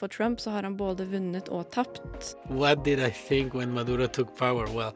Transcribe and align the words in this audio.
for 0.00 0.08
Trump 0.08 0.40
så 0.40 0.50
har 0.50 0.62
han 0.64 0.76
både 0.80 1.04
vunnet 1.10 1.48
og 1.52 1.66
tapt. 1.74 2.00
What 2.48 2.84
did 2.84 3.00
I 3.04 3.10
think 3.10 3.52
when 3.54 3.72
Maduro 3.76 4.06
took 4.08 4.32
power? 4.38 4.64
Well, 4.72 4.94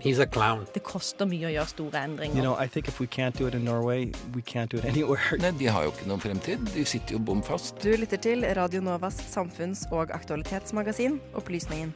he's 0.00 0.18
a 0.18 0.26
clown. 0.26 0.66
Det 0.74 0.82
koster 0.82 1.28
mye 1.30 1.46
å 1.46 1.52
gjøre 1.54 1.70
store 1.70 2.00
endringer. 2.08 2.34
You 2.36 2.42
know, 2.42 2.56
I 2.58 2.66
think 2.66 2.88
if 2.90 2.98
we 3.00 3.06
can't 3.06 3.38
do 3.38 3.46
it 3.46 3.54
in 3.54 3.64
Norway, 3.64 4.10
we 4.34 4.42
can't 4.42 4.70
do 4.74 4.78
it 4.82 4.84
anywhere. 4.92 5.38
Nei, 5.38 5.52
De 5.62 5.70
har 5.70 5.86
jo 5.86 5.94
ikke 5.94 6.08
noen 6.10 6.24
fremtid. 6.24 6.66
De 6.74 6.84
sitter 6.84 7.14
jo 7.18 7.22
bom 7.22 7.42
fast. 7.46 7.78
Du 7.86 7.94
lytter 7.94 8.18
til 8.18 8.42
Radio 8.58 8.82
Novas 8.82 9.20
samfunns- 9.30 9.86
og 9.94 10.10
aktualitetsmagasin 10.10 11.20
Opplysningen. 11.38 11.94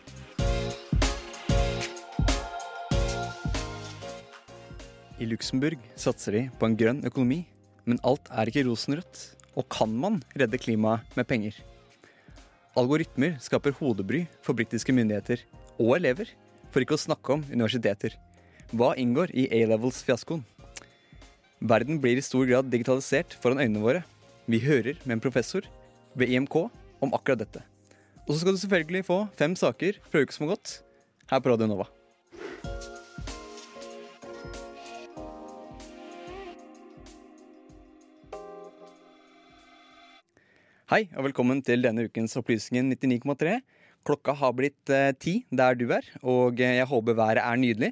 I 5.19 5.27
Luxembourg 5.27 5.81
satser 5.97 6.37
de 6.37 6.43
på 6.61 6.69
en 6.69 6.77
grønn 6.79 6.99
økonomi, 7.09 7.43
men 7.89 7.99
alt 8.07 8.29
er 8.31 8.51
ikke 8.53 8.67
rosenrødt. 8.69 9.33
Og 9.57 9.65
kan 9.73 9.89
man 9.97 10.21
redde 10.37 10.61
klimaet 10.61 11.17
med 11.17 11.27
penger? 11.27 11.57
Algoritmer 12.77 13.39
skaper 13.41 13.73
hodebry 13.79 14.27
for 14.45 14.53
britiske 14.57 14.93
myndigheter 14.93 15.41
og 15.81 15.95
elever, 15.97 16.29
for 16.69 16.85
ikke 16.85 16.99
å 16.99 17.01
snakke 17.01 17.33
om 17.33 17.45
universiteter. 17.49 18.13
Hva 18.77 18.91
inngår 19.01 19.33
i 19.33 19.47
A-levels-fiaskoen? 19.49 20.43
Verden 21.65 22.03
blir 22.03 22.21
i 22.21 22.25
stor 22.25 22.45
grad 22.45 22.69
digitalisert 22.69 23.39
foran 23.41 23.63
øynene 23.65 23.81
våre. 23.81 24.05
Vi 24.45 24.61
hører 24.61 25.01
med 25.07 25.17
en 25.17 25.25
professor 25.25 25.65
ved 26.13 26.29
IMK 26.37 26.59
om 27.01 27.17
akkurat 27.17 27.47
dette. 27.47 27.65
Og 28.27 28.35
så 28.35 28.43
skal 28.43 28.53
du 28.53 28.61
selvfølgelig 28.61 29.07
få 29.09 29.23
fem 29.41 29.57
saker 29.57 30.03
fra 30.11 30.21
uka 30.21 30.37
som 30.37 30.45
har 30.45 30.59
gått, 30.59 30.81
her 31.33 31.41
på 31.41 31.55
Radio 31.55 31.73
Nova. 31.73 31.89
Hei, 40.87 41.09
og 41.19 41.25
velkommen 41.27 41.59
til 41.67 41.81
denne 41.83 42.05
ukens 42.07 42.37
Opplysningen 42.39 42.93
99,3. 42.95 43.57
Klokka 44.07 44.37
har 44.39 44.53
blitt 44.55 44.91
eh, 44.95 45.09
ti 45.19 45.33
der 45.51 45.75
du 45.75 45.89
er, 45.91 46.07
og 46.23 46.61
eh, 46.63 46.77
jeg 46.77 46.87
håper 46.87 47.17
været 47.19 47.41
er 47.43 47.57
nydelig. 47.59 47.89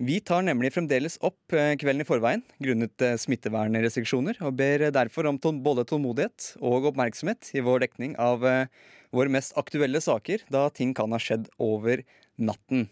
Vi 0.00 0.14
tar 0.24 0.40
nemlig 0.46 0.70
fremdeles 0.72 1.18
opp 1.20 1.52
eh, 1.52 1.74
kvelden 1.76 2.00
i 2.00 2.06
forveien 2.08 2.40
grunnet 2.56 3.04
smittevernrestriksjoner, 3.20 4.40
og 4.48 4.56
ber 4.56 4.86
derfor 4.96 5.28
om 5.28 5.36
både 5.60 5.84
tålmodighet 5.90 6.46
og 6.64 6.86
oppmerksomhet 6.88 7.50
i 7.52 7.60
vår 7.66 7.84
dekning 7.84 8.14
av 8.16 8.40
våre 8.40 9.28
mest 9.34 9.52
aktuelle 9.60 10.00
saker, 10.00 10.46
da 10.48 10.70
ting 10.72 10.94
kan 10.96 11.12
ha 11.12 11.20
skjedd 11.20 11.50
over 11.60 12.00
natten. 12.40 12.86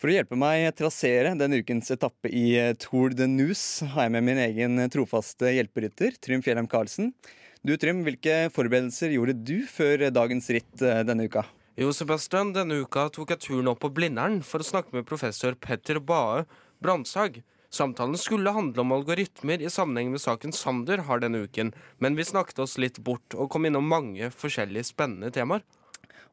For 0.00 0.08
å 0.08 0.14
hjelpe 0.14 0.38
meg 0.40 0.70
trasere 0.78 1.34
denne 1.36 1.60
ukens 1.60 1.92
etappe 1.92 2.32
i 2.32 2.54
Tour 2.80 3.12
de 3.12 3.28
News, 3.28 3.82
har 3.92 4.06
jeg 4.06 4.14
med 4.16 4.24
min 4.30 4.40
egen 4.46 4.80
trofaste 4.94 5.52
hjelperytter, 5.52 6.16
Trym 6.24 6.40
Fjellheim 6.40 6.70
Karlsen. 6.70 7.12
Du 7.68 7.74
Trym, 7.76 7.98
hvilke 8.00 8.46
forberedelser 8.48 9.10
gjorde 9.12 9.34
du 9.44 9.58
før 9.68 10.06
dagens 10.08 10.46
ritt 10.56 10.80
eh, 10.80 11.02
denne 11.04 11.26
uka? 11.28 11.42
Jo, 11.76 11.90
Sebastian, 11.92 12.54
denne 12.56 12.78
uka 12.80 13.02
tok 13.12 13.34
jeg 13.34 13.42
turen 13.44 13.68
opp 13.68 13.82
på 13.82 13.90
Blindern 13.92 14.38
for 14.40 14.64
å 14.64 14.68
snakke 14.70 14.96
med 14.96 15.04
professor 15.10 15.52
Petter 15.52 16.00
Bae 16.00 16.46
Brandtzæg. 16.80 17.42
Samtalen 17.68 18.16
skulle 18.16 18.54
handle 18.56 18.80
om 18.80 18.94
algoritmer 18.96 19.60
i 19.60 19.68
sammenheng 19.68 20.08
med 20.14 20.22
saken 20.24 20.56
Sander 20.56 21.04
har 21.10 21.20
denne 21.20 21.42
uken, 21.44 21.74
men 22.00 22.16
vi 22.16 22.24
snakket 22.24 22.64
oss 22.64 22.78
litt 22.80 23.02
bort 23.04 23.36
og 23.36 23.50
kom 23.52 23.68
innom 23.68 23.84
mange 23.84 24.32
forskjellige 24.32 24.88
spennende 24.94 25.28
temaer. 25.36 25.60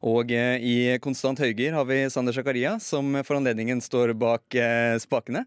Og 0.04 0.32
eh, 0.34 0.56
i 0.60 0.76
konstant 1.02 1.40
høygir 1.40 1.76
har 1.76 1.86
vi 1.88 2.02
Sander 2.12 2.36
Zakaria, 2.36 2.76
som 2.82 3.16
for 3.24 3.38
anledningen 3.38 3.80
står 3.80 4.12
bak 4.18 4.56
eh, 4.58 4.96
spakene. 5.00 5.46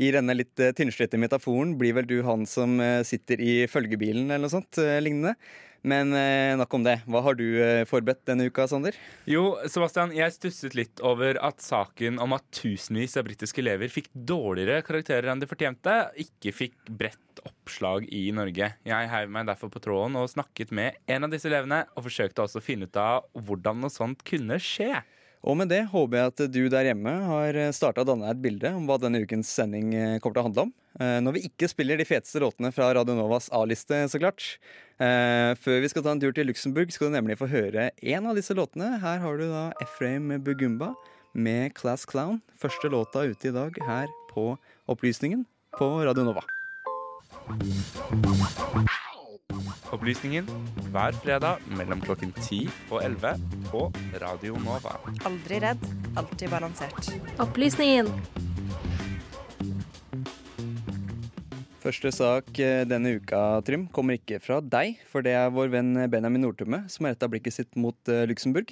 I 0.00 0.08
denne 0.14 0.36
litt 0.38 0.60
eh, 0.62 0.72
tynnslitte 0.76 1.20
metaforen 1.20 1.74
blir 1.80 1.98
vel 1.98 2.08
du 2.08 2.22
han 2.24 2.46
som 2.48 2.80
sitter 3.04 3.40
i 3.42 3.54
følgebilen 3.68 4.30
eller 4.30 4.46
noe 4.46 4.54
sånt 4.54 4.80
lignende. 5.04 5.36
Men 5.82 6.12
eh, 6.14 6.54
nok 6.58 6.74
om 6.78 6.84
det. 6.86 7.00
Hva 7.10 7.22
har 7.26 7.34
du 7.38 7.44
eh, 7.58 7.82
forberedt 7.90 8.22
denne 8.28 8.46
uka, 8.46 8.68
Sander? 8.70 8.94
Jo, 9.26 9.56
Sebastian, 9.66 10.14
jeg 10.14 10.34
stusset 10.36 10.76
litt 10.78 11.02
over 11.02 11.40
at 11.42 11.62
saken 11.62 12.20
om 12.22 12.36
at 12.36 12.46
tusenvis 12.54 13.18
av 13.18 13.26
britiske 13.26 13.62
elever 13.64 13.90
fikk 13.90 14.12
dårligere 14.14 14.84
karakterer 14.86 15.32
enn 15.32 15.42
de 15.42 15.48
fortjente, 15.50 15.96
ikke 16.22 16.54
fikk 16.54 16.76
bredt 16.86 17.42
oppslag 17.48 18.06
i 18.14 18.28
Norge. 18.34 18.70
Jeg 18.86 19.10
heiv 19.10 19.34
meg 19.34 19.48
derfor 19.50 19.72
på 19.74 19.82
tråden 19.82 20.20
og 20.20 20.30
snakket 20.30 20.70
med 20.70 21.00
en 21.10 21.26
av 21.26 21.34
disse 21.34 21.50
elevene, 21.50 21.82
og 21.96 22.06
forsøkte 22.06 22.46
også 22.46 22.62
å 22.62 22.64
finne 22.64 22.86
ut 22.86 23.02
av 23.02 23.26
hvordan 23.34 23.82
noe 23.82 23.92
sånt 23.92 24.22
kunne 24.28 24.60
skje. 24.62 25.02
Og 25.42 25.56
med 25.58 25.72
det 25.72 25.80
håper 25.90 26.18
jeg 26.20 26.30
at 26.30 26.40
du 26.54 26.60
der 26.70 26.86
hjemme 26.86 27.12
har 27.26 27.56
starta 27.74 28.04
å 28.04 28.06
danne 28.06 28.28
et 28.30 28.38
bilde 28.42 28.70
om 28.76 28.84
hva 28.86 28.94
denne 29.02 29.24
ukens 29.24 29.50
sending 29.50 29.88
eh, 29.94 30.18
kommer 30.22 30.36
til 30.36 30.42
å 30.42 30.46
handle 30.46 30.64
om. 30.68 30.72
Eh, 31.02 31.18
Når 31.24 31.34
vi 31.34 31.42
ikke 31.48 31.70
spiller 31.70 31.98
de 31.98 32.06
feteste 32.06 32.38
låtene 32.42 32.70
fra 32.74 32.92
Radio 32.94 33.16
Novas 33.18 33.48
A-liste, 33.50 34.04
så 34.12 34.20
klart. 34.22 34.44
Eh, 35.02 35.50
Før 35.58 35.82
vi 35.82 35.90
skal 35.90 36.06
ta 36.06 36.14
en 36.14 36.22
tur 36.22 36.30
til 36.36 36.46
Luxembourg, 36.46 36.94
skal 36.94 37.10
du 37.10 37.16
nemlig 37.16 37.40
få 37.42 37.50
høre 37.50 37.90
en 37.90 38.30
av 38.30 38.38
disse 38.38 38.54
låtene. 38.54 39.00
Her 39.02 39.18
har 39.24 39.42
du 39.42 39.48
da 39.50 39.64
Efraim 39.82 40.30
Bugumba 40.46 40.92
med 41.34 41.74
Class 41.74 42.06
Clown. 42.06 42.38
Første 42.62 42.92
låta 42.92 43.26
ute 43.26 43.50
i 43.50 43.56
dag 43.58 43.82
her 43.88 44.06
på 44.30 44.52
Opplysningen 44.86 45.42
på 45.74 45.90
Radio 46.06 46.28
Nova. 46.30 46.46
Opplysningen 49.92 50.46
hver 50.92 51.16
fredag 51.22 51.64
mellom 51.76 52.00
klokken 52.04 52.32
10 52.36 52.66
og 52.90 53.02
11 53.02 53.42
på 53.68 53.84
Radio 54.22 54.56
Nova. 54.64 54.96
Aldri 55.28 55.60
redd, 55.64 55.84
alltid 56.16 56.48
balansert. 56.52 57.12
Opplysningen. 57.42 58.08
Første 61.82 62.12
sak 62.14 62.48
eh, 62.62 62.84
denne 62.86 63.16
uka, 63.18 63.60
Trym, 63.66 63.88
kommer 63.90 64.14
ikke 64.14 64.38
fra 64.42 64.60
deg, 64.62 65.00
for 65.10 65.24
det 65.26 65.34
er 65.34 65.50
vår 65.50 65.72
venn 65.72 65.96
Benjamin 66.12 66.44
Nordtumme 66.46 66.84
som 66.92 67.08
har 67.08 67.16
retta 67.16 67.26
blikket 67.30 67.56
sitt 67.56 67.74
mot 67.74 67.98
eh, 68.12 68.22
Luxembourg. 68.30 68.70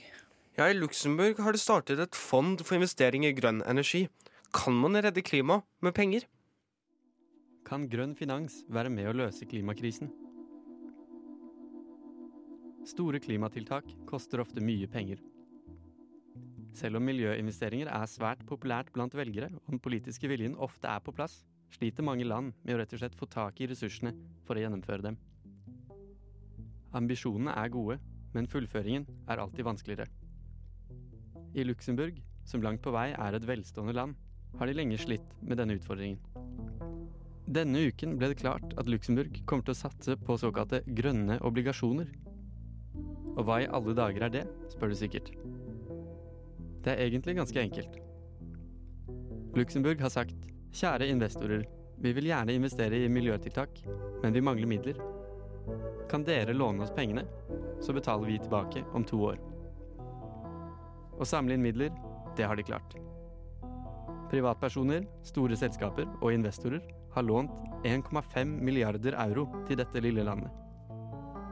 Ja, 0.54 0.68
I 0.70 0.78
Luxembourg 0.78 1.40
har 1.42 1.56
det 1.56 1.62
startet 1.62 1.98
et 2.02 2.14
fond 2.14 2.62
for 2.62 2.78
investering 2.78 3.26
i 3.26 3.34
grønn 3.34 3.64
energi. 3.66 4.06
Kan 4.54 4.78
man 4.78 4.98
redde 4.98 5.26
klimaet 5.26 5.66
med 5.82 5.94
penger? 5.96 6.26
Kan 7.66 7.90
grønn 7.90 8.16
finans 8.18 8.62
være 8.70 8.90
med 8.94 9.10
å 9.10 9.16
løse 9.24 9.46
klimakrisen? 9.46 10.10
Store 12.88 13.20
klimatiltak 13.20 13.84
koster 14.08 14.40
ofte 14.40 14.62
mye 14.64 14.88
penger. 14.88 15.20
Selv 16.72 16.96
om 16.96 17.04
miljøinvesteringer 17.04 17.90
er 17.92 18.08
svært 18.08 18.40
populært 18.48 18.88
blant 18.94 19.12
velgere, 19.18 19.50
og 19.66 19.74
den 19.74 19.82
politiske 19.82 20.30
viljen 20.30 20.56
ofte 20.56 20.88
er 20.88 21.02
på 21.04 21.12
plass, 21.12 21.42
sliter 21.74 22.06
mange 22.06 22.24
land 22.24 22.54
med 22.64 22.74
å 22.74 22.78
rett 22.80 22.94
og 22.96 23.02
slett 23.02 23.18
få 23.18 23.28
tak 23.30 23.60
i 23.60 23.68
ressursene 23.68 24.14
for 24.46 24.56
å 24.56 24.62
gjennomføre 24.62 25.10
dem. 25.10 25.18
Ambisjonene 26.96 27.52
er 27.60 27.74
gode, 27.74 27.98
men 28.32 28.48
fullføringen 28.48 29.04
er 29.28 29.42
alltid 29.42 29.66
vanskeligere. 29.66 30.08
I 31.54 31.66
Luxembourg, 31.66 32.16
som 32.48 32.64
langt 32.64 32.82
på 32.82 32.94
vei 32.94 33.10
er 33.12 33.36
et 33.36 33.46
velstående 33.46 33.94
land, 33.94 34.16
har 34.56 34.66
de 34.66 34.74
lenge 34.74 34.98
slitt 34.98 35.36
med 35.42 35.60
denne 35.60 35.76
utfordringen. 35.76 36.18
Denne 37.50 37.84
uken 37.90 38.16
ble 38.18 38.32
det 38.32 38.40
klart 38.40 38.74
at 38.78 38.88
Luxembourg 38.88 39.36
kommer 39.44 39.66
til 39.66 39.74
å 39.74 39.82
satse 39.82 40.16
på 40.16 40.38
såkalte 40.38 40.84
grønne 40.86 41.40
obligasjoner. 41.46 42.08
Og 43.40 43.46
hva 43.48 43.62
i 43.62 43.68
alle 43.72 43.96
dager 43.96 44.26
er 44.26 44.32
det, 44.34 44.44
spør 44.68 44.92
du 44.92 44.98
sikkert. 45.00 45.30
Det 46.84 46.92
er 46.92 47.06
egentlig 47.06 47.38
ganske 47.38 47.62
enkelt. 47.62 47.96
Luxembourg 49.56 50.02
har 50.04 50.12
sagt 50.12 50.36
kjære 50.76 51.08
investorer, 51.08 51.64
vi 52.00 52.12
vil 52.16 52.28
gjerne 52.30 52.54
investere 52.56 53.00
i 53.00 53.08
miljøtiltak, 53.12 53.80
men 54.22 54.36
vi 54.36 54.44
mangler 54.44 54.68
midler. 54.68 55.00
Kan 56.12 56.24
dere 56.24 56.54
låne 56.56 56.84
oss 56.84 56.92
pengene, 56.96 57.24
så 57.80 57.96
betaler 57.96 58.28
vi 58.28 58.38
tilbake 58.40 58.84
om 58.96 59.04
to 59.08 59.20
år. 59.32 59.40
Å 61.20 61.28
samle 61.28 61.56
inn 61.56 61.64
midler, 61.64 61.92
det 62.36 62.48
har 62.48 62.56
de 62.56 62.64
klart. 62.64 62.96
Privatpersoner, 64.30 65.04
store 65.26 65.56
selskaper 65.58 66.08
og 66.20 66.32
investorer 66.32 66.84
har 67.16 67.26
lånt 67.26 67.52
1,5 67.88 68.56
milliarder 68.60 69.16
euro 69.26 69.48
til 69.68 69.80
dette 69.80 70.04
lille 70.04 70.24
landet. 70.28 70.59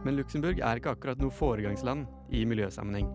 Men 0.05 0.19
Luxembourg 0.19 0.61
er 0.63 0.79
ikke 0.79 0.95
akkurat 0.95 1.21
noe 1.23 1.35
foregangsland 1.35 2.07
i 2.35 2.45
miljøsammenheng. 2.49 3.09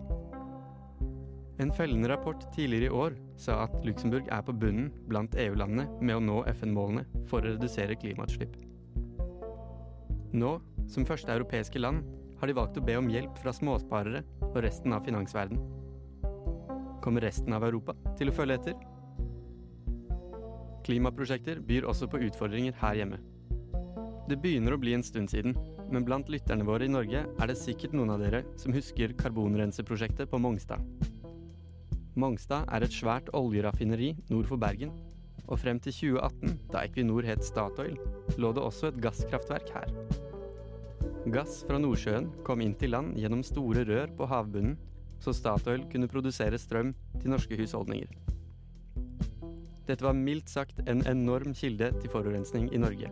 En 1.62 1.70
fellende 1.72 2.08
rapport 2.10 2.42
tidligere 2.54 2.90
i 2.90 2.94
år 2.98 3.16
sa 3.38 3.60
at 3.64 3.74
Luxembourg 3.86 4.26
er 4.32 4.42
på 4.42 4.54
bunnen 4.58 4.90
blant 5.06 5.36
EU-landene 5.38 5.86
med 6.02 6.16
å 6.18 6.22
nå 6.22 6.40
FN-målene 6.50 7.04
for 7.30 7.40
å 7.40 7.52
redusere 7.54 7.94
klimautslipp. 8.00 8.56
Nå, 10.34 10.56
som 10.90 11.06
første 11.06 11.30
europeiske 11.30 11.78
land, 11.78 12.02
har 12.40 12.50
de 12.50 12.56
valgt 12.58 12.80
å 12.80 12.82
be 12.84 12.96
om 12.98 13.06
hjelp 13.08 13.38
fra 13.38 13.54
småsparere 13.54 14.24
og 14.50 14.58
resten 14.66 14.92
av 14.96 15.06
finansverden. 15.06 15.60
Kommer 17.04 17.22
resten 17.22 17.54
av 17.54 17.62
Europa 17.68 17.94
til 18.18 18.32
å 18.32 18.34
følge 18.34 18.58
etter? 18.58 18.74
Klimaprosjekter 20.84 21.62
byr 21.64 21.86
også 21.88 22.10
på 22.10 22.20
utfordringer 22.26 22.74
her 22.82 22.98
hjemme. 22.98 23.22
Det 24.28 24.40
begynner 24.40 24.74
å 24.74 24.80
bli 24.80 24.96
en 24.96 25.06
stund 25.06 25.30
siden, 25.30 25.54
men 25.92 26.04
blant 26.06 26.30
lytterne 26.32 26.66
våre 26.66 26.86
i 26.86 26.92
Norge 26.92 27.24
er 27.24 27.50
det 27.50 27.58
sikkert 27.60 27.94
noen 27.96 28.14
av 28.14 28.22
dere 28.22 28.44
som 28.60 28.74
husker 28.74 29.14
karbonrenseprosjektet 29.18 30.30
på 30.30 30.40
Mongstad. 30.40 30.84
Mongstad 32.14 32.68
er 32.70 32.86
et 32.86 32.94
svært 32.94 33.30
oljeraffineri 33.34 34.12
nord 34.30 34.46
for 34.50 34.60
Bergen, 34.60 34.92
og 35.44 35.58
frem 35.60 35.80
til 35.82 35.92
2018, 35.92 36.54
da 36.72 36.84
Equinor 36.86 37.26
het 37.26 37.44
Statoil, 37.44 37.98
lå 38.40 38.52
det 38.54 38.62
også 38.62 38.92
et 38.92 39.00
gasskraftverk 39.02 39.74
her. 39.74 39.90
Gass 41.34 41.62
fra 41.68 41.80
Nordsjøen 41.80 42.30
kom 42.46 42.62
inn 42.64 42.76
til 42.78 42.94
land 42.94 43.14
gjennom 43.18 43.42
store 43.44 43.84
rør 43.88 44.12
på 44.16 44.28
havbunnen, 44.30 44.78
så 45.20 45.32
Statoil 45.32 45.86
kunne 45.92 46.08
produsere 46.10 46.60
strøm 46.60 46.92
til 47.18 47.32
norske 47.32 47.56
husholdninger. 47.58 48.10
Dette 49.84 50.04
var 50.04 50.16
mildt 50.16 50.48
sagt 50.52 50.80
en 50.88 51.04
enorm 51.08 51.52
kilde 51.56 51.90
til 52.00 52.12
forurensning 52.12 52.70
i 52.72 52.80
Norge. 52.80 53.10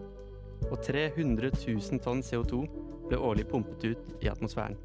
Og 0.71 0.79
300 0.85 1.51
000 1.57 2.03
tonn 2.05 2.23
CO2 2.25 2.63
ble 3.09 3.19
årlig 3.19 3.49
pumpet 3.51 3.85
ut 3.93 4.25
i 4.25 4.31
atmosfæren. 4.31 4.79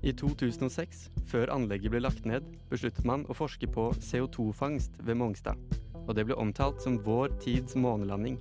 I 0.00 0.14
2006, 0.16 1.10
før 1.28 1.50
anlegget 1.52 1.92
ble 1.92 2.00
lagt 2.00 2.24
ned, 2.24 2.46
besluttet 2.70 3.04
man 3.04 3.26
å 3.28 3.36
forske 3.36 3.68
på 3.68 3.90
CO2-fangst 4.00 4.96
ved 5.04 5.18
Mongstad. 5.20 5.60
Og 6.06 6.14
det 6.16 6.24
ble 6.24 6.38
omtalt 6.40 6.80
som 6.80 6.96
vår 7.04 7.34
tids 7.42 7.76
månelanding. 7.76 8.38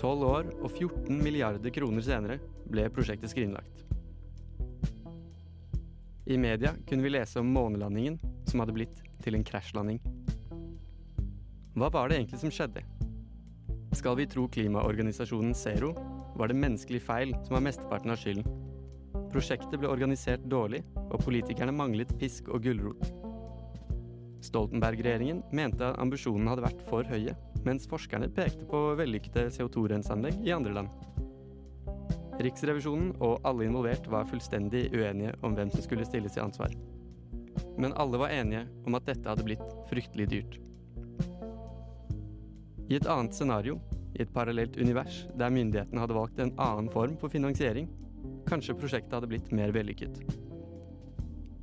Tolv 0.00 0.26
år 0.26 0.50
og 0.58 0.72
14 0.72 1.22
milliarder 1.22 1.70
kroner 1.70 2.02
senere 2.02 2.40
ble 2.66 2.88
prosjektet 2.90 3.30
skrinlagt. 3.30 3.84
I 6.26 6.38
media 6.38 6.74
kunne 6.88 7.06
vi 7.06 7.14
lese 7.14 7.38
om 7.38 7.54
månelandingen 7.54 8.18
som 8.50 8.62
hadde 8.62 8.74
blitt 8.74 8.98
til 9.22 9.38
en 9.38 9.46
krasjlanding. 9.46 10.02
Hva 11.78 11.88
var 11.94 12.10
det 12.10 12.18
egentlig 12.18 12.42
som 12.42 12.52
skjedde? 12.52 12.82
Skal 13.92 14.16
vi 14.16 14.26
tro 14.26 14.46
klimaorganisasjonen 14.48 15.54
Zero, 15.54 15.92
var 16.36 16.48
det 16.48 16.56
menneskelig 16.56 17.02
feil 17.04 17.34
som 17.44 17.58
var 17.58 17.64
mesteparten 17.66 18.12
av 18.14 18.16
skylden. 18.16 18.46
Prosjektet 19.32 19.76
ble 19.80 19.90
organisert 19.92 20.44
dårlig, 20.48 20.80
og 21.10 21.20
politikerne 21.24 21.74
manglet 21.76 22.12
pisk 22.20 22.48
og 22.48 22.64
gulrot. 22.64 23.04
Stoltenberg-regjeringen 24.42 25.42
mente 25.54 25.84
at 25.86 26.00
ambisjonene 26.02 26.50
hadde 26.50 26.64
vært 26.64 26.82
for 26.88 27.06
høye, 27.06 27.36
mens 27.68 27.84
forskerne 27.88 28.32
pekte 28.32 28.66
på 28.68 28.80
vellykkede 28.98 29.50
CO2-renseanlegg 29.54 30.40
i 30.48 30.56
andre 30.56 30.74
land. 30.80 30.90
Riksrevisjonen 32.42 33.12
og 33.20 33.44
alle 33.46 33.68
involvert 33.68 34.08
var 34.10 34.26
fullstendig 34.26 34.88
uenige 34.96 35.36
om 35.44 35.54
hvem 35.54 35.70
som 35.70 35.84
skulle 35.84 36.08
stilles 36.08 36.32
til 36.34 36.46
ansvar. 36.48 36.72
Men 37.76 37.92
alle 38.00 38.18
var 38.24 38.32
enige 38.32 38.64
om 38.88 38.96
at 38.96 39.06
dette 39.06 39.28
hadde 39.28 39.44
blitt 39.46 39.80
fryktelig 39.92 40.30
dyrt. 40.32 40.62
I 42.92 42.96
et 42.98 43.06
annet 43.08 43.32
scenario, 43.32 43.78
i 44.12 44.20
et 44.20 44.32
parallelt 44.34 44.74
univers 44.76 45.22
der 45.40 45.52
myndighetene 45.54 46.00
hadde 46.02 46.16
valgt 46.16 46.40
en 46.42 46.50
annen 46.60 46.90
form 46.92 47.14
for 47.16 47.32
finansiering, 47.32 47.86
kanskje 48.44 48.76
prosjektet 48.76 49.14
hadde 49.16 49.30
blitt 49.30 49.48
mer 49.56 49.72
vellykket. 49.72 50.18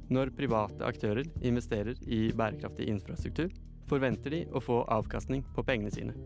Når 0.09 0.31
private 0.33 0.87
aktører 0.87 1.27
investerer 1.45 2.01
i 2.09 2.31
bærekraftig 2.33 2.87
infrastruktur, 2.89 3.53
forventer 3.91 4.33
de 4.33 4.41
å 4.57 4.63
få 4.63 4.79
avkastning 4.89 5.45
på 5.53 5.67
pengene 5.67 5.93
sine. 5.93 6.17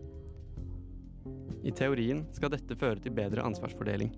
I 1.68 1.76
teorien 1.76 2.24
skal 2.32 2.56
dette 2.56 2.80
føre 2.80 3.04
til 3.04 3.16
bedre 3.18 3.44
ansvarsfordeling. 3.44 4.16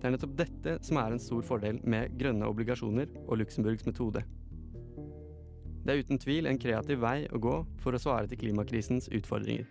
Det 0.00 0.08
er 0.08 0.16
nettopp 0.16 0.36
dette 0.38 0.78
som 0.86 0.96
er 0.96 1.12
en 1.12 1.20
stor 1.20 1.44
fordel 1.44 1.84
med 1.84 2.16
grønne 2.16 2.48
obligasjoner 2.48 3.12
og 3.26 3.42
Luxemburgs 3.42 3.84
metode. 3.84 4.24
Det 5.80 5.94
er 5.94 6.02
uten 6.04 6.20
tvil 6.20 6.48
en 6.50 6.58
kreativ 6.60 7.00
vei 7.00 7.24
å 7.32 7.40
gå 7.40 7.54
for 7.80 7.96
å 7.96 8.00
svare 8.00 8.28
til 8.28 8.40
klimakrisens 8.42 9.08
utfordringer. 9.16 9.64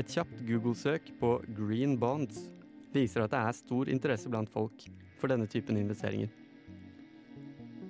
Et 0.00 0.14
kjapt 0.16 0.42
Google-søk 0.48 1.12
på 1.20 1.30
'green 1.54 1.98
bonds' 2.00 2.48
viser 2.94 3.22
at 3.22 3.30
det 3.30 3.38
er 3.38 3.52
stor 3.52 3.88
interesse 3.88 4.28
blant 4.28 4.50
folk 4.50 4.86
for 5.20 5.28
denne 5.28 5.46
typen 5.46 5.76
investeringer. 5.76 6.30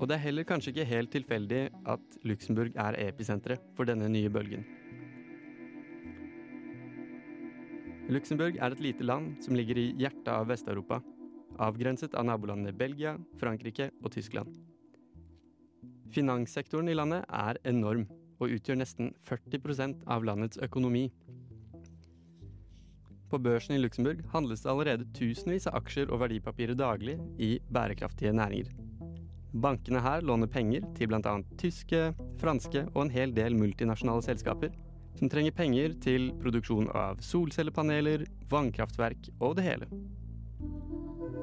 Og 0.01 0.09
det 0.09 0.17
er 0.17 0.25
heller 0.27 0.45
kanskje 0.49 0.73
ikke 0.73 0.89
helt 0.89 1.13
tilfeldig 1.13 1.63
at 1.87 2.19
Luxembourg 2.25 2.77
er 2.77 2.99
episenteret 3.09 3.61
for 3.77 3.85
denne 3.85 4.09
nye 4.09 4.29
bølgen. 4.33 4.65
Luxembourg 8.09 8.57
er 8.57 8.73
et 8.73 8.81
lite 8.81 9.05
land 9.05 9.37
som 9.45 9.55
ligger 9.55 9.79
i 9.79 9.93
hjertet 9.95 10.29
av 10.29 10.49
Vest-Europa, 10.49 11.01
avgrenset 11.59 12.15
av 12.15 12.27
nabolandene 12.27 12.77
Belgia, 12.77 13.19
Frankrike 13.39 13.91
og 14.03 14.11
Tyskland. 14.11 14.70
Finanssektoren 16.11 16.91
i 16.91 16.97
landet 16.97 17.27
er 17.29 17.59
enorm 17.71 18.07
og 18.41 18.51
utgjør 18.57 18.81
nesten 18.81 19.13
40% 19.29 20.03
av 20.11 20.25
landets 20.27 20.59
økonomi. 20.65 21.07
På 23.31 23.39
børsen 23.39 23.77
i 23.77 23.81
Luxembourg 23.81 24.25
handles 24.33 24.65
det 24.65 24.71
allerede 24.73 25.07
tusenvis 25.15 25.69
av 25.71 25.77
aksjer 25.79 26.11
og 26.11 26.25
verdipapirer 26.25 26.75
daglig 26.75 27.15
i 27.39 27.53
bærekraftige 27.71 28.33
næringer. 28.35 28.73
Bankene 29.51 30.03
her 30.03 30.23
låner 30.27 30.51
penger 30.51 30.87
til 30.99 31.11
bl.a. 31.11 31.35
tyske, 31.59 32.11
franske 32.43 32.87
og 32.95 33.05
en 33.05 33.13
hel 33.15 33.35
del 33.35 33.55
multinasjonale 33.59 34.25
selskaper 34.27 34.75
som 35.19 35.31
trenger 35.31 35.55
penger 35.55 35.95
til 36.03 36.31
produksjon 36.43 36.89
av 36.97 37.21
solcellepaneler, 37.23 38.25
vannkraftverk 38.51 39.31
og 39.39 39.59
det 39.59 39.67
hele. 39.67 39.91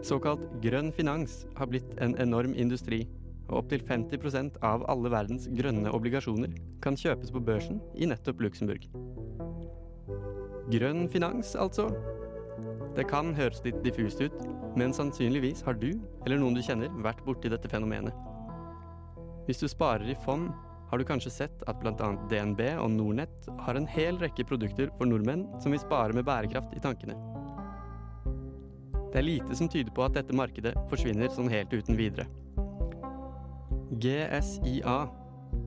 Såkalt 0.07 0.43
grønn 0.63 0.91
finans 0.95 1.45
har 1.57 1.69
blitt 1.71 1.95
en 2.03 2.15
enorm 2.21 2.55
industri, 2.55 3.05
og 3.47 3.61
opptil 3.61 3.83
50% 3.87 4.59
av 4.65 4.83
alle 4.91 5.11
verdens 5.13 5.47
grønne 5.55 5.91
obligasjoner 5.95 6.53
kan 6.83 6.97
kjøpes 6.99 7.31
på 7.33 7.41
børsen 7.47 7.81
i 7.95 8.09
nettopp 8.09 8.43
Luxembourg. 8.43 8.87
Grønn 10.71 11.07
finans, 11.11 11.55
altså. 11.55 11.87
Det 12.97 13.05
kan 13.07 13.31
høres 13.37 13.61
litt 13.63 13.79
diffust 13.85 14.19
ut, 14.19 14.39
men 14.77 14.95
sannsynligvis 14.95 15.63
har 15.67 15.77
du, 15.79 15.93
eller 16.25 16.41
noen 16.41 16.57
du 16.57 16.63
kjenner, 16.65 16.91
vært 17.05 17.23
borti 17.25 17.51
dette 17.53 17.69
fenomenet. 17.71 18.15
Hvis 19.47 19.61
du 19.63 19.67
sparer 19.71 20.09
i 20.11 20.17
fond, 20.25 20.49
har 20.89 20.99
du 20.99 21.05
kanskje 21.07 21.31
sett 21.31 21.63
at 21.67 21.79
bl.a. 21.81 22.09
DNB 22.31 22.61
og 22.81 22.91
Nornett 22.95 23.47
har 23.63 23.79
en 23.79 23.87
hel 23.91 24.19
rekke 24.19 24.45
produkter 24.47 24.91
for 24.99 25.07
nordmenn 25.07 25.45
som 25.63 25.75
vil 25.75 25.83
spare 25.83 26.15
med 26.15 26.27
bærekraft 26.27 26.75
i 26.75 26.83
tankene. 26.83 27.15
Det 29.11 29.21
er 29.21 29.27
lite 29.27 29.55
som 29.55 29.69
tyder 29.71 29.93
på 29.95 30.03
at 30.03 30.15
dette 30.19 30.35
markedet 30.35 30.75
forsvinner 30.91 31.31
sånn 31.31 31.51
helt 31.51 31.71
uten 31.73 31.95
videre. 31.99 32.27
GSIA, 33.91 34.97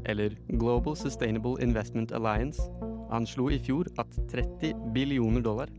eller 0.07 0.37
Global 0.59 0.97
Sustainable 0.97 1.63
Investment 1.63 2.13
Alliance, 2.13 2.63
anslo 3.11 3.49
i 3.51 3.59
fjor 3.59 3.89
at 3.99 4.19
30 4.33 4.93
billioner 4.95 5.43
dollar, 5.43 5.73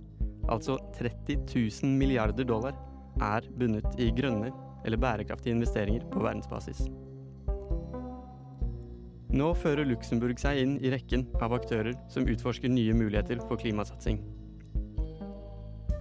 altså 0.50 0.78
30 0.98 1.38
000 1.84 1.94
milliarder 1.98 2.44
dollar, 2.44 2.76
er 3.22 3.46
bundet 3.60 4.00
i 4.00 4.12
grønne 4.16 4.52
eller 4.86 4.98
bærekraftige 4.98 5.56
investeringer 5.56 6.06
på 6.12 6.24
verdensbasis. 6.24 6.88
Nå 9.32 9.54
fører 9.56 9.88
Luxembourg 9.88 10.40
seg 10.42 10.60
inn 10.60 10.74
i 10.84 10.92
rekken 10.92 11.24
av 11.40 11.54
aktører 11.56 11.96
som 12.12 12.28
utforsker 12.28 12.72
nye 12.72 12.96
muligheter 12.98 13.40
for 13.48 13.62
klimasatsing. 13.62 14.20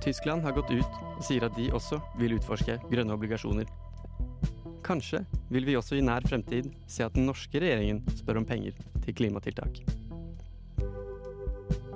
Tyskland 0.03 0.43
har 0.43 0.57
gått 0.57 0.73
ut 0.73 0.99
og 1.13 1.23
sier 1.23 1.45
at 1.47 1.55
de 1.59 1.69
også 1.77 2.01
vil 2.19 2.35
utforske 2.39 2.79
grønne 2.91 3.15
obligasjoner. 3.15 3.69
Kanskje 4.87 5.25
vil 5.53 5.67
vi 5.69 5.77
også 5.79 5.99
i 5.99 6.05
nær 6.05 6.25
fremtid 6.27 6.71
se 6.91 7.05
at 7.05 7.17
den 7.17 7.29
norske 7.29 7.61
regjeringen 7.61 8.01
spør 8.17 8.41
om 8.41 8.49
penger 8.49 8.77
til 9.05 9.17
klimatiltak. 9.17 9.83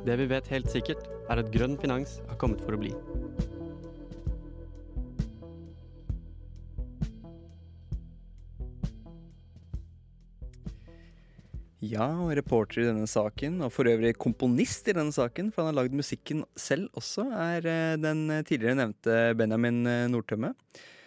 Det 0.04 0.18
vi 0.20 0.28
vet 0.28 0.50
helt 0.52 0.68
sikkert, 0.68 1.06
er 1.32 1.40
at 1.40 1.52
grønn 1.52 1.78
finans 1.80 2.18
har 2.28 2.36
kommet 2.40 2.60
for 2.60 2.76
å 2.76 2.80
bli. 2.82 2.92
Ja, 11.84 12.06
og 12.20 12.32
reporter 12.36 12.82
i 12.82 12.86
denne 12.88 13.08
saken, 13.08 13.58
og 13.64 13.72
for 13.72 13.88
øvrig 13.88 14.14
komponist 14.20 14.88
i 14.88 14.94
denne 14.96 15.12
saken, 15.12 15.50
for 15.52 15.64
han 15.64 15.72
har 15.72 15.82
lagd 15.82 15.96
musikken 15.96 16.44
selv 16.56 16.92
også, 16.96 17.26
er 17.28 17.68
eh, 17.68 17.96
den 18.00 18.26
tidligere 18.48 18.78
nevnte 18.78 19.18
Benjamin 19.36 19.82
eh, 19.88 20.06
Nordtømme. 20.12 20.54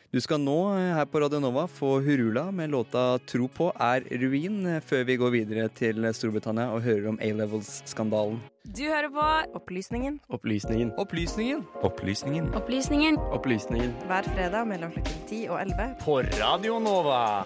Du 0.07 0.21
skal 0.23 0.39
nå 0.39 0.55
eh, 0.71 0.93
her 0.95 1.07
på 1.11 1.19
Radio 1.19 1.41
Nova 1.43 1.65
få 1.67 1.97
Hurula 1.99 2.45
med 2.55 2.71
låta 2.71 3.19
'Tro 3.19 3.49
på 3.51 3.65
er 3.75 4.05
ruin', 4.21 4.79
før 4.79 5.03
vi 5.03 5.17
går 5.19 5.33
videre 5.33 5.65
til 5.67 5.99
Storbritannia 6.15 6.69
og 6.71 6.79
hører 6.81 7.09
om 7.11 7.19
A-levels-skandalen. 7.19 8.39
Du 8.63 8.85
hører 8.87 9.11
på 9.11 9.25
Opplysningen 9.59 10.21
Opplysningen. 10.29 10.93
Opplysningen. 10.97 11.65
Opplysningen. 11.83 12.47
Opplysningen. 12.55 13.19
Opplysningen. 13.35 13.91
hver 14.07 14.23
fredag 14.31 14.63
mellom 14.71 14.95
klokken 14.95 15.27
10 15.27 15.43
og 15.49 15.59
11 15.61 15.95
På 15.99 16.21
Radio 16.39 16.79
Nova. 16.79 17.43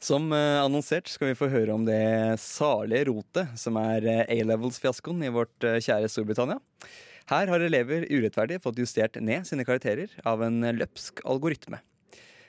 Som 0.00 0.32
eh, 0.32 0.64
annonsert 0.64 1.12
skal 1.12 1.34
vi 1.34 1.36
få 1.36 1.52
høre 1.52 1.76
om 1.76 1.84
det 1.84 2.40
salige 2.40 3.10
rotet 3.10 3.52
som 3.60 3.76
er 3.76 4.06
eh, 4.06 4.38
A-levels-fiaskoen 4.38 5.28
i 5.28 5.34
vårt 5.34 5.60
eh, 5.60 5.76
kjære 5.76 6.08
Storbritannia. 6.08 6.56
Her 7.26 7.50
har 7.50 7.60
elever 7.60 8.04
urettferdig 8.06 8.60
fått 8.62 8.78
justert 8.78 9.16
ned 9.18 9.48
sine 9.48 9.64
karakterer 9.66 10.12
av 10.22 10.44
en 10.46 10.60
løpsk 10.76 11.24
algoritme. 11.26 11.80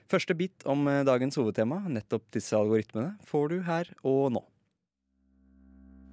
Første 0.08 0.36
bit 0.38 0.66
om 0.70 0.86
eh, 0.88 1.02
dagens 1.04 1.36
hovedtema, 1.40 1.80
nettopp 1.90 2.28
disse 2.36 2.54
algoritmene, 2.56 3.16
får 3.26 3.50
du 3.50 3.58
her 3.66 3.90
og 4.06 4.32
nå. 4.38 4.44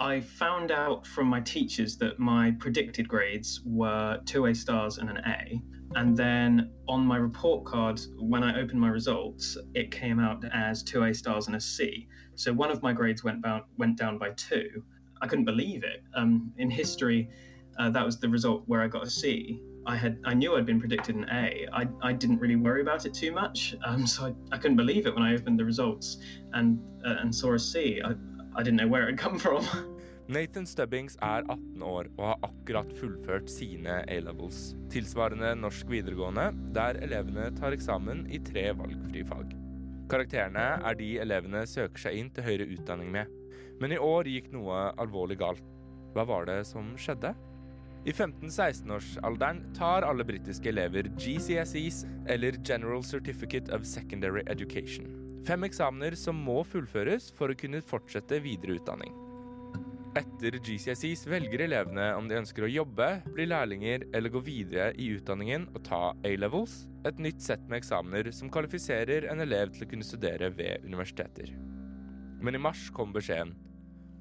I 0.01 0.21
found 0.21 0.73
out 0.73 1.07
from 1.07 1.29
my 1.29 1.41
teachers 1.41 1.99
that 1.99 2.19
my 2.19 2.53
predicted 2.53 3.07
grades 3.07 3.61
were 3.65 4.19
two 4.25 4.47
A 4.47 4.55
stars 4.55 4.99
and 4.99 5.11
an 5.11 5.19
A. 5.27 5.61
And 5.95 6.17
then 6.17 6.73
on 6.89 7.07
my 7.07 7.19
report 7.19 7.65
card, 7.67 8.01
when 8.19 8.43
I 8.43 8.59
opened 8.61 8.81
my 8.81 8.89
results, 8.89 9.57
it 9.75 9.93
came 9.93 10.19
out 10.19 10.43
as 10.53 10.83
two 10.83 11.05
A 11.05 11.15
stars 11.15 11.47
and 11.47 11.55
a 11.55 11.61
C. 11.61 12.09
So 12.35 12.53
one 12.53 12.71
of 12.71 12.83
my 12.83 12.93
grades 12.93 13.23
went, 13.23 13.43
bound, 13.43 13.65
went 13.77 13.97
down 13.97 14.19
by 14.19 14.31
two. 14.31 14.83
I 15.23 15.29
couldn't 15.29 15.45
believe 15.45 15.85
it. 15.85 16.03
Um, 16.17 16.53
in 16.59 16.71
history, 16.71 17.29
uh, 17.79 17.91
that 17.91 18.05
was 18.05 18.19
the 18.19 18.29
result 18.29 18.63
where 18.67 18.83
I 18.83 18.89
got 18.89 19.07
a 19.07 19.11
C. 19.11 19.61
I 19.87 19.97
had 19.97 20.19
I 20.25 20.35
knew 20.35 20.57
I'd 20.57 20.67
been 20.67 20.81
predicted 20.81 21.15
an 21.15 21.27
A. 21.31 21.67
I, 21.73 21.87
I 22.03 22.13
didn't 22.13 22.39
really 22.39 22.57
worry 22.57 22.81
about 22.81 23.05
it 23.07 23.15
too 23.15 23.33
much, 23.33 23.75
um, 23.85 24.07
so 24.13 24.27
I, 24.27 24.55
I 24.55 24.59
couldn't 24.59 24.77
believe 24.77 25.07
it 25.07 25.15
when 25.15 25.23
I 25.23 25.35
opened 25.35 25.59
the 25.59 25.65
results 25.65 26.19
and 26.53 26.79
uh, 27.07 27.17
and 27.21 27.35
saw 27.35 27.55
a 27.55 27.59
C. 27.59 28.01
I, 28.05 28.13
I 28.57 28.63
didn't 28.63 28.77
know 28.77 28.89
where 28.89 29.09
it 29.09 29.19
come 29.19 29.39
from. 29.39 29.67
Nathan 30.27 30.65
Stubbings 30.65 31.19
er 31.21 31.45
18 31.53 31.83
år 31.83 32.07
og 32.17 32.25
har 32.25 32.47
akkurat 32.47 32.93
fullført 32.97 33.51
sine 33.53 33.99
A-levels, 34.09 34.71
tilsvarende 34.89 35.51
norsk 35.61 35.91
videregående, 35.93 36.47
der 36.73 36.97
elevene 37.05 37.51
tar 37.59 37.77
eksamen 37.77 38.25
i 38.33 38.41
tre 38.41 38.71
valgfrie 38.79 39.27
fag. 39.29 39.53
Karakterene 40.09 40.65
er 40.81 40.97
de 40.97 41.11
elevene 41.21 41.67
søker 41.69 42.07
seg 42.07 42.17
inn 42.17 42.31
til 42.33 42.47
høyere 42.47 42.71
utdanning 42.73 43.13
med. 43.13 43.29
Men 43.83 43.93
i 43.93 44.01
år 44.01 44.29
gikk 44.31 44.49
noe 44.55 44.87
alvorlig 45.03 45.37
galt. 45.43 45.65
Hva 46.17 46.25
var 46.29 46.49
det 46.49 46.63
som 46.71 46.95
skjedde? 46.97 47.35
I 48.05 48.13
15-16-årsalderen 48.13 49.63
tar 49.75 50.05
alle 50.05 50.25
britiske 50.29 50.69
elever 50.69 51.07
GCSEs, 51.17 52.03
eller 52.29 52.57
General 52.65 53.05
Certificate 53.05 53.73
of 53.73 53.87
Secondary 53.89 54.43
Education. 54.47 55.07
Fem 55.47 55.65
eksamener 55.65 56.13
som 56.17 56.37
må 56.37 56.59
fullføres 56.69 57.31
for 57.39 57.49
å 57.49 57.57
kunne 57.57 57.81
fortsette 57.81 58.43
videre 58.45 58.77
utdanning. 58.77 59.15
Etter 60.21 60.59
GCSEs 60.61 61.25
velger 61.27 61.65
elevene 61.65 62.11
om 62.19 62.29
de 62.29 62.37
ønsker 62.43 62.67
å 62.67 62.71
jobbe, 62.71 63.09
bli 63.35 63.49
lærlinger 63.49 64.05
eller 64.13 64.35
gå 64.37 64.45
videre 64.45 64.91
i 65.01 65.09
utdanningen 65.17 65.65
og 65.73 65.81
ta 65.89 66.03
A-levels, 66.29 66.85
et 67.09 67.19
nytt 67.25 67.41
sett 67.43 67.65
med 67.71 67.81
eksamener 67.81 68.29
som 68.37 68.53
kvalifiserer 68.53 69.31
en 69.33 69.41
elev 69.43 69.73
til 69.73 69.89
å 69.89 69.91
kunne 69.95 70.07
studere 70.07 70.53
ved 70.55 70.85
universiteter. 70.85 71.57
Men 72.45 72.61
i 72.61 72.63
mars 72.69 72.85
kom 72.93 73.17
beskjeden. 73.17 73.57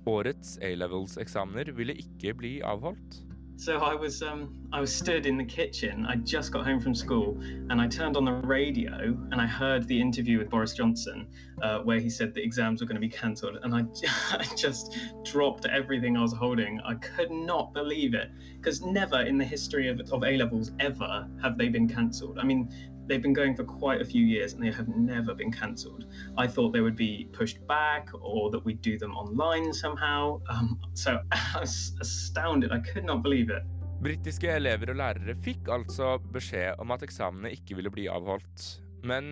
Årets 0.08 0.56
A-levels-eksamener 0.64 1.76
ville 1.76 2.00
ikke 2.00 2.34
bli 2.40 2.56
avholdt. 2.64 3.22
So 3.56 3.78
I 3.78 3.96
was 3.96 4.22
um, 4.22 4.54
I 4.74 4.80
was 4.82 4.94
stood 4.94 5.26
in 5.26 5.38
the 5.38 5.46
kitchen. 5.46 6.06
I 6.06 6.16
just 6.16 6.52
got 6.52 6.66
home 6.66 6.80
from 6.80 6.96
school, 6.96 7.40
and 7.70 7.80
I 7.80 7.88
turned 7.88 8.18
on 8.18 8.26
the 8.26 8.34
radio 8.34 9.18
and 9.32 9.36
I 9.36 9.46
heard 9.46 9.88
the 9.88 10.00
interview 10.00 10.40
with 10.40 10.50
Boris 10.50 10.74
Johnson, 10.74 11.28
uh, 11.62 11.80
where 11.80 12.00
he 12.00 12.10
said 12.10 12.34
the 12.34 12.44
exams 12.44 12.82
were 12.82 12.88
going 12.88 13.00
to 13.00 13.08
be 13.08 13.10
cancelled, 13.10 13.60
and 13.64 13.74
I, 13.74 13.86
I 14.32 14.44
just 14.56 14.98
dropped 15.24 15.66
everything 15.66 16.18
I 16.18 16.22
was 16.22 16.34
holding. 16.34 16.82
I 16.82 16.96
could 16.96 17.32
not 17.32 17.74
believe 17.74 18.14
it 18.16 18.32
because 18.58 18.82
never 18.82 19.22
in 19.22 19.38
the 19.38 19.46
history 19.46 19.88
of, 19.88 20.00
of 20.12 20.24
A 20.24 20.38
levels 20.38 20.72
ever 20.80 21.28
have 21.42 21.58
they 21.58 21.70
been 21.70 21.88
cancelled. 21.88 22.40
I 22.40 22.44
mean, 22.44 22.70
they've 23.08 23.22
been 23.22 23.34
going 23.34 23.56
for 23.56 23.64
quite 23.64 24.02
a 24.02 24.06
few 24.06 24.24
years 24.26 24.54
and 24.54 24.64
they 24.64 24.72
have 24.72 24.88
never 24.88 25.34
been 25.34 25.52
cancelled. 25.52 26.06
I 26.38 26.48
thought 26.48 26.74
they 26.74 26.82
would 26.82 26.96
be 26.96 27.28
pushed 27.34 27.66
back 27.68 28.10
or 28.14 28.52
that 28.52 28.64
we'd 28.66 28.82
do 28.82 28.98
them 28.98 29.14
online 29.16 29.74
somehow. 29.74 30.42
Um, 30.50 30.80
so 30.94 31.20
I 31.32 31.60
was 31.60 31.94
astounded. 32.02 32.72
I 32.72 32.80
could 32.80 33.06
not 33.06 33.24
believe 33.24 33.50
it. 33.50 33.64
Britiske 34.04 34.50
elever 34.52 34.92
og 34.92 34.98
lærere 35.00 35.36
fikk 35.46 35.70
altså 35.72 36.18
beskjed 36.34 36.80
om 36.84 36.92
at 36.92 37.06
eksamene 37.06 37.54
ikke 37.56 37.78
ville 37.80 37.92
bli 37.94 38.10
avholdt. 38.12 38.66
Men 39.08 39.26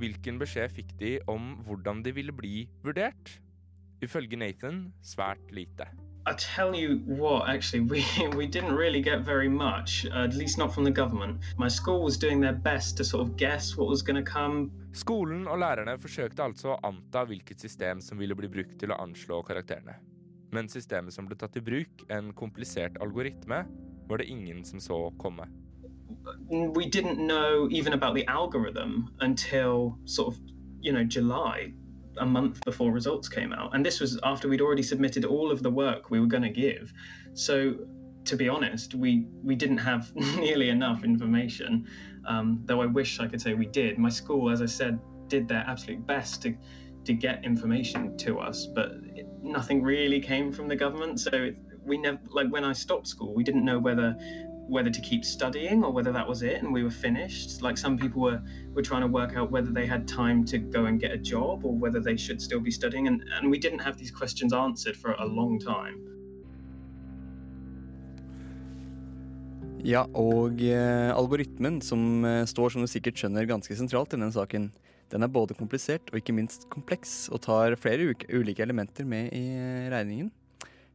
hvilken 0.00 0.40
beskjed 0.40 0.72
fikk 0.72 0.92
de 1.00 1.14
om 1.28 1.54
hvordan 1.64 2.02
de 2.04 2.12
ville 2.16 2.32
bli 2.32 2.66
vurdert? 2.84 3.38
Ifølge 4.04 4.36
Nathan 4.36 4.92
svært 5.04 5.48
lite. 5.52 5.88
I 6.28 6.34
tell 6.34 6.74
you 6.76 7.00
what, 7.06 7.48
actually, 7.48 7.80
we, 7.92 8.04
we 8.36 8.46
didn't 8.46 8.76
really 8.76 9.00
get 9.00 9.20
very 9.20 9.48
much, 9.48 10.06
uh, 10.12 10.24
at 10.24 10.34
least 10.34 10.58
not 10.58 10.74
from 10.74 10.84
the 10.84 10.90
government. 10.90 11.40
My 11.56 11.68
school 11.68 12.02
was 12.02 12.18
doing 12.18 12.38
their 12.38 12.52
best 12.52 12.98
to 12.98 13.04
sort 13.04 13.22
of 13.26 13.36
guess 13.38 13.76
what 13.78 13.88
was 13.88 14.02
going 14.02 14.24
to 14.24 14.30
come. 14.32 14.70
Skolen 14.92 15.46
og 15.48 15.58
lærerne 15.62 15.94
forsøkte 16.00 16.44
altså 16.44 16.74
å 16.74 16.78
anta 16.84 17.22
hvilket 17.24 17.60
system 17.60 18.02
som 18.04 18.20
ville 18.20 18.36
bli 18.36 18.48
brukt 18.48 18.76
til 18.80 18.92
å 18.92 19.00
anslå 19.00 19.40
karakterene. 19.48 19.96
Men 20.52 20.68
systemet 20.68 21.16
som 21.16 21.24
ble 21.28 21.36
tatt 21.40 21.56
i 21.56 21.64
bruk, 21.64 22.04
en 22.12 22.32
komplisert 22.36 23.00
algoritme, 23.00 23.64
var 24.08 24.20
det 24.20 24.28
ingen 24.28 24.64
som 24.64 24.84
så 24.84 25.00
komme. 25.16 25.48
We 26.48 26.84
didn't 26.84 27.24
know 27.24 27.68
even 27.70 27.94
about 27.94 28.14
the 28.14 28.26
algorithm 28.28 29.08
until 29.20 29.96
sort 30.04 30.34
of, 30.34 30.40
you 30.80 30.92
know, 30.92 31.04
July. 31.04 31.72
A 32.20 32.26
month 32.26 32.64
before 32.64 32.92
results 32.92 33.28
came 33.28 33.52
out. 33.52 33.74
And 33.74 33.84
this 33.84 34.00
was 34.00 34.18
after 34.22 34.48
we'd 34.48 34.60
already 34.60 34.82
submitted 34.82 35.24
all 35.24 35.50
of 35.50 35.62
the 35.62 35.70
work 35.70 36.10
we 36.10 36.20
were 36.20 36.26
going 36.26 36.42
to 36.42 36.50
give. 36.50 36.92
So, 37.34 37.74
to 38.24 38.36
be 38.36 38.48
honest, 38.48 38.94
we, 38.94 39.26
we 39.42 39.54
didn't 39.54 39.78
have 39.78 40.14
nearly 40.36 40.68
enough 40.68 41.04
information, 41.04 41.86
um, 42.26 42.62
though 42.64 42.82
I 42.82 42.86
wish 42.86 43.20
I 43.20 43.26
could 43.26 43.40
say 43.40 43.54
we 43.54 43.66
did. 43.66 43.98
My 43.98 44.10
school, 44.10 44.50
as 44.50 44.60
I 44.60 44.66
said, 44.66 44.98
did 45.28 45.48
their 45.48 45.64
absolute 45.66 46.06
best 46.06 46.42
to, 46.42 46.54
to 47.04 47.12
get 47.12 47.44
information 47.44 48.16
to 48.18 48.38
us, 48.38 48.66
but 48.66 48.92
it, 49.14 49.26
nothing 49.42 49.82
really 49.82 50.20
came 50.20 50.52
from 50.52 50.68
the 50.68 50.76
government. 50.76 51.20
So, 51.20 51.30
it, 51.32 51.56
we 51.84 51.96
never, 51.96 52.18
like 52.30 52.48
when 52.50 52.64
I 52.64 52.72
stopped 52.72 53.08
school, 53.08 53.34
we 53.34 53.42
didn't 53.42 53.64
know 53.64 53.78
whether 53.78 54.16
whether 54.68 54.90
to 54.90 55.00
keep 55.00 55.24
studying 55.24 55.82
or 55.82 55.90
whether 55.92 56.12
that 56.12 56.26
was 56.28 56.42
it 56.42 56.62
and 56.62 56.72
we 56.72 56.82
were 56.82 56.90
finished. 56.90 57.62
Like 57.62 57.78
some 57.78 57.96
people 57.96 58.20
were, 58.22 58.42
were 58.74 58.82
trying 58.82 59.02
to 59.02 59.08
work 59.08 59.36
out 59.36 59.50
whether 59.50 59.70
they 59.70 59.86
had 59.86 60.06
time 60.06 60.44
to 60.46 60.58
go 60.58 60.84
and 60.84 61.00
get 61.00 61.12
a 61.12 61.18
job 61.18 61.64
or 61.64 61.74
whether 61.74 62.00
they 62.00 62.16
should 62.16 62.40
still 62.40 62.60
be 62.60 62.70
studying. 62.70 63.08
And, 63.08 63.24
and 63.36 63.50
we 63.50 63.58
didn't 63.58 63.80
have 63.80 63.96
these 63.96 64.10
questions 64.10 64.52
answered 64.52 64.96
for 64.96 65.12
a 65.12 65.26
long 65.26 65.58
time. 65.58 66.04
Ja, 69.78 70.02
og 70.10 70.58
eh, 70.60 71.08
algoritmen, 71.14 71.78
som 71.80 72.24
eh, 72.26 72.42
står 72.50 72.74
som 72.74 72.82
du 72.82 72.90
sikkert 72.90 73.20
skjønner 73.20 73.46
ganske 73.46 73.76
sentralt 73.78 74.10
i 74.10 74.18
denne 74.18 74.34
saken, 74.34 74.72
den 75.08 75.24
er 75.24 75.30
både 75.32 75.54
komplisert 75.56 76.10
og 76.10 76.18
ikke 76.18 76.34
minst 76.34 76.66
kompleks, 76.72 77.28
og 77.30 77.44
tar 77.46 77.78
flere 77.80 78.10
ulike 78.34 78.64
elementer 78.64 79.06
med 79.08 79.30
i 79.32 79.44
eh, 79.54 79.86
regningen. 79.94 80.32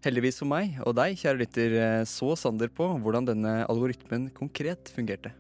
Heldigvis 0.04 0.42
for 0.42 0.52
meg 0.52 0.82
og 0.84 0.98
deg, 1.00 1.16
kjære 1.16 1.40
lytter, 1.40 1.74
eh, 1.80 2.02
så 2.04 2.34
Sander 2.36 2.68
på 2.68 2.90
hvordan 3.00 3.24
denne 3.30 3.54
algoritmen 3.72 4.28
konkret 4.36 4.92
fungerte. 4.92 5.32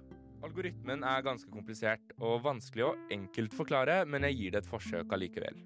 Algoritmen 0.44 1.04
er 1.04 1.26
ganske 1.26 1.52
komplisert 1.52 2.14
og 2.16 2.46
vanskelig 2.46 2.86
å 2.88 2.94
enkelt 3.12 3.56
forklare, 3.58 4.04
men 4.08 4.24
jeg 4.30 4.38
gir 4.40 4.54
det 4.54 4.62
et 4.64 4.70
forsøk 4.72 5.12
allikevel. 5.16 5.60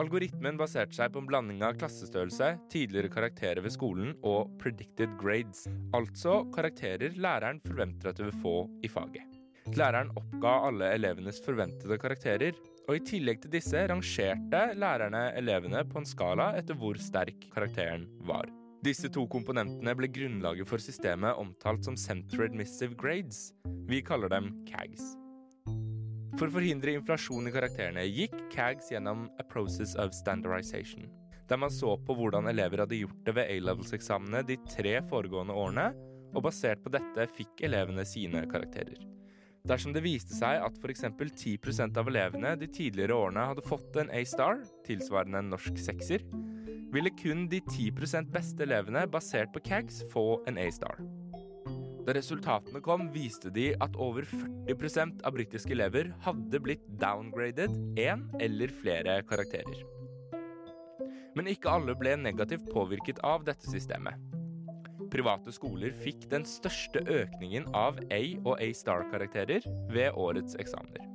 Algoritmen 0.00 0.58
baserte 0.58 0.96
seg 0.96 1.12
på 1.14 1.22
en 1.22 1.28
blanding 1.30 1.62
av 1.66 1.78
klassestørrelse, 1.78 2.52
tidligere 2.72 3.12
karakterer 3.14 3.62
ved 3.62 3.74
skolen 3.76 4.16
og 4.26 4.50
predicted 4.58 5.14
grades, 5.20 5.68
altså 5.94 6.40
karakterer 6.54 7.14
læreren 7.14 7.62
forventer 7.62 8.10
at 8.10 8.18
du 8.18 8.26
vil 8.26 8.40
få 8.42 8.56
i 8.82 8.90
faget. 8.90 9.38
Læreren 9.78 10.10
oppga 10.18 10.56
alle 10.66 10.90
elevenes 10.96 11.38
forventede 11.44 11.98
karakterer, 12.02 12.58
og 12.88 12.96
i 12.96 13.02
tillegg 13.06 13.42
til 13.42 13.52
disse 13.52 13.82
rangerte 13.90 14.62
lærerne 14.78 15.28
elevene 15.38 15.84
på 15.88 16.00
en 16.00 16.08
skala 16.08 16.52
etter 16.58 16.78
hvor 16.78 16.98
sterk 17.00 17.48
karakteren 17.54 18.08
var. 18.26 18.50
Disse 18.80 19.10
to 19.12 19.26
komponentene 19.28 19.92
ble 19.96 20.08
grunnlaget 20.08 20.68
for 20.68 20.80
systemet 20.80 21.36
omtalt 21.36 21.84
som 21.84 21.98
Center 22.00 22.46
Admissive 22.46 22.96
Grades. 22.96 23.50
Vi 23.90 24.00
kaller 24.00 24.32
dem 24.32 24.54
CAGs. 24.70 25.14
For 26.38 26.48
å 26.48 26.54
forhindre 26.54 26.94
inflasjon 26.96 27.50
i 27.50 27.52
karakterene 27.52 28.06
gikk 28.08 28.38
CAGs 28.54 28.88
gjennom 28.94 29.26
a 29.36 29.44
process 29.44 29.92
of 30.00 30.14
standardization, 30.16 31.10
der 31.50 31.60
man 31.60 31.72
så 31.74 31.96
på 32.06 32.16
hvordan 32.16 32.48
elever 32.48 32.86
hadde 32.86 33.02
gjort 33.02 33.20
det 33.26 33.36
ved 33.36 33.52
A-levels-eksamene 33.52 34.44
de 34.48 34.56
tre 34.70 34.96
foregående 35.10 35.56
årene, 35.60 35.90
og 36.30 36.44
basert 36.46 36.80
på 36.80 36.92
dette 36.94 37.26
fikk 37.36 37.64
elevene 37.66 38.06
sine 38.06 38.46
karakterer. 38.48 38.96
Dersom 39.68 39.92
det 39.92 40.02
viste 40.04 40.34
seg 40.34 40.62
at 40.64 40.78
f.eks. 40.80 41.04
10% 41.04 41.98
av 42.00 42.08
elevene 42.08 42.54
de 42.58 42.68
tidligere 42.72 43.16
årene 43.16 43.44
hadde 43.50 43.64
fått 43.66 43.98
en 44.00 44.12
A-star, 44.16 44.62
tilsvarende 44.86 45.42
en 45.42 45.52
norsk 45.52 45.76
sekser, 45.80 46.24
ville 46.90 47.12
kun 47.14 47.46
de 47.50 47.60
10% 47.68 48.32
beste 48.34 48.64
elevene 48.64 49.04
basert 49.10 49.52
på 49.54 49.62
CAGS 49.68 50.02
få 50.14 50.40
en 50.50 50.58
A-star. 50.58 50.98
Da 52.06 52.16
resultatene 52.16 52.80
kom, 52.82 53.10
viste 53.12 53.52
de 53.54 53.68
at 53.84 53.94
over 54.00 54.24
40% 54.26 55.20
av 55.28 55.36
britiske 55.36 55.76
elever 55.76 56.10
hadde 56.24 56.62
blitt 56.64 56.88
downgraded 56.98 57.76
én 58.00 58.24
eller 58.40 58.72
flere 58.80 59.20
karakterer. 59.28 59.84
Men 61.36 61.52
ikke 61.52 61.70
alle 61.70 61.94
ble 61.94 62.16
negativt 62.18 62.72
påvirket 62.72 63.20
av 63.22 63.44
dette 63.46 63.68
systemet 63.70 64.29
private 65.10 65.52
skoler 65.54 65.94
fikk 66.04 66.28
den 66.30 66.46
største 66.48 67.02
økningen 67.04 67.68
av 67.76 67.98
A- 68.10 68.38
og 68.44 68.60
A-star-karakterer 68.60 69.66
ved 69.90 70.14
årets 70.14 70.56
eksamener. 70.62 71.06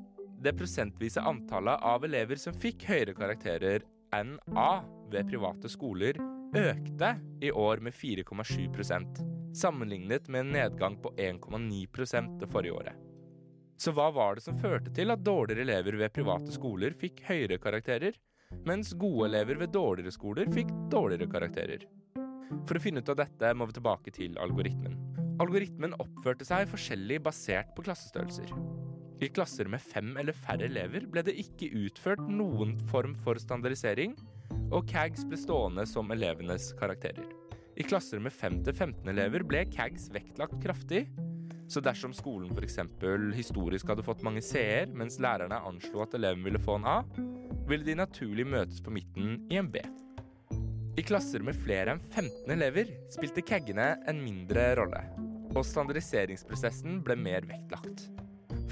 Det 0.46 0.54
prosentvise 0.58 1.24
antallet 1.26 1.82
av 1.82 2.06
elever 2.06 2.38
som 2.38 2.54
fikk 2.54 2.86
høyere 2.90 3.16
karakterer 3.18 3.86
enn 4.14 4.36
A 4.56 4.84
ved 5.12 5.30
private 5.32 5.72
skoler, 5.72 6.20
økte 6.56 7.16
i 7.44 7.50
år 7.52 7.82
med 7.84 7.96
4,7% 7.96 9.24
sammenlignet 9.56 10.30
med 10.30 10.46
en 10.46 10.54
nedgang 10.56 10.96
på 11.02 11.12
1,9 11.18 12.40
det 12.40 12.52
forrige 12.52 12.76
året. 12.76 12.96
Så 13.78 13.92
hva 13.92 14.08
var 14.16 14.38
det 14.38 14.46
som 14.46 14.56
førte 14.60 14.94
til 14.96 15.12
at 15.12 15.24
dårligere 15.24 15.66
elever 15.66 15.98
ved 16.00 16.14
private 16.16 16.54
skoler 16.56 16.96
fikk 16.96 17.24
høyere 17.28 17.60
karakterer, 17.60 18.16
mens 18.64 18.94
gode 18.96 19.28
elever 19.30 19.60
ved 19.60 19.74
dårligere 19.76 20.16
skoler 20.16 20.52
fikk 20.52 20.72
dårligere 20.92 21.32
karakterer? 21.32 21.84
For 22.66 22.78
å 22.78 22.82
finne 22.82 23.02
ut 23.04 23.12
av 23.12 23.20
dette 23.20 23.52
må 23.58 23.68
vi 23.70 23.78
tilbake 23.78 24.14
til 24.16 24.38
algoritmen. 24.42 24.98
Algoritmen 25.44 25.96
oppførte 26.00 26.48
seg 26.48 26.70
forskjellig 26.72 27.20
basert 27.26 27.74
på 27.76 27.84
klassestørrelser. 27.86 28.52
I 29.24 29.30
klasser 29.32 29.68
med 29.72 29.84
fem 29.84 30.14
eller 30.20 30.36
færre 30.36 30.68
elever 30.68 31.06
ble 31.12 31.24
det 31.26 31.36
ikke 31.40 31.72
utført 31.86 32.24
noen 32.28 32.76
form 32.92 33.16
for 33.24 33.40
standardisering, 33.40 34.16
og 34.72 34.88
CAGS 34.90 35.26
ble 35.30 35.40
stående 35.40 35.86
som 35.88 36.12
elevenes 36.12 36.72
karakterer. 36.80 37.28
I 37.76 37.84
klasser 37.84 38.22
med 38.24 38.32
5-15 38.36 39.08
elever 39.12 39.44
ble 39.48 39.66
CAGS 39.72 40.10
vektlagt 40.16 40.60
kraftig, 40.64 41.06
så 41.68 41.82
dersom 41.82 42.14
skolen 42.14 42.52
f.eks. 42.54 42.80
historisk 43.36 43.90
hadde 43.90 44.06
fått 44.06 44.24
mange 44.24 44.44
C-er, 44.46 44.92
mens 44.94 45.18
lærerne 45.20 45.64
anslo 45.68 46.04
at 46.06 46.14
eleven 46.16 46.46
ville 46.46 46.62
få 46.62 46.78
en 46.80 46.88
A, 46.88 47.00
ville 47.66 47.88
de 47.88 47.98
naturlig 47.98 48.46
møtes 48.48 48.84
på 48.86 48.94
midten 48.94 49.40
i 49.50 49.60
en 49.60 49.72
B. 49.72 49.82
I 50.96 51.04
klasser 51.04 51.44
med 51.44 51.58
flere 51.60 51.92
enn 51.92 52.00
15 52.00 52.52
elever 52.56 52.92
spilte 53.12 53.44
caggene 53.44 53.90
en 54.08 54.20
mindre 54.24 54.70
rolle, 54.80 55.02
og 55.52 55.66
standardiseringsprosessen 55.68 57.02
ble 57.04 57.18
mer 57.20 57.44
vektlagt. 57.50 58.06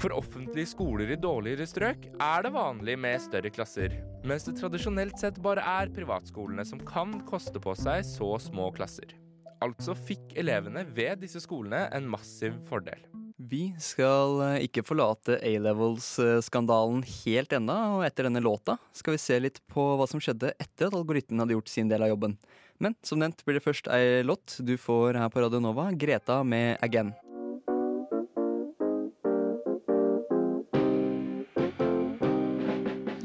For 0.00 0.14
offentlige 0.16 0.70
skoler 0.72 1.12
i 1.12 1.18
dårligere 1.20 1.66
strøk 1.68 2.06
er 2.12 2.46
det 2.46 2.54
vanlig 2.54 2.96
med 3.04 3.20
større 3.20 3.52
klasser, 3.52 3.98
mens 4.24 4.48
det 4.48 4.56
tradisjonelt 4.56 5.20
sett 5.20 5.42
bare 5.44 5.66
er 5.74 5.92
privatskolene 5.92 6.64
som 6.64 6.80
kan 6.88 7.12
koste 7.28 7.60
på 7.60 7.76
seg 7.76 8.00
så 8.08 8.30
små 8.40 8.70
klasser. 8.72 9.12
Altså 9.64 9.92
fikk 9.92 10.32
elevene 10.40 10.86
ved 10.96 11.20
disse 11.26 11.44
skolene 11.44 11.90
en 11.92 12.08
massiv 12.08 12.56
fordel. 12.70 13.04
Vi 13.36 13.72
skal 13.82 14.38
eh, 14.44 14.64
ikke 14.68 14.84
forlate 14.86 15.40
A-levels-skandalen 15.42 17.00
helt 17.02 17.54
ennå, 17.56 17.74
og 17.96 18.04
etter 18.06 18.28
denne 18.28 18.42
låta 18.44 18.76
skal 18.94 19.16
vi 19.16 19.22
se 19.22 19.40
litt 19.42 19.58
på 19.66 19.88
hva 19.98 20.06
som 20.06 20.22
skjedde 20.22 20.52
etter 20.54 20.86
at 20.86 20.94
algoritmen 20.94 21.42
hadde 21.42 21.56
gjort 21.56 21.72
sin 21.72 21.90
del 21.90 22.06
av 22.06 22.12
jobben. 22.12 22.36
Men 22.78 22.94
som 23.02 23.18
nevnt 23.18 23.42
blir 23.42 23.58
det 23.58 23.64
først 23.64 23.90
ei 23.90 24.22
låt 24.22 24.60
du 24.62 24.76
får 24.78 25.18
her 25.18 25.34
på 25.34 25.42
Radio 25.42 25.58
Nova, 25.58 25.90
Greta 25.90 26.44
med 26.46 26.78
'Again'. 26.78 27.10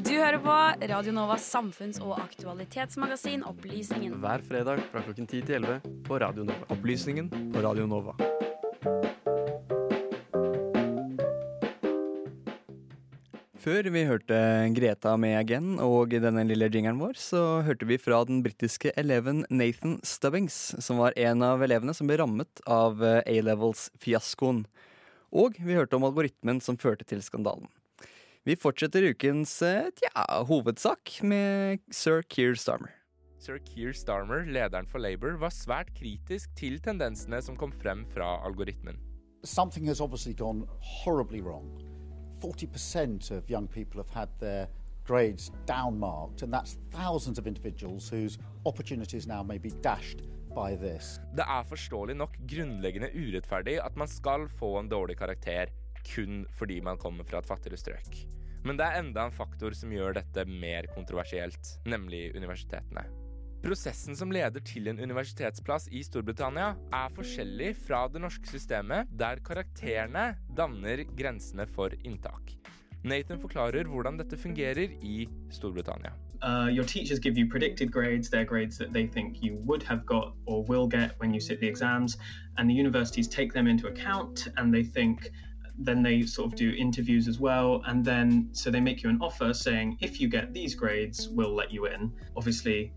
Du 0.02 0.16
hører 0.18 0.42
på 0.42 0.58
Radio 0.90 1.14
Novas 1.14 1.46
samfunns- 1.54 2.02
og 2.02 2.18
aktualitetsmagasin 2.18 3.46
Opplysningen. 3.46 4.18
Hver 4.18 4.42
fredag 4.42 4.82
fra 4.90 5.06
klokken 5.06 5.30
10 5.30 5.46
til 5.46 5.62
11 5.62 5.82
på 6.10 6.18
Radio 6.18 6.50
Nova. 6.50 6.66
Opplysningen 6.74 7.30
på 7.54 7.62
Radio 7.62 7.86
Nova. 7.86 8.18
Før 13.60 13.90
vi 13.92 14.06
hørte 14.08 14.38
Greta 14.72 15.18
med 15.20 15.34
Again 15.36 15.82
og 15.84 16.14
denne 16.14 16.46
lille 16.48 16.70
jingeren 16.72 17.02
vår, 17.02 17.18
så 17.20 17.40
hørte 17.68 17.84
vi 17.90 17.98
fra 18.00 18.22
den 18.24 18.40
britiske 18.46 18.94
eleven 18.96 19.42
Nathan 19.52 19.98
Stubbings, 20.08 20.56
som 20.80 21.02
var 21.02 21.18
en 21.20 21.44
av 21.44 21.60
elevene 21.66 21.92
som 21.92 22.08
ble 22.08 22.16
rammet 22.22 22.62
av 22.64 23.04
eh, 23.04 23.20
A-levels-fiaskoen. 23.28 24.64
Og 25.36 25.60
vi 25.60 25.76
hørte 25.76 26.00
om 26.00 26.08
algoritmen 26.08 26.64
som 26.64 26.80
førte 26.80 27.04
til 27.04 27.20
skandalen. 27.26 27.68
Vi 28.48 28.56
fortsetter 28.56 29.10
ukens 29.12 29.58
eh, 29.68 29.92
tja, 30.00 30.24
hovedsak 30.48 31.20
med 31.28 31.84
sir 31.92 32.24
Keir 32.32 32.56
Starmer. 32.56 32.96
Sir 33.44 33.60
Keir 33.68 33.92
Starmer, 33.92 34.48
lederen 34.48 34.88
for 34.88 35.04
Labour, 35.04 35.36
var 35.44 35.52
svært 35.52 35.92
kritisk 36.00 36.56
til 36.56 36.80
tendensene 36.80 37.44
som 37.44 37.60
kom 37.60 37.76
frem 37.76 38.08
fra 38.16 38.38
algoritmen. 38.48 39.04
Something 39.44 39.92
has 39.92 40.00
obviously 40.00 40.34
gone 40.34 40.64
horribly 41.04 41.44
wrong. 41.44 41.68
40% 42.42 43.32
of 43.32 43.50
young 43.50 43.68
people 43.68 44.02
have 44.02 44.14
had 44.14 44.30
their 44.40 44.68
grades 45.06 45.52
downmarked, 45.66 46.44
and 46.44 46.54
that's 46.54 46.78
thousands 46.92 47.40
of 47.40 47.48
individuals 47.48 48.10
whose 48.10 48.38
opportunities 48.66 49.28
now 49.28 49.44
may 49.44 49.58
be 49.58 49.70
dashed. 49.82 50.22
Det 50.50 51.46
er 51.46 51.68
forståelig 51.70 52.16
nok 52.18 52.34
grunnleggende 52.50 53.12
urettferdig 53.14 53.78
at 53.80 53.96
man 53.96 54.10
skal 54.10 54.48
få 54.50 54.74
en 54.80 54.90
dårlig 54.90 55.16
karakter 55.18 55.70
kun 56.10 56.42
fordi 56.58 56.82
man 56.82 56.98
kommer 56.98 57.24
fra 57.24 57.40
et 57.40 57.48
fattigere 57.48 57.78
strøk. 57.78 58.18
Men 58.66 58.80
det 58.80 58.88
er 58.88 59.00
enda 59.00 59.28
en 59.28 59.36
faktor 59.36 59.78
som 59.78 59.94
gjør 59.94 60.18
dette 60.18 60.44
mer 60.50 60.90
kontroversielt, 60.96 61.78
nemlig 61.86 62.34
universitetene. 62.36 63.06
Prosessen 63.60 64.16
som 64.16 64.32
leder 64.32 64.64
til 64.64 64.88
en 64.88 65.02
universitetsplass 65.04 65.90
i 65.92 66.00
Storbritannia, 66.08 66.70
er 66.96 67.12
forskjellig 67.12 67.74
fra 67.76 68.06
det 68.08 68.22
norske 68.24 68.48
systemet, 68.48 69.10
der 69.20 69.42
karakterene 69.44 70.30
danner 70.56 71.04
grensene 71.20 71.66
for 71.68 71.92
inntak. 72.08 72.54
Nathan 73.04 73.40
forklarer 73.40 73.88
hvordan 73.92 74.20
dette 74.20 74.40
fungerer 74.40 74.96
i 75.04 75.28
Storbritannia. 75.52 76.16
Uh, 76.42 76.70
your 76.72 76.86
teachers 76.86 77.20
give 77.20 77.38
you 77.38 77.50
predicted 77.50 77.92
grades, 77.92 78.30
they're 78.30 78.46
grades 78.46 78.78
that 78.78 78.94
they 78.94 79.06
think 79.06 79.44
you 79.44 79.58
would 79.66 79.84
have 79.84 80.06
got 80.06 80.34
or 80.46 80.64
will 80.64 80.88
get 80.88 81.12
when 81.20 81.34
you 81.34 81.42
sit 81.42 81.60
the 81.60 81.68
exams, 81.68 82.18
and 82.58 82.70
the 82.70 82.74
universities 82.74 83.28
take 83.28 83.52
them 83.52 83.68
into 83.68 83.88
account 83.88 84.48
and 84.56 84.74
they 84.74 84.84
think 84.84 85.32
then 85.80 86.04
they 86.04 86.22
sort 86.22 86.48
of 86.48 86.56
do 86.56 86.72
interviews 86.78 87.28
as 87.28 87.40
well 87.40 87.82
and 87.88 88.04
then 88.04 88.50
so 88.52 88.70
they 88.70 88.82
make 88.82 89.02
you 89.02 89.10
an 89.10 89.18
offer 89.22 89.54
saying 89.54 89.98
if 90.02 90.20
you 90.20 90.28
get 90.28 90.54
these 90.54 90.76
grades 90.76 91.30
we'll 91.30 91.56
let 91.56 91.72
you 91.72 91.86
in 91.86 92.12
obviously 92.36 92.92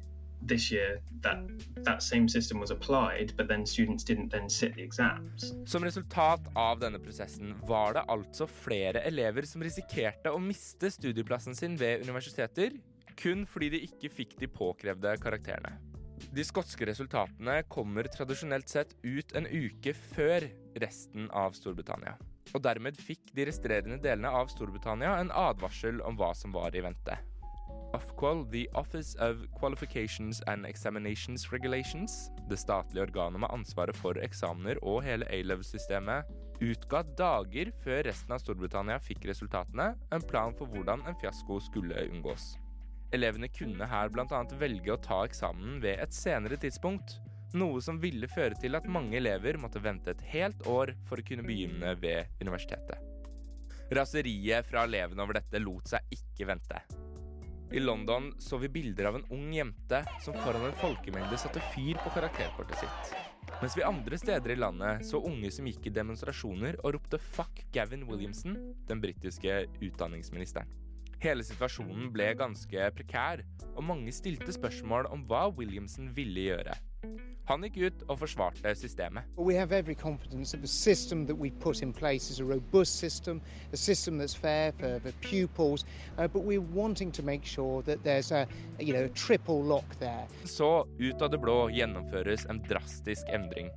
this 0.49 0.71
year 0.73 1.01
that 1.23 1.39
that 1.85 2.03
same 2.03 2.29
system 2.29 2.61
was 2.61 2.71
applied 2.71 3.33
but 3.37 3.49
then 3.49 3.67
students 3.67 4.05
didn't 4.05 4.31
then 4.31 4.51
sit 4.51 4.75
the 4.75 4.83
exams 4.83 5.53
Som 5.67 5.85
resultat 5.85 6.49
av 6.55 6.81
denne 6.81 6.99
prosessen 6.99 7.55
var 7.69 7.95
det 7.97 8.07
altså 8.09 8.47
flere 8.47 9.05
elever 9.09 9.47
som 9.49 9.63
risikerte 9.63 10.33
å 10.33 10.41
miste 10.43 10.91
studieplassen 10.91 11.55
sin 11.57 11.77
ved 11.79 12.05
universiteter, 12.07 12.75
kun 13.19 13.47
fordi 13.49 13.71
de 13.75 13.83
ikke 13.87 14.11
fikk 14.13 14.37
de 14.41 14.49
påkrevde 14.51 15.15
karakterene. 15.23 15.77
De 16.31 16.45
skotske 16.47 16.87
resultatene 16.87 17.63
kommer 17.73 18.07
tradisjonelt 18.13 18.71
sett 18.71 18.95
ut 19.03 19.35
en 19.37 19.49
uke 19.49 19.95
før 20.15 20.47
resten 20.81 21.27
av 21.35 21.57
Storbritannia. 21.59 22.15
Og 22.53 22.63
dermed 22.63 22.99
fikk 23.01 23.33
de 23.37 23.49
resterende 23.49 23.99
delene 24.03 24.31
av 24.31 24.51
Storbritannia 24.53 25.17
en 25.21 25.33
advarsel 25.35 26.03
om 26.07 26.19
hva 26.21 26.33
som 26.37 26.55
var 26.55 26.77
i 26.77 26.85
vente. 26.85 27.19
Ofqual, 27.93 28.51
the 28.51 28.69
Office 28.75 29.15
of 29.15 29.37
Qualifications 29.59 30.41
and 30.47 30.67
Examinations 30.67 31.53
Regulations, 31.53 32.31
det 32.49 32.57
statlige 32.57 33.03
organet 33.03 33.41
med 33.41 33.53
ansvaret 33.53 33.97
for 33.97 34.17
eksamener 34.25 34.81
og 34.83 35.03
hele 35.05 35.29
A-level-systemet, 35.29 36.31
utga 36.63 37.03
dager 37.19 37.73
før 37.85 38.07
resten 38.09 38.33
av 38.33 38.41
Storbritannia 38.41 38.97
fikk 39.03 39.27
resultatene, 39.29 39.93
en 40.15 40.25
plan 40.25 40.57
for 40.57 40.73
hvordan 40.73 41.05
en 41.05 41.19
fiasko 41.21 41.61
skulle 41.69 42.07
unngås. 42.09 42.55
Elevene 43.13 43.51
kunne 43.53 43.85
her 43.85 44.09
bl.a. 44.09 44.41
velge 44.57 44.95
å 44.95 45.01
ta 45.05 45.21
eksamen 45.29 45.83
ved 45.85 46.01
et 46.01 46.17
senere 46.17 46.57
tidspunkt, 46.57 47.19
noe 47.53 47.83
som 47.85 48.01
ville 48.01 48.31
føre 48.33 48.57
til 48.57 48.79
at 48.79 48.89
mange 48.89 49.19
elever 49.21 49.61
måtte 49.61 49.83
vente 49.85 50.15
et 50.15 50.27
helt 50.33 50.65
år 50.65 50.95
for 51.05 51.21
å 51.21 51.29
kunne 51.29 51.45
begynne 51.45 51.93
ved 52.01 52.33
universitetet. 52.41 52.97
Raseriet 53.93 54.65
fra 54.65 54.87
elevene 54.89 55.21
over 55.21 55.37
dette 55.37 55.61
lot 55.61 55.93
seg 55.93 56.17
ikke 56.17 56.49
vente. 56.49 56.81
I 57.73 57.81
London 57.81 58.35
så 58.39 58.59
vi 58.61 58.69
bilder 58.69 59.05
av 59.09 59.17
en 59.17 59.25
ung 59.33 59.53
jente 59.55 60.03
som 60.21 60.35
foran 60.45 60.67
en 60.67 60.75
folkemengde 60.77 61.39
satte 61.41 61.63
fyr 61.73 61.97
på 62.05 62.11
karakterkortet 62.13 62.83
sitt. 62.83 63.15
Mens 63.63 63.77
vi 63.79 63.85
andre 63.89 64.19
steder 64.21 64.53
i 64.53 64.59
landet 64.61 65.07
så 65.09 65.23
unge 65.25 65.49
som 65.55 65.71
gikk 65.71 65.89
i 65.89 65.95
demonstrasjoner 65.97 66.77
og 66.83 66.99
ropte 66.99 67.17
'fuck 67.17 67.65
Gavin 67.73 68.05
Williamson', 68.05 68.75
den 68.89 69.01
britiske 69.01 69.67
utdanningsministeren. 69.81 70.69
Hele 71.23 71.45
situasjonen 71.47 72.13
ble 72.13 72.35
ganske 72.35 72.91
prekær, 72.93 73.41
og 73.75 73.85
mange 73.85 74.13
stilte 74.13 74.53
spørsmål 74.53 75.07
om 75.09 75.25
hva 75.25 75.49
Williamson 75.57 76.13
ville 76.13 76.51
gjøre. 76.51 76.77
Han 77.53 77.67
gikk 77.67 77.75
ut 77.85 78.05
og 78.09 78.17
forsvarte 78.23 78.71
systemet. 78.81 79.27
System 80.65 81.27
system, 82.87 83.41
system 83.75 84.21
for 84.73 84.99
the 85.05 85.13
pupils, 85.21 85.85
uh, 86.17 86.29
sure 87.45 87.83
a, 88.33 88.47
you 88.81 88.93
know. 88.95 89.09
Så 90.45 90.87
ut 90.99 91.23
av 91.23 91.31
det 91.31 91.39
blå 91.39 91.69
gjennomføres 91.71 92.47
en 92.49 92.63
drastisk 92.65 93.29
endring. 93.29 93.69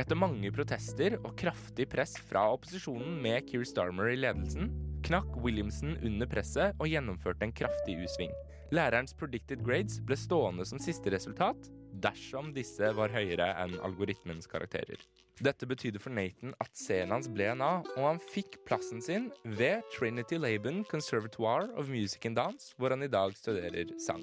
Etter 0.00 0.16
mange 0.16 0.48
protester 0.56 1.18
og 1.20 1.36
kraftig 1.36 1.90
press 1.92 2.16
fra 2.30 2.46
opposisjonen 2.54 3.20
med 3.20 3.44
Keir 3.50 3.68
Starmer 3.68 4.08
i 4.14 4.16
ledelsen, 4.16 4.72
knakk 5.04 5.36
Williamson 5.44 5.98
under 6.00 6.30
presset 6.30 6.80
og 6.80 6.88
gjennomførte 6.88 7.44
en 7.44 7.52
kraftig 7.60 7.98
U-sving. 8.00 8.32
Lærerens 8.72 9.12
predicted 9.12 9.60
grades 9.66 10.00
ble 10.00 10.16
stående 10.16 10.64
som 10.64 10.80
siste 10.80 11.12
resultat, 11.12 11.68
dersom 12.00 12.52
disse 12.56 12.92
var 12.96 13.12
høyere 13.12 13.50
enn 13.62 13.76
algoritmens 13.84 14.48
karakterer. 14.50 15.00
Dette 15.42 15.66
betydde 15.66 16.00
for 16.02 16.14
Nathan 16.14 16.54
at 16.62 16.70
C-en 16.76 17.12
hans 17.12 17.28
ble 17.32 17.48
en 17.52 17.64
A, 17.64 17.72
og 17.96 18.04
han 18.04 18.20
fikk 18.32 18.60
plassen 18.68 19.02
sin 19.02 19.30
ved 19.44 19.82
Trinity 19.94 20.38
Laban 20.38 20.84
Conservatoire 20.84 21.70
of 21.76 21.90
Music 21.90 22.26
and 22.28 22.36
Dance, 22.36 22.74
hvor 22.76 22.94
han 22.94 23.02
i 23.02 23.10
dag 23.10 23.34
studerer 23.36 23.90
sang. 23.98 24.22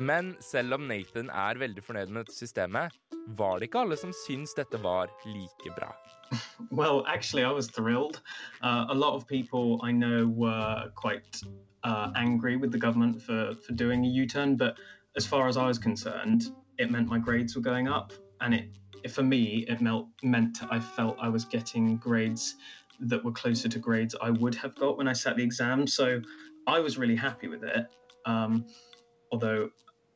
Men 0.00 0.34
selv 0.40 0.74
om 0.76 0.88
Nathan 0.88 1.30
er 1.30 1.60
veldig 1.60 1.84
fornøyd 1.84 2.10
med 2.12 2.26
dette 2.26 2.36
systemet, 2.36 2.92
var 3.38 3.58
det 3.58 3.70
ikke 3.70 3.84
alle 3.86 3.96
som 3.96 4.12
syntes 4.12 4.52
dette 4.56 4.80
var 4.82 5.12
like 5.24 5.72
bra. 5.78 5.94
Well, 6.70 7.04
actually, 7.06 7.44
I 7.44 7.52
was 7.52 7.68
thrilled. 7.68 8.20
Uh, 8.60 8.86
a 8.88 8.94
lot 8.94 9.14
of 9.14 9.26
people 9.26 9.80
I 9.82 9.92
know 9.92 10.26
were 10.26 10.90
quite 10.96 11.40
uh, 11.84 12.10
angry 12.16 12.56
with 12.56 12.72
the 12.72 12.78
government 12.78 13.22
for, 13.22 13.54
for 13.54 13.72
doing 13.72 14.04
a 14.04 14.08
U 14.08 14.26
turn, 14.26 14.56
but 14.56 14.74
as 15.16 15.26
far 15.26 15.48
as 15.48 15.56
I 15.56 15.66
was 15.66 15.78
concerned, 15.78 16.50
it 16.78 16.90
meant 16.90 17.08
my 17.08 17.18
grades 17.18 17.56
were 17.56 17.62
going 17.62 17.88
up. 17.88 18.12
And 18.40 18.54
it, 18.54 19.10
for 19.10 19.22
me, 19.22 19.64
it 19.68 19.80
melt, 19.80 20.08
meant 20.22 20.58
I 20.70 20.80
felt 20.80 21.16
I 21.20 21.28
was 21.28 21.44
getting 21.44 21.96
grades 21.96 22.56
that 23.00 23.24
were 23.24 23.32
closer 23.32 23.68
to 23.68 23.78
grades 23.78 24.14
I 24.20 24.30
would 24.30 24.54
have 24.54 24.74
got 24.74 24.96
when 24.96 25.08
I 25.08 25.12
sat 25.12 25.36
the 25.36 25.42
exam. 25.42 25.86
So 25.86 26.20
I 26.66 26.80
was 26.80 26.98
really 26.98 27.16
happy 27.16 27.48
with 27.48 27.62
it. 27.62 27.86
Um, 28.24 28.66
although 29.30 29.70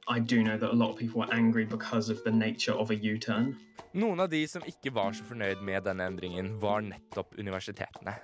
I 0.08 0.18
do 0.18 0.42
know 0.42 0.56
that 0.56 0.70
a 0.70 0.74
lot 0.74 0.90
of 0.90 0.96
people 0.96 1.20
were 1.20 1.32
angry 1.32 1.64
because 1.64 2.08
of 2.08 2.22
the 2.24 2.32
nature 2.32 2.72
of 2.72 2.90
a 2.90 2.96
U 2.96 3.18
turn. 3.18 3.56
Noen 3.92 4.20
av 4.20 4.30
de 4.30 4.46
som 4.46 4.62
ikke 4.66 4.92
var 4.94 5.12
så 5.12 5.24
fornøyd 5.26 5.62
med 5.66 5.82
denne 5.86 6.06
endringen, 6.06 6.52
var 6.62 6.82
nettopp 6.86 7.34
universitetene. 7.38 8.14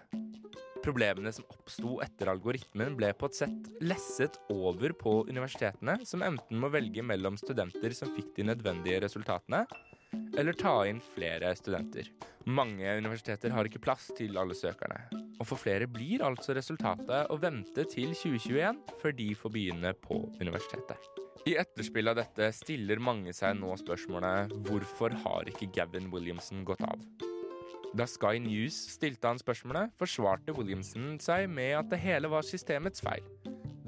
Problemene 0.85 1.33
som 1.35 1.47
oppsto 1.51 1.97
etter 2.05 2.31
algoritmen, 2.31 2.95
ble 2.99 3.11
på 3.17 3.31
et 3.31 3.39
sett 3.41 3.69
lesset 3.83 4.39
over 4.53 4.95
på 4.99 5.19
universitetene, 5.29 5.99
som 6.07 6.25
enten 6.27 6.61
må 6.63 6.71
velge 6.73 7.05
mellom 7.05 7.39
studenter 7.41 7.95
som 7.97 8.13
fikk 8.15 8.35
de 8.39 8.49
nødvendige 8.51 9.03
resultatene, 9.07 9.65
eller 10.37 10.57
ta 10.57 10.79
inn 10.89 11.01
flere 11.15 11.53
studenter. 11.59 12.09
Mange 12.47 12.87
universiteter 12.99 13.53
har 13.55 13.67
ikke 13.67 13.83
plass 13.83 14.09
til 14.17 14.39
alle 14.39 14.55
søkerne. 14.57 15.01
Og 15.37 15.45
for 15.49 15.61
flere 15.61 15.89
blir 15.91 16.25
altså 16.25 16.55
resultatet 16.57 17.31
å 17.33 17.39
vente 17.41 17.85
til 17.93 18.15
2021 18.15 18.83
før 19.03 19.17
de 19.19 19.31
får 19.37 19.55
begynne 19.57 19.93
på 20.07 20.23
universitetet. 20.41 21.11
I 21.47 21.55
etterspill 21.61 22.11
av 22.11 22.19
dette 22.19 22.51
stiller 22.57 22.99
mange 22.99 23.35
seg 23.37 23.55
nå 23.61 23.77
spørsmålet 23.79 24.55
hvorfor 24.67 25.15
har 25.27 25.53
ikke 25.53 25.71
Gavin 25.77 26.11
Williamson 26.11 26.65
gått 26.67 26.83
av? 26.87 26.99
Da 27.97 28.05
Sky 28.05 28.37
News 28.45 28.77
stilte 28.93 29.31
han 29.31 29.39
spørsmålet, 29.41 29.95
forsvarte 29.97 30.53
Williamson 30.53 31.15
seg 31.23 31.47
med 31.49 31.79
at 31.79 31.89
det 31.89 32.01
hele 32.03 32.29
var 32.29 32.45
systemets 32.45 33.01
feil. 33.01 33.25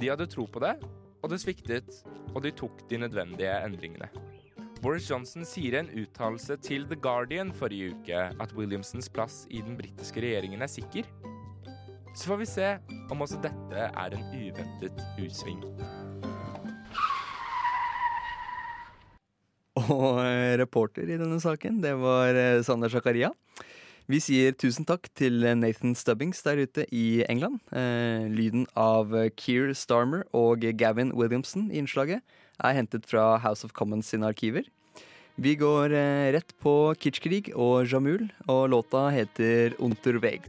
De 0.00 0.08
hadde 0.08 0.24
tro 0.32 0.46
på 0.48 0.62
det, 0.64 0.78
og 1.20 1.28
det 1.28 1.40
sviktet, 1.42 1.98
og 2.32 2.40
de 2.46 2.54
tok 2.56 2.86
de 2.88 3.02
nødvendige 3.02 3.52
endringene. 3.66 4.08
Boris 4.80 5.10
Johnson 5.10 5.44
sier 5.44 5.74
i 5.74 5.80
en 5.82 5.92
uttalelse 6.00 6.56
til 6.64 6.86
The 6.88 6.96
Guardian 6.96 7.52
forrige 7.52 7.92
uke 7.98 8.24
at 8.30 8.54
Williamsons 8.56 9.10
plass 9.12 9.42
i 9.50 9.60
den 9.60 9.76
britiske 9.76 10.22
regjeringen 10.24 10.64
er 10.64 10.72
sikker. 10.72 11.04
Så 12.14 12.30
får 12.30 12.40
vi 12.40 12.48
se 12.48 12.68
om 13.12 13.26
også 13.26 13.42
dette 13.44 13.88
er 13.90 14.16
en 14.16 14.28
uventet 14.32 15.02
U-sving. 15.20 15.60
Og 19.84 20.22
eh, 20.24 20.56
reporter 20.62 21.10
i 21.10 21.18
denne 21.20 21.42
saken, 21.42 21.82
det 21.84 21.92
var 22.00 22.32
eh, 22.32 22.62
Sander 22.64 22.88
Zakaria. 22.92 23.34
Vi 24.08 24.22
sier 24.24 24.54
tusen 24.56 24.86
takk 24.88 25.10
til 25.12 25.42
Nathan 25.60 25.92
Stubbings 25.92 26.38
der 26.40 26.62
ute 26.64 26.86
i 26.88 27.20
England. 27.28 27.58
Eh, 27.76 28.24
lyden 28.32 28.64
av 28.72 29.12
Keir 29.36 29.74
Starmer 29.76 30.22
og 30.32 30.64
Gavin 30.80 31.12
Williamson 31.12 31.66
i 31.68 31.76
innslaget 31.82 32.24
er 32.56 32.76
hentet 32.78 33.04
fra 33.04 33.34
House 33.44 33.68
of 33.68 33.74
Commons 33.76 34.08
sine 34.08 34.30
arkiver. 34.32 34.64
Vi 35.36 35.52
går 35.60 35.92
eh, 35.92 36.30
rett 36.38 36.56
på 36.64 36.94
Kitschkrig 36.96 37.52
og 37.52 37.84
Jamul, 37.84 38.30
og 38.48 38.70
låta 38.72 39.10
heter 39.12 39.76
Unterweg. 39.76 40.48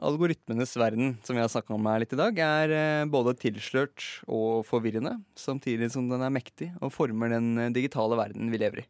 Algoritmenes 0.00 0.72
verden, 0.80 1.18
som 1.22 1.36
vi 1.36 1.42
har 1.42 1.50
snakka 1.52 1.74
om 1.76 1.86
her 1.90 2.00
litt 2.00 2.14
i 2.16 2.18
dag, 2.18 2.38
er 2.40 2.72
eh, 2.72 3.08
både 3.10 3.34
tilslørt 3.36 4.06
og 4.24 4.64
forvirrende, 4.68 5.18
samtidig 5.36 5.90
som 5.92 6.08
den 6.08 6.24
er 6.24 6.32
mektig 6.32 6.70
og 6.80 6.94
former 6.94 7.34
den 7.34 7.52
eh, 7.60 7.72
digitale 7.74 8.16
verden 8.16 8.48
vi 8.52 8.60
lever 8.62 8.82
i. 8.82 8.86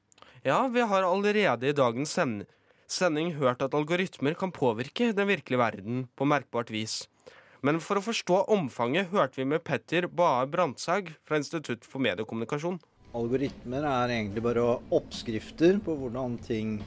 Ja, 0.47 0.63
vi 0.71 0.85
har 0.87 1.05
allerede 1.05 1.69
i 1.69 1.77
dagens 1.77 2.15
send 2.15 2.47
sending 2.91 3.35
hørt 3.39 3.63
at 3.63 3.75
algoritmer 3.77 4.35
kan 4.39 4.51
påvirke 4.55 5.13
den 5.15 5.29
virkelige 5.29 5.61
verden 5.61 6.07
på 6.19 6.27
merkbart 6.27 6.73
vis. 6.75 7.05
Men 7.63 7.79
for 7.83 8.01
å 8.01 8.05
forstå 8.05 8.45
omfanget 8.51 9.11
hørte 9.13 9.43
vi 9.43 9.47
med 9.47 9.63
Petter 9.67 10.09
Bae 10.09 10.47
Brandtzæg 10.51 11.13
fra 11.29 11.39
Institutt 11.39 11.85
for 11.87 12.03
mediekommunikasjon. 12.03 12.81
Algoritmer 13.15 13.85
er 13.85 14.15
egentlig 14.15 14.43
bare 14.43 14.65
oppskrifter 14.95 15.79
på 15.85 15.97
hvordan 15.99 16.39
ting 16.47 16.79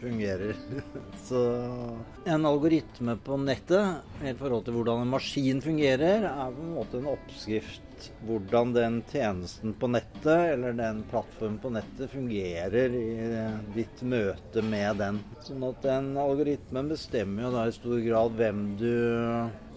fungerer. 0.00 0.56
Så 1.28 1.42
en 2.24 2.46
algoritme 2.46 3.16
på 3.24 3.38
nettet 3.40 4.22
i 4.24 4.34
forhold 4.36 4.66
til 4.66 4.76
hvordan 4.78 5.04
en 5.04 5.12
maskin 5.16 5.62
fungerer, 5.64 6.28
er 6.28 6.54
på 6.54 6.64
en 6.64 6.76
måte 6.76 7.00
en 7.00 7.10
oppskrift 7.16 7.82
hvordan 8.26 8.72
den 8.74 8.98
tjenesten 9.10 9.72
på 9.74 9.88
nettet 9.88 10.52
eller 10.52 10.74
den 10.76 11.02
plattformen 11.10 11.58
på 11.62 11.70
nettet 11.72 12.10
fungerer 12.12 12.92
i 12.92 13.14
ditt 13.74 14.02
møte 14.02 14.62
med 14.62 15.00
den. 15.00 15.20
Sånn 15.46 15.64
at 15.66 15.80
den 15.84 16.10
algoritmen 16.20 16.90
bestemmer 16.92 17.46
jo 17.46 17.54
da 17.54 17.66
i 17.66 17.76
stor 17.76 18.02
grad 18.04 18.36
hvem 18.36 18.66
du 18.80 18.92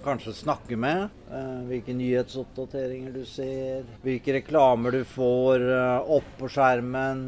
kanskje 0.04 0.34
snakke 0.34 0.78
med. 0.80 1.10
Eh, 1.30 1.60
hvilke 1.70 1.94
nyhetsoppdateringer 1.94 3.14
du 3.14 3.26
ser, 3.28 3.84
hvilke 4.04 4.34
reklamer 4.40 4.96
du 4.98 5.04
får 5.06 5.66
eh, 5.66 6.10
opp 6.18 6.32
på 6.40 6.50
skjermen. 6.50 7.22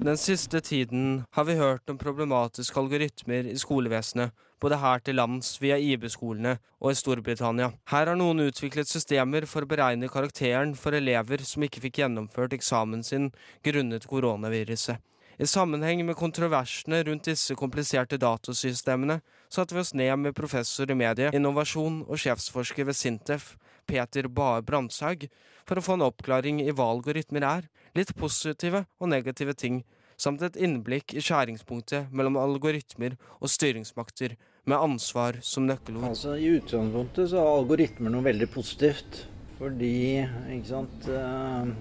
Den 0.00 0.20
siste 0.20 0.62
tiden 0.64 1.24
har 1.36 1.48
vi 1.48 1.58
hørt 1.60 1.90
om 1.90 2.00
problematiske 2.00 2.80
algoritmer 2.80 3.50
i 3.52 3.58
skolevesenet, 3.60 4.32
både 4.62 4.78
her 4.78 5.02
til 5.04 5.18
lands 5.18 5.56
via 5.62 5.76
IB-skolene 5.76 6.56
og 6.80 6.94
i 6.94 6.98
Storbritannia. 6.98 7.72
Her 7.90 8.12
har 8.12 8.18
noen 8.18 8.46
utviklet 8.46 8.88
systemer 8.88 9.46
for 9.50 9.66
å 9.66 9.70
beregne 9.70 10.10
karakteren 10.10 10.76
for 10.78 10.96
elever 10.96 11.44
som 11.46 11.66
ikke 11.66 11.82
fikk 11.88 12.04
gjennomført 12.04 12.54
eksamen 12.56 13.02
sin 13.06 13.32
grunnet 13.66 14.06
koronaviruset. 14.08 15.02
I 15.38 15.46
sammenheng 15.46 16.02
med 16.06 16.16
kontroversene 16.16 17.02
rundt 17.06 17.24
disse 17.30 17.54
kompliserte 17.56 18.18
datasystemene 18.20 19.20
satte 19.52 19.74
vi 19.74 19.80
oss 19.80 19.94
ned 19.96 20.12
med 20.20 20.36
professor 20.36 20.90
i 20.90 20.96
medie, 20.96 21.30
innovasjon 21.32 22.02
og 22.04 22.20
sjefsforsker 22.20 22.88
ved 22.88 22.96
Sintef, 22.96 23.54
Peter 23.88 24.28
Bae 24.28 24.62
Brandtzæg, 24.62 25.28
for 25.66 25.78
å 25.78 25.84
få 25.84 25.96
en 25.96 26.06
oppklaring 26.06 26.60
i 26.62 26.70
hva 26.70 26.90
algoritmer 26.92 27.46
er, 27.48 27.68
litt 27.96 28.12
positive 28.18 28.84
og 29.00 29.12
negative 29.12 29.56
ting, 29.56 29.82
samt 30.20 30.44
et 30.44 30.58
innblikk 30.60 31.16
i 31.16 31.24
skjæringspunktet 31.24 32.12
mellom 32.12 32.36
algoritmer 32.40 33.16
og 33.40 33.50
styringsmakter, 33.50 34.36
med 34.62 34.78
ansvar 34.78 35.40
som 35.42 35.64
nøkkelord. 35.66 36.12
Altså, 36.12 36.36
I 36.38 36.52
utgangspunktet 36.60 37.32
så 37.32 37.40
er 37.40 37.56
algoritmer 37.56 38.12
noe 38.14 38.22
veldig 38.28 38.46
positivt, 38.52 39.24
fordi 39.58 39.96
ikke 40.22 40.68
sant 40.68 41.08
uh 41.10 41.72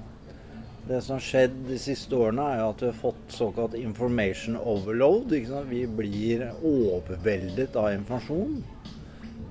det 0.87 1.01
som 1.01 1.17
har 1.17 1.23
skjedd 1.23 1.57
de 1.67 1.77
siste 1.79 2.17
årene, 2.17 2.45
er 2.55 2.63
at 2.65 2.81
vi 2.81 2.89
har 2.89 2.97
fått 2.97 3.35
såkalt 3.35 3.75
information 3.77 4.57
overload. 4.57 5.33
Vi 5.69 5.81
blir 5.87 6.47
overveldet 6.57 7.75
av 7.77 7.91
informasjon. 7.93 8.61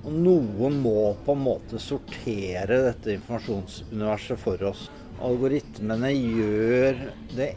Og 0.01 0.13
noen 0.17 0.79
må 0.81 1.13
på 1.25 1.35
en 1.35 1.43
måte 1.45 1.79
sortere 1.79 2.81
dette 2.87 3.15
informasjonsuniverset 3.15 4.41
for 4.41 4.63
oss. 4.71 4.87
Algoritmene 5.21 6.09
gjør 6.15 7.03
det 7.37 7.51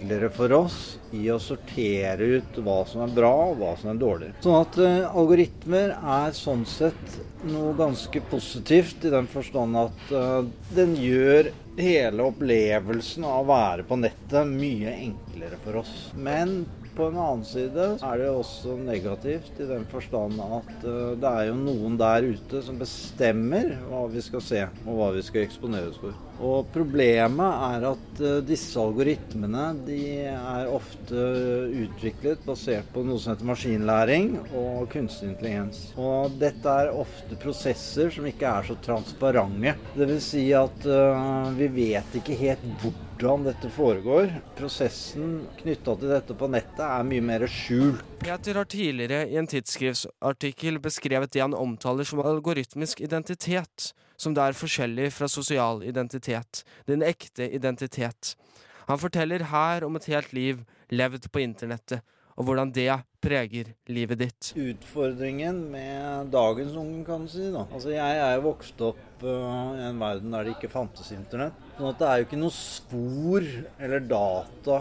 enklere 0.00 0.30
for 0.32 0.52
oss 0.52 0.98
i 1.12 1.28
å 1.30 1.38
sortere 1.40 2.24
ut 2.38 2.58
hva 2.64 2.84
som 2.88 3.02
er 3.04 3.14
bra 3.14 3.32
og 3.50 3.58
hva 3.60 3.74
som 3.76 3.92
er 3.92 4.00
dårlig. 4.00 4.30
Sånn 4.40 4.60
at 4.60 4.78
uh, 4.80 5.10
algoritmer 5.12 5.94
er 5.98 6.32
sånn 6.36 6.64
sett 6.68 7.18
noe 7.50 7.74
ganske 7.76 8.22
positivt 8.30 9.04
i 9.04 9.12
den 9.12 9.28
forstand 9.30 9.76
at 9.76 10.12
uh, 10.12 10.42
den 10.74 10.96
gjør 10.96 11.50
hele 11.80 12.26
opplevelsen 12.28 13.24
av 13.24 13.44
å 13.44 13.50
være 13.50 13.86
på 13.88 14.00
nettet 14.00 14.48
mye 14.48 14.96
enklere 14.96 15.60
for 15.64 15.82
oss. 15.82 15.94
Men 16.16 16.64
på 17.00 17.08
en 17.08 17.16
annen 17.20 17.44
side 17.48 17.84
er 18.04 18.18
det 18.20 18.28
også 18.28 18.74
negativt 18.84 19.60
i 19.62 19.68
den 19.68 19.86
forstand 19.88 20.40
at 20.44 20.72
uh, 20.84 21.14
det 21.16 21.30
er 21.30 21.46
jo 21.48 21.54
noen 21.56 21.96
der 22.00 22.26
ute 22.34 22.60
som 22.64 22.76
bestemmer 22.80 23.72
hva 23.88 24.02
vi 24.12 24.20
skal 24.24 24.44
se 24.44 24.66
og 24.84 24.90
hva 24.98 25.08
vi 25.14 25.24
skal 25.24 25.46
eksponeres 25.46 25.96
for. 26.02 26.18
Og 26.40 26.68
problemet 26.72 27.64
er 27.70 27.88
at 27.90 28.20
uh, 28.20 28.36
disse 28.44 28.76
algoritmene 28.80 29.64
de 29.88 30.00
er 30.28 30.68
ofte 30.68 31.24
utviklet 31.86 32.44
basert 32.44 32.92
på 32.92 33.04
noe 33.06 33.20
som 33.20 33.32
heter 33.32 33.48
maskinlæring 33.48 34.32
og 34.50 34.88
kunstig 34.92 35.32
intelligens. 35.32 35.86
Og 35.96 36.36
dette 36.40 36.78
er 36.82 36.92
ofte 36.92 37.38
prosesser 37.40 38.12
som 38.12 38.28
ikke 38.28 38.50
er 38.50 38.68
så 38.68 38.76
transparente. 38.84 39.76
Dvs. 39.96 40.32
Si 40.34 40.50
at 40.56 40.84
uh, 40.84 41.48
vi 41.56 41.72
vet 41.80 42.20
ikke 42.20 42.36
helt 42.44 42.66
hvordan 42.82 43.09
hvordan 43.20 43.44
dette 43.44 43.68
foregår. 43.72 44.30
Prosessen 44.56 45.42
knytta 45.60 45.94
til 46.00 46.12
dette 46.14 46.36
på 46.36 46.48
nettet 46.48 46.80
er 46.86 47.04
mye 47.04 47.24
mer 47.24 47.44
skjult. 47.52 48.00
Peter 48.22 48.56
har 48.56 48.68
tidligere 48.70 49.26
i 49.28 49.36
en 49.36 49.48
tidsskriftsartikkel 49.50 50.80
beskrevet 50.80 51.32
det 51.34 51.42
han 51.44 51.56
omtaler 51.56 52.08
som 52.08 52.22
algoritmisk 52.24 53.02
identitet, 53.04 53.90
som 54.16 54.32
det 54.36 54.44
er 54.44 54.56
forskjellig 54.56 55.10
fra 55.12 55.28
sosial 55.28 55.84
identitet, 55.84 56.62
den 56.88 57.04
ekte 57.04 57.50
identitet. 57.52 58.34
Han 58.88 59.00
forteller 59.00 59.44
her 59.52 59.84
om 59.84 60.00
et 60.00 60.08
helt 60.08 60.32
liv 60.32 60.64
levd 60.88 61.28
på 61.30 61.44
internettet, 61.44 62.00
og 62.40 62.46
hvordan 62.48 62.70
det 62.72 62.88
preger 63.20 63.74
livet 63.92 64.22
ditt. 64.22 64.50
Utfordringen 64.56 65.58
med 65.74 66.30
dagens 66.32 66.72
unge, 66.80 67.02
kan 67.04 67.26
du 67.26 67.28
si. 67.28 67.50
da. 67.52 67.66
Altså, 67.68 67.92
Jeg 67.92 68.22
er 68.24 68.38
jo 68.38 68.46
vokst 68.46 68.80
opp 68.86 69.26
uh, 69.26 69.76
i 69.76 69.84
en 69.90 70.00
verden 70.00 70.32
der 70.32 70.48
det 70.48 70.54
ikke 70.56 70.72
fantes 70.72 71.12
internett. 71.12 71.58
Sånn 71.76 71.90
at 71.92 72.00
det 72.00 72.08
er 72.08 72.22
jo 72.22 72.28
ikke 72.30 72.40
noe 72.40 72.56
spor 72.56 73.50
eller 73.76 74.08
data 74.08 74.80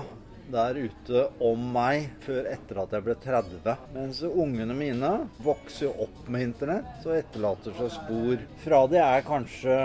der 0.54 0.80
ute 0.80 1.26
om 1.44 1.62
meg 1.74 2.10
før 2.24 2.48
etter 2.52 2.82
at 2.84 2.94
jeg 2.96 3.06
ble 3.06 3.16
30. 3.24 3.74
Mens 3.96 4.22
ungene 4.28 4.76
mine 4.78 5.12
vokser 5.46 5.94
opp 6.02 6.28
med 6.32 6.50
internett 6.50 7.06
og 7.06 7.18
etterlater 7.18 7.76
seg 7.78 7.92
spor 7.96 8.44
fra 8.64 8.82
de 8.92 9.00
er 9.02 9.26
kanskje 9.28 9.78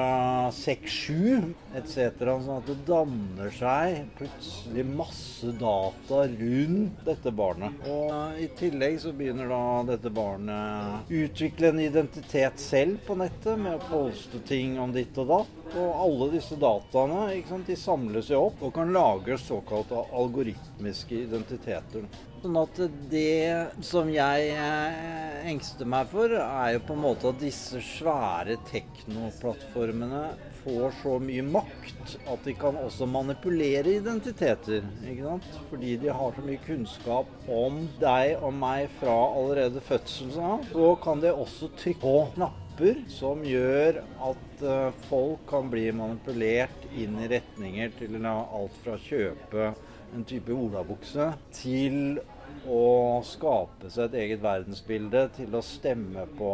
6-7 0.59 1.53
etc. 1.79 2.25
Sånn 2.25 2.59
at 2.59 2.69
det 2.71 2.79
danner 2.89 3.53
seg 3.55 4.01
plutselig 4.19 4.87
masse 4.89 5.55
data 5.61 6.25
rundt 6.31 7.05
dette 7.09 7.35
barnet. 7.35 7.85
Og 7.91 8.41
i 8.41 8.49
tillegg 8.59 9.01
så 9.03 9.15
begynner 9.17 9.51
da 9.51 9.65
dette 9.95 10.13
barnet 10.15 11.13
utvikle 11.13 11.73
en 11.73 11.83
identitet 11.85 12.61
selv 12.63 13.03
på 13.07 13.19
nettet 13.19 13.61
med 13.61 13.79
å 13.79 13.85
poste 13.91 14.41
ting 14.49 14.79
om 14.81 14.95
ditt 14.95 15.17
og 15.21 15.31
datt. 15.33 15.61
Og 15.75 15.95
alle 16.05 16.29
disse 16.37 16.57
dataene 16.61 17.41
sant, 17.49 17.67
de 17.67 17.77
samles 17.79 18.31
jo 18.31 18.45
opp 18.47 18.63
og 18.63 18.75
kan 18.77 18.93
lage 18.95 19.39
såkalte 19.43 20.05
algoritmiske 20.15 21.25
identiteter. 21.25 22.07
Sånn 22.45 22.59
at 22.61 22.79
det 23.11 23.83
som 23.83 24.11
jeg 24.13 24.51
eh, 24.53 25.45
engster 25.51 25.89
meg 25.89 26.11
for, 26.13 26.31
er 26.37 26.75
jo 26.77 26.83
på 26.87 26.95
en 26.95 27.05
måte 27.07 27.31
at 27.33 27.41
disse 27.41 27.81
svære 27.83 28.59
teknoplattformene 28.69 30.27
får 30.65 30.95
så 31.03 31.19
mye 31.21 31.45
makt 31.45 32.15
at 32.31 32.47
de 32.47 32.55
kan 32.57 32.79
også 32.81 33.09
manipulere 33.11 33.97
identiteter. 33.99 34.85
ikke 35.03 35.27
sant? 35.27 35.49
Fordi 35.71 35.97
de 36.01 36.13
har 36.21 36.37
så 36.37 36.45
mye 36.45 36.63
kunnskap 36.65 37.49
om 37.53 37.83
deg 38.01 38.37
og 38.41 38.55
meg 38.57 38.93
fra 39.01 39.17
allerede 39.35 39.83
fødselen 39.85 40.39
av. 40.53 40.69
Så 40.73 40.93
kan 41.05 41.25
de 41.25 41.33
også 41.33 41.73
trykke 41.81 42.05
på 42.05 42.19
knapper 42.37 42.64
som 43.09 43.43
gjør 43.47 44.01
at 44.03 44.63
uh, 44.67 44.95
folk 45.09 45.45
kan 45.47 45.69
bli 45.71 45.87
manipulert 45.95 46.87
inn 46.91 47.19
i 47.23 47.29
retninger 47.31 47.93
til 47.99 48.17
alt 48.27 48.79
fra 48.83 48.97
å 48.97 49.03
kjøpe 49.05 49.69
en 50.15 50.27
type 50.27 50.51
olabukse 50.51 51.29
til 51.55 52.19
å 52.67 53.21
skape 53.27 53.91
seg 53.93 54.09
et 54.09 54.19
eget 54.25 54.43
verdensbilde, 54.43 55.29
til 55.37 55.55
å 55.55 55.63
stemme 55.63 56.27
på 56.39 56.53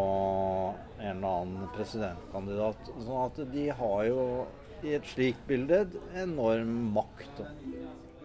en 0.98 1.16
eller 1.16 1.42
annen 1.42 1.72
presidentkandidat. 1.76 2.92
Sånn 3.00 3.24
at 3.24 3.40
de 3.52 3.68
har 3.80 4.04
jo 4.08 4.24
i 4.84 4.96
et 4.96 5.06
slikt 5.08 5.42
bilde 5.48 5.84
enorm 6.16 6.90
makt. 6.96 7.44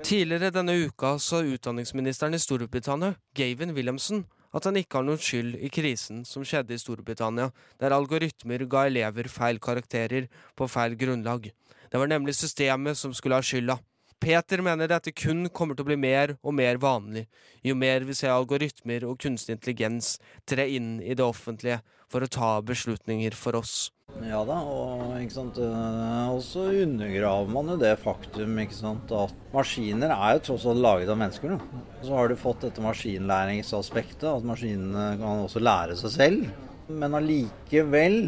Tidligere 0.05 0.51
denne 0.53 0.75
uka 0.85 1.15
sa 1.21 1.41
utdanningsministeren 1.43 2.35
i 2.35 2.41
Storbritannia, 2.41 3.15
Gavin 3.37 3.75
Williamson, 3.75 4.25
at 4.55 4.67
han 4.67 4.79
ikke 4.79 5.01
har 5.01 5.07
noen 5.07 5.21
skyld 5.21 5.57
i 5.59 5.71
krisen 5.73 6.23
som 6.27 6.45
skjedde 6.47 6.75
i 6.75 6.79
Storbritannia, 6.79 7.49
der 7.81 7.95
algoritmer 7.95 8.63
ga 8.71 8.85
elever 8.87 9.27
feil 9.31 9.59
karakterer 9.59 10.29
på 10.55 10.69
feil 10.71 10.95
grunnlag. 10.99 11.49
Det 11.91 11.99
var 11.99 12.11
nemlig 12.11 12.37
systemet 12.37 12.97
som 12.97 13.13
skulle 13.13 13.37
ha 13.39 13.43
skylda. 13.45 13.77
Peter 14.21 14.61
mener 14.63 14.87
dette 14.89 15.11
kun 15.11 15.49
kommer 15.53 15.75
til 15.75 15.83
å 15.83 15.89
bli 15.89 15.97
mer 15.99 16.37
og 16.39 16.55
mer 16.55 16.79
vanlig, 16.81 17.25
jo 17.67 17.75
mer 17.75 18.07
vi 18.07 18.15
ser 18.15 18.31
algoritmer 18.33 19.03
og 19.05 19.19
kunstig 19.21 19.57
intelligens 19.57 20.15
tre 20.47 20.69
inn 20.71 20.97
i 21.03 21.13
det 21.13 21.25
offentlige 21.25 21.81
for 22.09 22.23
å 22.23 22.31
ta 22.31 22.55
beslutninger 22.63 23.35
for 23.35 23.59
oss. 23.59 23.91
Ja 24.23 24.39
da, 24.47 24.55
og 24.63 25.17
ikke 25.19 25.35
sant? 25.35 25.57
Og 25.59 26.39
så 26.45 26.63
undergraver 26.85 27.49
man 27.51 27.73
jo 27.73 27.75
det 27.81 27.91
faktum 27.99 28.55
ikke 28.63 28.77
sant? 28.77 29.11
at 29.11 29.33
maskiner 29.51 30.13
er 30.15 30.37
jo 30.37 30.43
tross 30.47 30.67
alt 30.71 30.81
laget 30.85 31.11
av 31.11 31.19
mennesker. 31.19 31.55
Da. 31.55 31.83
Så 32.05 32.15
har 32.15 32.31
du 32.31 32.37
fått 32.39 32.63
dette 32.63 32.83
maskinlæringsaspektet, 32.83 34.27
at 34.31 34.47
maskinene 34.47 35.09
kan 35.19 35.43
også 35.43 35.63
lære 35.63 35.97
seg 35.99 36.15
selv. 36.15 36.47
Men 36.87 37.17
allikevel 37.17 38.19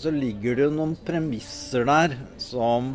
så 0.00 0.10
ligger 0.14 0.56
det 0.56 0.68
jo 0.68 0.74
noen 0.74 0.96
premisser 1.06 1.84
der 1.86 2.16
som 2.40 2.94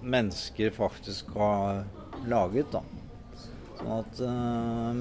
mennesker 0.00 0.72
faktisk 0.74 1.32
har 1.38 1.84
laget, 2.28 2.70
da. 2.74 2.84
Sånn 3.80 3.92
at 3.96 4.18
øh, 4.28 4.98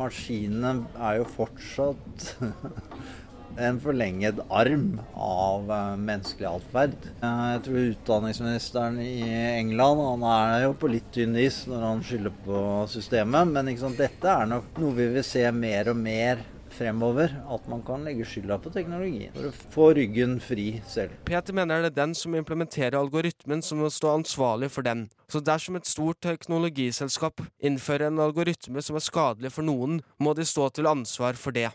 maskinene 0.00 0.86
er 0.96 1.20
jo 1.20 1.26
fortsatt 1.28 2.30
en 3.58 3.80
forlenget 3.82 4.40
arm 4.48 5.00
av 5.14 5.68
uh, 5.70 5.96
menneskelig 6.00 6.48
atferd. 6.48 6.96
Uh, 7.22 7.52
jeg 7.54 7.64
tror 7.66 7.90
utdanningsministeren 7.90 9.00
i 9.02 9.18
England 9.58 10.02
han 10.06 10.26
er 10.30 10.56
jo 10.66 10.72
på 10.78 10.90
litt 10.92 11.10
tynn 11.14 11.36
is 11.40 11.62
når 11.70 11.86
han 11.88 12.02
skylder 12.06 12.38
på 12.46 12.62
systemet, 12.92 13.52
men 13.52 13.70
sant, 13.80 14.00
dette 14.00 14.32
er 14.32 14.48
nok 14.50 14.80
noe 14.82 14.96
vi 14.96 15.10
vil 15.16 15.26
se 15.26 15.44
mer 15.52 15.92
og 15.92 16.00
mer 16.00 16.42
fremover. 16.72 17.34
At 17.48 17.68
man 17.68 17.82
kan 17.86 18.04
legge 18.06 18.26
skylda 18.28 18.58
på 18.62 18.72
teknologien 18.74 19.34
for 19.36 19.48
å 19.48 19.72
få 19.74 19.88
ryggen 19.98 20.38
fri 20.42 20.66
selv. 20.88 21.14
Peter 21.28 21.56
mener 21.56 21.84
det 21.84 21.92
er 21.92 22.00
den 22.02 22.16
som 22.18 22.36
implementerer 22.38 22.98
algoritmen 22.98 23.64
som 23.64 23.82
må 23.82 23.90
stå 23.92 24.14
ansvarlig 24.16 24.72
for 24.72 24.86
den. 24.86 25.08
Så 25.32 25.42
dersom 25.44 25.78
et 25.78 25.88
stort 25.88 26.20
teknologiselskap 26.24 27.44
innfører 27.62 28.08
en 28.10 28.22
algoritme 28.22 28.82
som 28.84 28.98
er 28.98 29.04
skadelig 29.04 29.54
for 29.54 29.66
noen, 29.66 30.00
må 30.18 30.34
de 30.36 30.46
stå 30.48 30.70
til 30.76 30.90
ansvar 30.90 31.38
for 31.40 31.54
det. 31.56 31.70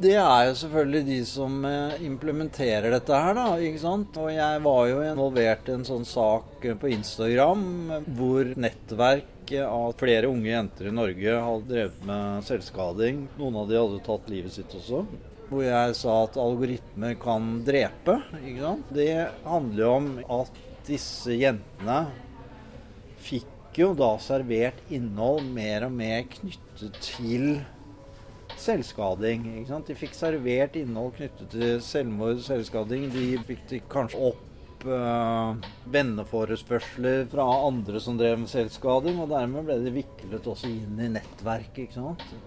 Det 0.00 0.14
er 0.16 0.46
jo 0.48 0.52
selvfølgelig 0.56 1.00
de 1.04 1.16
som 1.28 1.56
eh, 1.68 1.98
implementerer 2.08 2.94
dette 2.94 3.16
her, 3.20 3.34
da. 3.36 3.48
ikke 3.60 3.82
sant? 3.82 4.14
Og 4.16 4.30
jeg 4.32 4.62
var 4.64 4.84
jo 4.88 5.02
involvert 5.04 5.66
i 5.68 5.74
en 5.74 5.84
sånn 5.84 6.06
sak 6.08 6.64
på 6.80 6.92
Instagram 6.94 7.66
hvor 8.16 8.54
nettverk 8.56 9.52
av 9.60 9.92
flere 10.00 10.30
unge 10.30 10.48
jenter 10.48 10.88
i 10.88 10.94
Norge 10.94 11.34
hadde 11.44 11.68
drevet 11.68 12.06
med 12.08 12.46
selvskading. 12.46 13.26
Noen 13.36 13.58
av 13.60 13.68
de 13.68 13.76
hadde 13.76 14.00
tatt 14.06 14.30
livet 14.32 14.54
sitt 14.54 14.72
også. 14.78 15.02
Hvor 15.50 15.64
jeg 15.66 15.96
sa 15.98 16.14
at 16.24 16.38
algoritmer 16.40 17.18
kan 17.20 17.50
drepe. 17.66 18.14
ikke 18.40 18.62
sant? 18.62 18.94
Det 18.96 19.10
handler 19.44 19.84
jo 19.84 19.90
om 19.98 20.08
at 20.38 20.62
disse 20.88 21.36
jentene 21.36 21.98
fikk 23.20 23.82
jo 23.82 23.90
da 23.98 24.14
servert 24.22 24.80
innhold 24.88 25.44
mer 25.52 25.90
og 25.90 25.92
mer 25.98 26.24
knyttet 26.38 26.96
til 27.04 27.60
selvskading. 28.60 29.48
De 29.86 29.96
fikk 29.98 30.14
servert 30.16 30.76
innhold 30.78 31.16
knyttet 31.18 31.50
til 31.54 31.80
selvmord 31.84 32.38
og 32.38 32.46
selvskading. 32.46 33.08
De 33.14 33.26
fikk 33.48 33.88
kanskje 33.92 34.20
opp 34.30 34.86
uh, 34.86 35.56
venneforespørsler 35.92 37.26
fra 37.32 37.46
andre 37.66 38.02
som 38.02 38.18
drev 38.20 38.42
med 38.42 38.52
selvskading, 38.52 39.20
og 39.22 39.32
dermed 39.32 39.66
ble 39.68 39.80
de 39.84 39.94
viklet 40.00 40.46
også 40.52 40.70
inn 40.70 41.00
i 41.00 41.10
nettverket. 41.16 41.98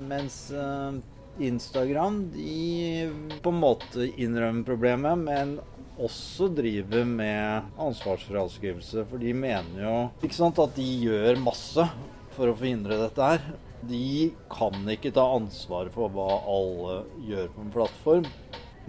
Mens 0.06 0.46
uh, 0.56 0.96
Instagram 1.42 2.24
de 2.34 3.10
på 3.42 3.54
en 3.54 3.62
måte 3.62 4.10
innrømmer 4.22 4.66
problemet, 4.68 5.24
men 5.28 5.58
også 5.94 6.50
driver 6.54 7.06
med 7.06 7.76
ansvarsfraskrivelse. 7.82 9.06
For 9.10 9.22
de 9.22 9.34
mener 9.38 9.86
jo 9.86 9.98
ikke 10.26 10.40
sant, 10.40 10.62
at 10.62 10.78
de 10.78 10.88
gjør 11.08 11.42
masse 11.42 11.86
for 12.34 12.50
å 12.50 12.58
forhindre 12.58 12.98
dette 13.02 13.30
her 13.34 13.46
de 13.90 14.32
kan 14.52 14.90
ikke 14.94 15.14
ta 15.16 15.26
ansvar 15.36 15.92
for 15.94 16.14
hva 16.14 16.42
alle 16.50 16.98
gjør 17.28 17.54
på 17.54 17.64
en 17.64 17.74
plattform. 17.74 18.28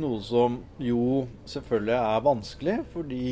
Noe 0.02 0.18
som 0.26 0.58
jo 0.82 1.24
selvfølgelig 1.46 1.98
er 2.00 2.26
vanskelig, 2.26 2.80
fordi 2.90 3.28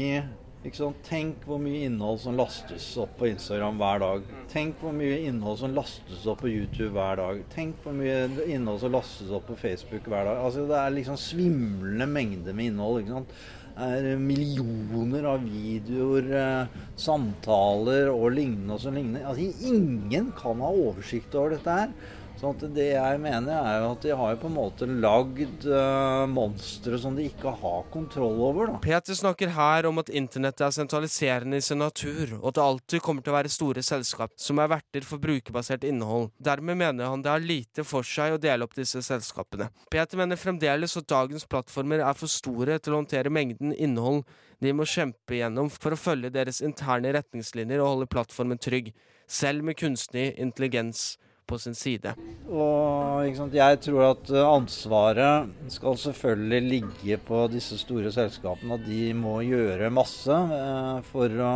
Tenk 0.62 1.42
hvor 1.42 1.59
mye 1.59 1.88
innhold 1.88 2.20
som 2.22 2.37
lastes 2.38 2.85
opp 3.03 3.16
på 3.18 3.27
Instagram 3.33 3.81
hver 3.81 3.98
dag. 3.98 4.29
Tenk 4.53 4.77
hvor 4.79 4.94
mye 4.94 5.16
innhold 5.27 5.59
som 5.59 5.75
lastes 5.75 6.22
opp 6.31 6.44
på 6.44 6.53
YouTube 6.53 6.92
hver 6.94 7.18
dag. 7.18 7.40
Tenk 7.51 7.81
hvor 7.83 7.96
mye 7.98 8.29
innhold 8.46 8.79
som 8.79 8.94
lastes 8.94 9.33
opp 9.35 9.48
på 9.51 9.59
Facebook 9.59 10.07
hver 10.07 10.31
dag. 10.31 10.38
Altså 10.38 10.68
Det 10.70 10.79
er 10.79 10.94
liksom 10.94 11.18
svimlende 11.18 12.07
mengder 12.07 12.55
med 12.55 12.70
innhold. 12.70 13.03
ikke 13.03 13.16
sant? 13.16 13.35
Er 13.80 14.16
millioner 14.20 15.26
av 15.32 15.44
videoer, 15.44 16.28
eh, 16.37 16.80
samtaler 16.96 18.11
og 18.12 18.32
lignende 18.37 18.76
og 18.76 18.82
så 18.85 18.92
lignende. 18.92 19.24
Altså, 19.24 19.48
ingen 19.68 20.32
kan 20.37 20.61
ha 20.61 20.72
oversikt 20.72 21.35
over 21.35 21.56
dette 21.56 21.78
her. 21.78 21.94
Så 22.42 22.66
det 22.74 22.88
jeg 22.88 23.18
mener, 23.22 23.55
er 23.55 23.76
jo 23.85 23.90
at 23.94 24.02
de 24.02 24.14
har 24.18 24.38
på 24.42 24.48
en 24.48 24.57
måte 24.57 24.87
lagd 24.87 25.62
uh, 25.70 26.24
monstre 26.26 26.98
som 26.98 27.14
de 27.14 27.28
ikke 27.31 27.52
har 27.61 27.85
kontroll 27.94 28.40
over. 28.48 28.72
Da. 28.72 28.81
Peter 28.83 29.14
snakker 29.14 29.52
her 29.55 29.87
om 29.87 30.02
at 30.02 30.11
internettet 30.11 30.64
er 30.66 30.74
sentraliserende 30.74 31.61
i 31.61 31.62
sin 31.62 31.78
natur, 31.78 32.35
og 32.40 32.48
at 32.50 32.59
det 32.59 32.64
alltid 32.64 33.05
kommer 33.07 33.22
til 33.22 33.31
å 33.31 33.37
være 33.37 33.55
store 33.55 33.87
selskap 33.87 34.35
som 34.42 34.59
er 34.59 34.72
verter 34.74 35.07
for 35.07 35.22
brukerbasert 35.22 35.87
innhold. 35.87 36.33
Dermed 36.42 36.83
mener 36.83 37.12
han 37.12 37.22
det 37.22 37.31
har 37.31 37.46
lite 37.46 37.87
for 37.87 38.02
seg 38.02 38.35
å 38.35 38.42
dele 38.42 38.66
opp 38.66 38.74
disse 38.74 39.05
selskapene. 39.07 39.70
Peter 39.94 40.18
mener 40.18 40.40
fremdeles 40.40 40.98
at 40.98 41.11
dagens 41.14 41.46
plattformer 41.46 42.02
er 42.02 42.18
for 42.18 42.26
store 42.26 42.83
til 42.83 42.96
å 42.96 43.05
håndtere 43.05 43.31
mengden 43.31 43.70
innhold 43.70 44.24
de 44.62 44.74
må 44.74 44.87
kjempe 44.87 45.38
igjennom 45.38 45.70
for 45.70 45.94
å 45.94 45.98
følge 45.98 46.35
deres 46.35 46.59
interne 46.62 47.14
retningslinjer 47.14 47.78
og 47.83 47.94
holde 47.94 48.14
plattformen 48.18 48.59
trygg, 48.62 48.90
selv 49.31 49.62
med 49.66 49.78
kunstig 49.78 50.33
intelligens 50.42 51.12
på 51.46 51.59
sin 51.61 51.76
side. 51.76 52.14
Og 52.48 53.28
sant, 53.37 53.55
Jeg 53.55 53.81
tror 53.85 54.09
at 54.12 54.33
eh, 54.33 54.46
ansvaret 54.46 55.52
skal 55.72 56.00
selvfølgelig 56.00 56.62
ligge 56.70 57.20
på 57.26 57.44
disse 57.52 57.78
store 57.81 58.12
selskapene. 58.14 58.78
At 58.78 58.87
de 58.88 59.05
må 59.16 59.40
gjøre 59.46 59.92
masse 59.92 60.33
eh, 60.33 60.98
for 61.12 61.42
å 61.42 61.55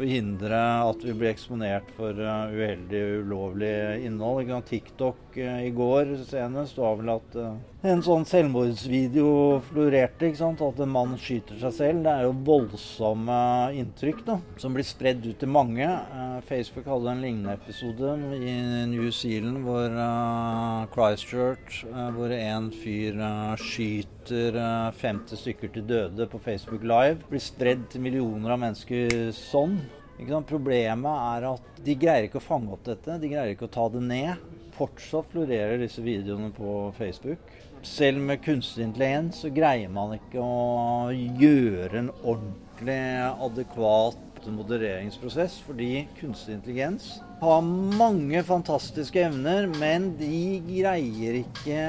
forhindre 0.00 0.58
at 0.86 1.02
vi 1.04 1.14
blir 1.16 1.32
eksponert 1.32 1.88
for 1.96 2.16
uh, 2.16 2.52
uheldig, 2.52 3.02
ulovlig 3.24 3.74
innhold. 4.06 4.52
TikTok 4.68 5.36
eh, 5.36 5.66
i 5.68 5.72
går 5.76 6.14
senest 6.28 6.78
var 6.80 6.96
vel 7.00 7.12
at 7.16 7.36
eh, 7.36 7.56
en 7.80 8.02
sånn 8.04 8.26
selvmordsvideo 8.28 9.60
florerte. 9.70 10.28
ikke 10.28 10.40
sant? 10.40 10.60
At 10.60 10.80
en 10.84 10.90
mann 10.92 11.14
skyter 11.20 11.56
seg 11.62 11.72
selv. 11.72 12.02
Det 12.04 12.12
er 12.12 12.26
jo 12.26 12.34
voldsomme 12.44 13.36
inntrykk 13.80 14.20
da, 14.26 14.36
som 14.60 14.74
blir 14.76 14.84
spredd 14.84 15.24
ut 15.24 15.38
til 15.40 15.48
mange. 15.48 15.86
Eh, 15.86 16.34
Facebook 16.48 16.90
hadde 16.90 17.14
en 17.14 17.22
lignende 17.24 17.54
episode 17.56 18.12
i 18.36 18.56
New 18.90 19.08
Zealand 19.16 19.64
hvor 19.64 19.88
eh, 19.88 20.90
Christchurch, 20.92 21.80
eh, 21.88 22.10
hvor 22.16 22.34
en 22.36 22.68
fyr 22.82 23.22
skyter 23.64 24.60
eh, 24.60 25.00
50 25.00 25.40
stykker 25.40 25.72
til 25.72 25.88
døde 25.88 26.28
på 26.28 26.42
Facebook 26.44 26.84
Live. 26.84 27.24
Blir 27.32 27.44
spredd 27.44 27.88
til 27.94 28.04
millioner 28.04 28.56
av 28.56 28.60
mennesker 28.66 29.32
sånn. 29.36 29.78
Ikke 30.20 30.34
sant? 30.34 30.50
Problemet 30.52 31.24
er 31.32 31.48
at 31.54 31.80
de 31.80 31.96
greier 31.96 32.28
ikke 32.28 32.42
å 32.42 32.44
fange 32.44 32.76
opp 32.76 32.84
dette. 32.84 33.16
De 33.22 33.32
greier 33.32 33.54
ikke 33.54 33.70
å 33.70 33.72
ta 33.72 33.88
det 33.88 34.04
ned. 34.04 34.44
Fortsatt 34.76 35.32
florerer 35.32 35.80
disse 35.80 36.04
videoene 36.04 36.52
på 36.52 36.90
Facebook. 37.00 37.40
Selv 37.82 38.20
med 38.20 38.42
kunstig 38.44 38.84
intelligens 38.84 39.40
så 39.40 39.50
greier 39.54 39.88
man 39.92 40.12
ikke 40.18 40.42
å 40.42 41.08
gjøre 41.14 42.02
en 42.02 42.10
ordentlig 42.20 42.98
adekvat 43.46 44.26
modereringsprosess, 44.48 45.58
fordi 45.66 46.06
kunstig 46.20 46.54
intelligens 46.56 47.20
har 47.40 47.60
mange 47.64 48.42
fantastiske 48.44 49.20
evner, 49.26 49.66
men 49.80 50.10
de 50.20 50.60
greier 50.64 51.40
ikke 51.42 51.84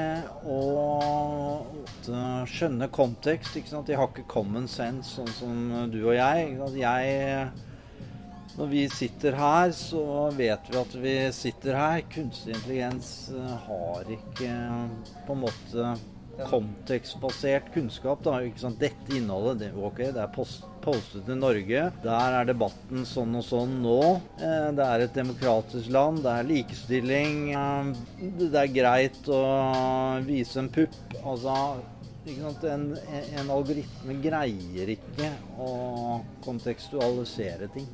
å 0.48 0.60
skjønne 2.48 2.88
kontekst. 2.92 3.56
De 3.86 3.96
har 3.96 4.08
ikke 4.08 4.28
common 4.28 4.68
sense, 4.68 5.12
sånn 5.16 5.32
som 5.36 5.90
du 5.92 6.00
og 6.06 6.16
jeg. 6.16 6.56
Jeg 6.76 7.48
når 8.58 8.68
vi 8.68 8.82
sitter 8.92 9.36
her, 9.38 9.72
så 9.72 10.02
vet 10.36 10.66
vi 10.68 10.80
at 10.80 10.96
vi 11.00 11.14
sitter 11.32 11.76
her. 11.78 12.02
Kunstig 12.12 12.52
intelligens 12.56 13.12
eh, 13.32 13.52
har 13.66 14.10
ikke 14.12 14.48
eh, 14.48 15.14
på 15.26 15.36
en 15.36 15.44
måte 15.46 15.92
kontekstbasert 16.48 17.72
kunnskap. 17.74 18.20
Da. 18.24 18.38
Ikke 18.44 18.60
sant? 18.60 18.80
Dette 18.80 19.16
innholdet 19.16 19.62
det, 19.64 19.70
okay, 19.76 20.10
det 20.12 20.20
er 20.24 20.34
post, 20.34 20.66
postet 20.84 21.24
til 21.28 21.40
Norge. 21.40 21.86
Der 22.04 22.36
er 22.40 22.48
debatten 22.48 23.06
sånn 23.08 23.38
og 23.40 23.46
sånn 23.46 23.78
nå. 23.84 24.02
Eh, 24.36 24.68
det 24.76 24.88
er 24.88 25.06
et 25.06 25.16
demokratisk 25.16 25.88
land. 25.94 26.20
Det 26.26 26.36
er 26.36 26.52
likestilling. 26.52 27.40
Det 28.42 28.52
er 28.52 28.76
greit 28.76 29.32
å 29.32 29.42
vise 30.28 30.60
en 30.60 30.70
pupp. 30.72 31.00
Altså 31.22 31.56
en, 32.22 32.92
en 33.40 33.50
algoritme 33.50 34.20
greier 34.22 34.92
ikke 34.92 35.32
å 35.58 35.72
kontekstualisere 36.44 37.72
ting. 37.72 37.88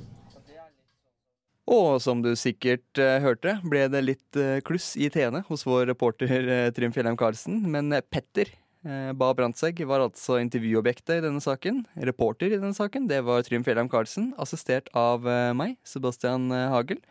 Og 1.68 1.98
som 2.00 2.22
du 2.24 2.30
sikkert 2.38 3.00
uh, 3.00 3.18
hørte, 3.20 3.58
ble 3.68 3.84
det 3.92 4.00
litt 4.04 4.38
uh, 4.40 4.56
kluss 4.64 4.94
i 4.96 5.10
T-ene 5.12 5.42
hos 5.50 5.66
vår 5.68 5.84
reporter 5.90 6.48
uh, 6.48 6.68
Trym 6.72 6.94
Fjellheim 6.94 7.18
Karlsen. 7.20 7.60
Men 7.68 7.92
Petter 8.08 8.54
Ba 8.88 9.32
Brandtzæg 9.34 9.80
var 9.90 10.00
altså 10.00 10.36
intervjuobjektet 10.40 11.18
i 11.18 11.22
denne 11.24 11.42
saken. 11.42 11.82
Reporter 12.08 12.54
i 12.54 12.60
denne 12.60 12.72
saken, 12.72 13.08
det 13.10 13.18
var 13.26 13.42
Trym 13.44 13.64
Fjellheim 13.66 13.90
Karlsen, 13.90 14.30
assistert 14.40 14.86
av 14.96 15.26
meg, 15.58 15.74
Sebastian 15.84 16.46
Hagel. 16.72 17.02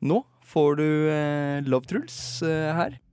Nå 0.00 0.22
får 0.48 0.78
du 0.78 0.86
Love 1.66 1.90
Truls 1.90 2.16
her. 2.46 2.94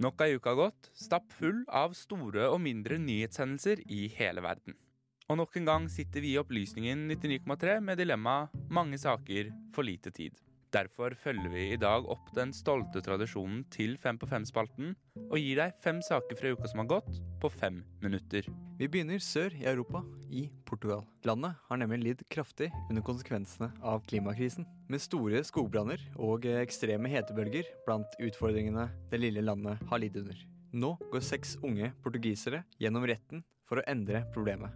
Nok 0.00 0.22
ei 0.24 0.32
uke 0.38 0.48
har 0.48 0.56
gått, 0.56 0.86
stappfull 0.96 1.58
av 1.76 1.92
store 1.92 2.46
og 2.48 2.62
mindre 2.64 2.96
nyhetshendelser 2.96 3.82
i 3.92 4.06
hele 4.16 4.40
verden. 4.40 4.72
Og 5.28 5.36
nok 5.36 5.58
en 5.60 5.68
gang 5.68 5.88
sitter 5.92 6.24
vi 6.24 6.32
i 6.32 6.38
Opplysningen 6.40 7.02
99,3 7.10 7.74
med 7.84 8.00
dilemmaet 8.00 8.48
'mange 8.70 8.96
saker, 8.96 9.52
for 9.74 9.84
lite 9.84 10.08
tid'. 10.10 10.40
Derfor 10.70 11.16
følger 11.18 11.50
vi 11.50 11.62
i 11.72 11.78
dag 11.80 12.04
opp 12.06 12.28
den 12.36 12.52
stolte 12.54 13.00
tradisjonen 13.02 13.64
til 13.74 13.96
Fem 13.98 14.18
på 14.20 14.28
fem-spalten, 14.30 14.92
og 15.26 15.34
gir 15.40 15.58
deg 15.58 15.78
fem 15.82 15.98
saker 16.06 16.38
fra 16.38 16.52
uka 16.54 16.70
som 16.70 16.84
har 16.84 16.90
gått, 16.92 17.16
på 17.42 17.50
fem 17.50 17.80
minutter. 18.02 18.46
Vi 18.78 18.86
begynner 18.86 19.18
sør 19.18 19.50
i 19.58 19.66
Europa, 19.66 20.04
i 20.30 20.44
Portugal. 20.68 21.02
Landet 21.26 21.58
har 21.66 21.80
nemlig 21.80 21.98
lidd 22.04 22.22
kraftig 22.30 22.70
under 22.86 23.02
konsekvensene 23.02 23.72
av 23.82 24.04
klimakrisen, 24.06 24.68
med 24.86 25.02
store 25.02 25.42
skogbranner 25.46 26.04
og 26.22 26.46
ekstreme 26.46 27.10
hetebølger 27.10 27.66
blant 27.88 28.14
utfordringene 28.22 28.86
det 29.10 29.22
lille 29.24 29.42
landet 29.42 29.82
har 29.90 30.02
lidd 30.02 30.22
under. 30.22 30.38
Nå 30.70 30.94
går 31.10 31.26
seks 31.26 31.56
unge 31.66 31.90
portugisere 32.04 32.62
gjennom 32.78 33.10
retten 33.10 33.42
for 33.66 33.82
å 33.82 33.86
endre 33.90 34.22
problemet. 34.30 34.70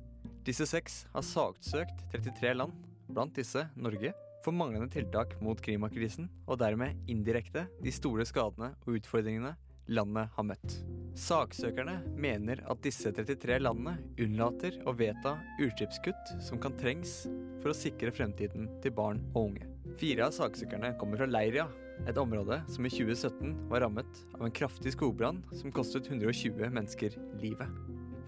Disse 0.44 0.66
seks 0.66 1.04
har 1.14 1.22
saksøkt 1.22 2.02
33 2.10 2.50
land, 2.58 2.74
blant 3.06 3.38
disse 3.38 3.68
Norge, 3.78 4.10
for 4.44 4.52
manglende 4.52 4.90
tiltak 4.92 5.38
mot 5.40 5.60
klimakrisen, 5.64 6.28
og 6.44 6.60
dermed 6.60 6.98
indirekte 7.10 7.64
de 7.82 7.92
store 7.94 8.26
skadene 8.28 8.74
og 8.84 8.98
utfordringene 8.98 9.54
landet 9.92 10.32
har 10.36 10.46
møtt. 10.48 10.76
Saksøkerne 11.18 12.00
mener 12.18 12.60
at 12.70 12.80
disse 12.84 13.12
33 13.14 13.60
landene 13.62 13.96
unnlater 14.20 14.80
å 14.88 14.94
vedta 14.96 15.36
utslippskutt 15.62 16.34
som 16.42 16.60
kan 16.60 16.74
trengs 16.80 17.22
for 17.62 17.70
å 17.70 17.76
sikre 17.76 18.12
fremtiden 18.14 18.68
til 18.84 18.94
barn 18.96 19.22
og 19.32 19.50
unge. 19.50 19.68
Fire 20.00 20.26
av 20.26 20.34
saksøkerne 20.34 20.94
kommer 20.98 21.20
fra 21.20 21.28
Leiria, 21.30 21.68
et 22.10 22.18
område 22.18 22.58
som 22.66 22.86
i 22.86 22.90
2017 22.90 23.68
var 23.70 23.84
rammet 23.84 24.24
av 24.34 24.42
en 24.48 24.54
kraftig 24.54 24.96
skogbrann 24.96 25.44
som 25.54 25.72
kostet 25.72 26.08
120 26.10 26.66
mennesker 26.74 27.14
livet. 27.38 27.70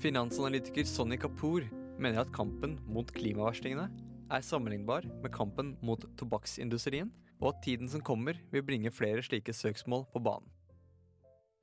Finansanalytiker 0.04 0.86
Sonny 0.86 1.18
Kapoor 1.18 1.66
mener 1.98 2.22
at 2.22 2.30
kampen 2.36 2.76
mot 2.92 3.10
klimavarslingene 3.16 3.88
er 4.30 4.44
sammenlignbar 4.44 5.06
med 5.22 5.32
kampen 5.34 5.74
mot 5.84 6.02
tobakksindustrien, 6.18 7.12
og 7.40 7.52
at 7.52 7.62
tiden 7.64 7.88
som 7.88 8.02
kommer 8.04 8.38
vil 8.52 8.64
bringe 8.64 8.92
flere 8.94 9.22
slike 9.24 9.52
søksmål 9.54 10.06
på 10.12 10.22
banen. 10.24 10.48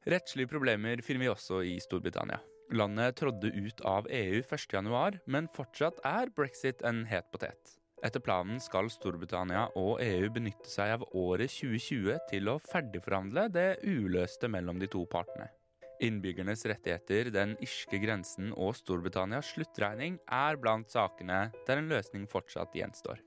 Rettslige 0.10 0.52
problemer 0.52 1.00
finner 1.02 1.24
vi 1.24 1.32
også 1.32 1.62
i 1.64 1.78
Storbritannia. 1.80 2.42
Landet 2.74 3.16
trådde 3.20 3.52
ut 3.54 3.82
av 3.88 4.08
EU 4.10 4.42
1.1, 4.42 5.20
men 5.28 5.48
fortsatt 5.56 6.02
er 6.08 6.32
brexit 6.36 6.84
en 6.84 7.06
het 7.08 7.30
potet. 7.32 7.78
Etter 8.04 8.20
planen 8.20 8.60
skal 8.60 8.90
Storbritannia 8.92 9.70
og 9.80 10.02
EU 10.04 10.28
benytte 10.36 10.68
seg 10.68 10.98
av 10.98 11.06
året 11.16 11.54
2020 11.54 12.18
til 12.32 12.52
å 12.52 12.60
ferdigforhandle 12.66 13.48
det 13.54 13.70
uløste 13.88 14.50
mellom 14.52 14.82
de 14.82 14.90
to 14.92 15.06
partene. 15.08 15.48
Innbyggernes 16.04 16.66
rettigheter, 16.68 17.30
den 17.32 17.54
irske 17.64 18.00
grensen 18.04 18.52
og 18.54 18.76
Storbritannias 18.76 19.54
sluttregning 19.54 20.18
er 20.28 20.58
blant 20.60 20.92
sakene 20.92 21.46
der 21.68 21.80
en 21.80 21.92
løsning 21.92 22.26
fortsatt 22.30 22.76
gjenstår. 22.76 23.22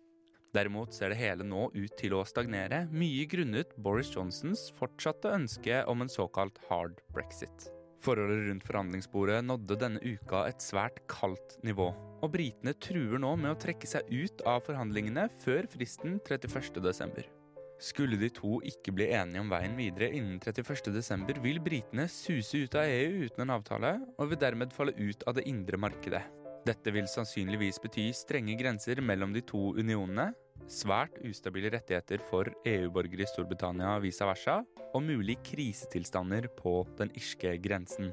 Derimot 0.57 0.95
ser 0.97 1.12
det 1.12 1.21
hele 1.21 1.45
nå 1.45 1.67
ut 1.75 1.97
til 2.01 2.15
å 2.17 2.25
stagnere, 2.25 2.87
mye 2.89 3.27
grunnet 3.29 3.75
Boris 3.83 4.12
Johnsons 4.15 4.71
fortsatte 4.79 5.33
ønske 5.37 5.83
om 5.91 6.05
en 6.05 6.12
såkalt 6.12 6.61
hard 6.71 7.01
brexit. 7.12 7.71
Forholdet 8.05 8.47
rundt 8.47 8.67
forhandlingsbordet 8.69 9.41
nådde 9.45 9.79
denne 9.81 10.03
uka 10.05 10.45
et 10.49 10.62
svært 10.65 11.03
kaldt 11.11 11.59
nivå, 11.67 11.91
og 12.23 12.33
britene 12.33 12.77
truer 12.81 13.21
nå 13.21 13.35
med 13.41 13.53
å 13.53 13.61
trekke 13.61 13.89
seg 13.91 14.09
ut 14.12 14.45
av 14.49 14.62
forhandlingene 14.69 15.29
før 15.43 15.69
fristen 15.73 16.21
31.12. 16.25 17.36
Skulle 17.83 18.17
de 18.17 18.31
to 18.33 18.57
ikke 18.65 18.95
bli 18.97 19.11
enige 19.12 19.43
om 19.43 19.51
veien 19.53 19.77
videre 19.77 20.09
innen 20.17 20.39
31.12, 20.41 21.43
vil 21.45 21.61
britene 21.61 22.07
suse 22.09 22.62
ut 22.65 22.77
av 22.79 22.89
EU 22.89 23.27
uten 23.27 23.45
en 23.45 23.53
avtale, 23.59 23.93
og 24.17 24.31
vil 24.31 24.41
dermed 24.41 24.73
falle 24.73 24.97
ut 24.97 25.27
av 25.29 25.37
det 25.37 25.45
indre 25.51 25.81
markedet. 25.81 26.23
Dette 26.67 26.91
vil 26.91 27.07
sannsynligvis 27.07 27.79
bety 27.85 28.09
strenge 28.17 28.57
grenser 28.59 28.99
mellom 29.05 29.37
de 29.37 29.45
to 29.47 29.69
unionene, 29.77 30.33
svært 30.73 31.21
ustabile 31.29 31.71
rettigheter 31.71 32.25
for 32.27 32.49
EU-borgere 32.67 33.23
i 33.23 33.31
Storbritannia 33.31 33.93
vice 34.03 34.27
versa, 34.27 34.62
og 34.97 35.05
mulig 35.05 35.37
krisetilstander 35.47 36.49
på 36.57 36.81
den 36.99 37.12
irske 37.14 37.55
grensen. 37.62 38.11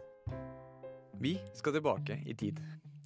Vi 1.24 1.38
skal 1.56 1.80
tilbake 1.80 2.20
i 2.28 2.36
tid. 2.36 2.60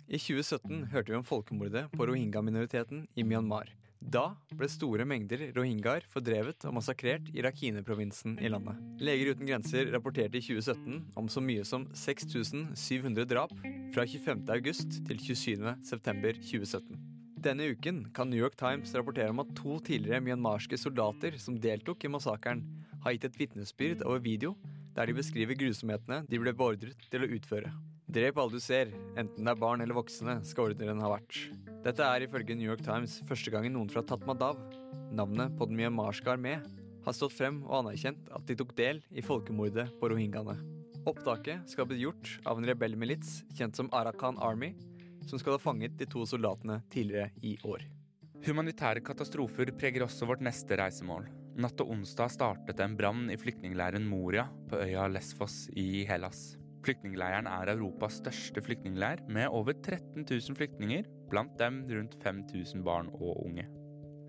I 0.08 0.18
2017 0.18 0.88
hørte 0.90 1.14
vi 1.14 1.20
om 1.20 1.28
folkemordet 1.28 1.86
på 1.94 2.08
rohingya-minoriteten 2.10 3.06
i 3.16 3.24
Myanmar. 3.28 3.70
Da 4.02 4.36
ble 4.54 4.68
store 4.70 5.06
mengder 5.10 5.42
rohingyaer 5.56 6.06
fordrevet 6.12 6.64
og 6.70 6.76
massakrert 6.78 7.28
i 7.34 7.42
Rakhine-provinsen 7.44 8.38
i 8.40 8.52
landet. 8.52 8.78
Leger 9.04 9.34
uten 9.34 9.50
grenser 9.50 9.90
rapporterte 9.94 10.40
i 10.40 10.44
2017 10.46 11.18
om 11.20 11.30
så 11.32 11.44
mye 11.44 11.66
som 11.68 11.88
6700 11.98 13.28
drap 13.28 13.54
fra 13.96 14.06
25. 14.06 14.46
august 14.54 15.00
til 15.10 15.22
27. 15.22 15.76
september 15.88 16.38
2017. 16.38 16.98
Denne 17.38 17.68
uken 17.74 18.06
kan 18.16 18.30
New 18.30 18.40
York 18.40 18.58
Times 18.58 18.94
rapportere 18.98 19.34
om 19.34 19.44
at 19.44 19.54
to 19.58 19.78
tidligere 19.86 20.24
myanmarske 20.26 20.78
soldater 20.80 21.38
som 21.42 21.60
deltok 21.62 22.06
i 22.06 22.12
massakren, 22.12 22.64
har 23.04 23.14
gitt 23.14 23.28
et 23.30 23.38
vitnesbyrd 23.40 24.02
over 24.08 24.24
video 24.24 24.56
der 24.98 25.06
de 25.06 25.14
beskriver 25.20 25.58
grusomhetene 25.58 26.24
de 26.26 26.40
ble 26.42 26.54
beordret 26.58 27.06
til 27.12 27.24
å 27.24 27.30
utføre. 27.38 27.70
Drep 28.08 28.40
alle 28.40 28.58
du 28.58 28.64
ser, 28.64 28.94
enten 29.20 29.44
det 29.44 29.52
er 29.52 29.60
barn 29.60 29.84
eller 29.84 29.98
voksne, 29.98 30.40
skal 30.48 30.72
ordren 30.72 31.04
ha 31.04 31.12
vært. 31.12 31.42
Dette 31.86 32.04
er 32.04 32.26
ifølge 32.26 32.56
New 32.58 32.68
York 32.68 32.82
Times 32.86 33.20
første 33.28 33.52
gangen 33.54 33.76
noen 33.78 33.92
fra 33.92 34.02
Tatmadaw, 34.06 34.58
navnet 35.14 35.54
på 35.60 35.68
den 35.70 35.78
myanmarske 35.80 36.32
armé, 36.34 36.58
har 37.06 37.16
stått 37.16 37.36
frem 37.38 37.62
og 37.68 37.84
anerkjent 37.84 38.28
at 38.36 38.48
de 38.50 38.58
tok 38.60 38.74
del 38.76 39.00
i 39.16 39.24
folkemordet 39.24 39.88
på 40.00 40.10
rohingyaene. 40.12 40.58
Opptaket 41.08 41.70
skal 41.72 41.88
bli 41.88 42.02
gjort 42.02 42.34
av 42.50 42.60
en 42.60 42.68
rebellmilits 42.68 43.42
kjent 43.56 43.78
som 43.80 43.92
Arakan 43.96 44.40
Army, 44.44 44.74
som 45.28 45.40
skal 45.40 45.56
ha 45.56 45.62
fanget 45.62 45.96
de 46.00 46.08
to 46.10 46.26
soldatene 46.28 46.82
tidligere 46.92 47.32
i 47.46 47.56
år. 47.64 47.86
Humanitære 48.44 49.02
katastrofer 49.06 49.72
preger 49.78 50.04
også 50.06 50.28
vårt 50.28 50.44
neste 50.46 50.78
reisemål. 50.78 51.30
Natt 51.58 51.78
til 51.80 51.90
onsdag 51.90 52.34
startet 52.36 52.82
en 52.84 52.98
brann 53.00 53.32
i 53.34 53.38
flyktningleiren 53.40 54.06
Moria 54.06 54.46
på 54.70 54.82
øya 54.84 55.08
Lesvos 55.10 55.66
i 55.74 56.04
Hellas. 56.10 56.58
Flyktningleiren 56.86 57.48
er 57.50 57.72
Europas 57.74 58.20
største 58.22 58.62
flyktningleir, 58.64 59.24
med 59.28 59.50
over 59.50 59.74
13 59.74 60.22
000 60.22 60.60
flyktninger, 60.60 61.08
blant 61.32 61.58
dem 61.60 61.84
rundt 61.90 62.16
5000 62.24 62.86
barn 62.86 63.12
og 63.18 63.44
unge. 63.46 63.68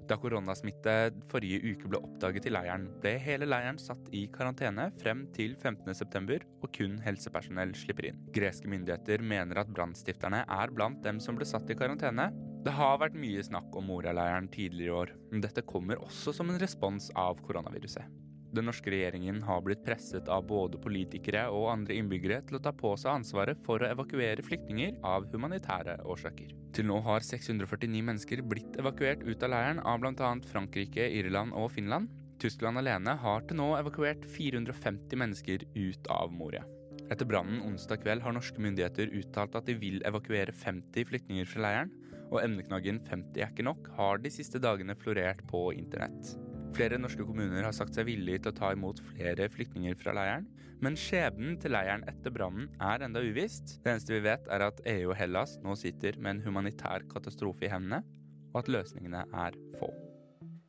Da 0.09 0.17
koronasmitte 0.17 0.93
forrige 1.29 1.75
uke 1.75 1.89
ble 1.91 1.99
oppdaget 2.01 2.47
i 2.49 2.53
leiren, 2.55 2.87
ble 3.03 3.13
hele 3.21 3.49
leiren 3.49 3.77
satt 3.81 4.07
i 4.17 4.23
karantene 4.33 4.87
frem 5.03 5.27
til 5.37 5.53
15.9, 5.61 6.39
og 6.63 6.71
kun 6.73 6.97
helsepersonell 7.05 7.75
slipper 7.77 8.09
inn. 8.09 8.23
Greske 8.33 8.71
myndigheter 8.73 9.21
mener 9.21 9.61
at 9.61 9.73
brannstifterne 9.75 10.45
er 10.49 10.73
blant 10.73 11.03
dem 11.05 11.21
som 11.21 11.37
ble 11.37 11.49
satt 11.49 11.69
i 11.69 11.77
karantene. 11.77 12.31
Det 12.65 12.73
har 12.79 12.97
vært 13.03 13.21
mye 13.21 13.45
snakk 13.45 13.77
om 13.77 13.91
Moria-leiren 13.91 14.49
tidligere 14.55 14.89
i 14.89 14.97
år, 15.03 15.13
men 15.33 15.45
dette 15.45 15.67
kommer 15.69 16.01
også 16.01 16.33
som 16.41 16.49
en 16.49 16.61
respons 16.63 17.13
av 17.13 17.45
koronaviruset. 17.45 18.28
Den 18.59 18.67
norske 18.67 18.91
regjeringen 18.91 19.37
har 19.47 19.61
blitt 19.63 19.85
presset 19.87 20.27
av 20.35 20.43
både 20.51 20.81
politikere 20.83 21.45
og 21.55 21.69
andre 21.71 21.95
innbyggere 21.95 22.41
til 22.49 22.59
å 22.59 22.61
ta 22.65 22.73
på 22.75 22.91
seg 22.99 23.13
ansvaret 23.13 23.61
for 23.63 23.79
å 23.79 23.87
evakuere 23.87 24.43
flyktninger 24.43 24.97
av 25.07 25.29
humanitære 25.31 26.01
årsaker. 26.03 26.51
Til 26.75 26.89
nå 26.89 26.97
har 27.07 27.23
649 27.23 28.03
mennesker 28.09 28.43
blitt 28.43 28.81
evakuert 28.83 29.23
ut 29.23 29.45
av 29.47 29.53
leiren 29.53 29.79
av 29.87 30.03
bl.a. 30.03 30.33
Frankrike, 30.51 31.07
Irland 31.21 31.55
og 31.55 31.71
Finland. 31.77 32.11
Tyskland 32.43 32.83
alene 32.83 33.15
har 33.23 33.47
til 33.47 33.61
nå 33.61 33.69
evakuert 33.79 34.27
450 34.35 35.23
mennesker 35.23 35.63
ut 35.79 36.11
av 36.11 36.35
Moria. 36.35 36.65
Etter 37.15 37.31
brannen 37.31 37.63
onsdag 37.63 38.03
kveld 38.03 38.27
har 38.27 38.35
norske 38.35 38.59
myndigheter 38.59 39.15
uttalt 39.23 39.55
at 39.55 39.71
de 39.71 39.79
vil 39.79 40.03
evakuere 40.09 40.51
50 40.67 41.07
flyktninger 41.13 41.47
fra 41.47 41.63
leiren, 41.69 41.95
og 42.29 42.43
emneknaggen 42.43 42.99
50 43.07 43.39
er 43.39 43.55
ikke 43.55 43.71
nok 43.71 43.87
har 44.03 44.19
de 44.19 44.35
siste 44.35 44.59
dagene 44.59 44.99
florert 44.99 45.47
på 45.47 45.69
internett. 45.79 46.35
Flere 46.77 46.99
norske 47.01 47.25
kommuner 47.27 47.65
har 47.65 47.75
sagt 47.75 47.97
seg 47.97 48.07
villige 48.09 48.45
til 48.45 48.53
å 48.53 48.59
ta 48.59 48.73
imot 48.75 49.01
flere 49.11 49.49
flyktninger 49.51 49.97
fra 49.99 50.13
leiren, 50.17 50.47
men 50.85 50.99
skjebnen 50.99 51.57
til 51.59 51.75
leiren 51.75 52.05
etter 52.11 52.31
brannen 52.35 52.69
er 52.85 53.03
enda 53.07 53.23
uvisst. 53.25 53.79
Det 53.83 53.95
eneste 53.95 54.15
vi 54.15 54.21
vet, 54.29 54.47
er 54.53 54.67
at 54.69 54.83
EU 54.87 55.09
og 55.11 55.17
Hellas 55.19 55.57
nå 55.65 55.75
sitter 55.79 56.21
med 56.21 56.37
en 56.37 56.45
humanitær 56.47 57.07
katastrofe 57.11 57.67
i 57.67 57.73
hendene, 57.73 58.05
og 58.53 58.63
at 58.63 58.71
løsningene 58.71 59.25
er 59.47 59.59
få. 59.81 59.91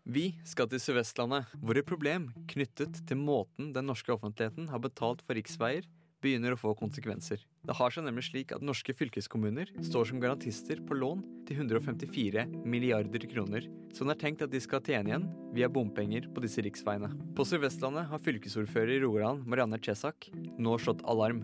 Vi 0.10 0.32
skal 0.48 0.72
til 0.72 0.82
Sør-Vestlandet, 0.82 1.52
hvor 1.62 1.78
et 1.78 1.86
problem 1.86 2.32
knyttet 2.50 3.04
til 3.06 3.20
måten 3.22 3.70
den 3.76 3.86
norske 3.92 4.16
offentligheten 4.16 4.72
har 4.72 4.82
betalt 4.82 5.22
for 5.28 5.38
riksveier, 5.38 5.86
begynner 6.24 6.56
å 6.56 6.60
få 6.60 6.74
konsekvenser. 6.80 7.44
Det 7.70 7.76
har 7.78 7.94
seg 7.94 8.02
nemlig 8.02 8.24
slik 8.26 8.50
at 8.56 8.64
norske 8.66 8.96
fylkeskommuner 8.98 9.70
står 9.86 10.08
som 10.10 10.22
garantister 10.22 10.80
på 10.90 10.96
lån 10.98 11.20
til 11.46 11.60
154 11.62 12.48
milliarder 12.66 13.28
kroner, 13.30 13.68
som 13.94 14.10
det 14.10 14.16
er 14.16 14.22
tenkt 14.24 14.42
at 14.42 14.50
de 14.50 14.62
skal 14.64 14.82
tjene 14.82 15.12
igjen 15.12 15.28
via 15.54 15.70
bompenger 15.70 16.26
på 16.34 16.42
disse 16.42 16.64
riksveiene. 16.66 17.12
På 17.38 17.46
Sør-Vestlandet 17.46 18.10
har 18.10 18.24
fylkesordfører 18.26 18.96
i 18.96 19.04
Rogaland, 19.04 19.46
Marianne 19.46 19.78
Chesak, 19.86 20.32
nå 20.58 20.80
slått 20.82 21.06
alarm. 21.14 21.44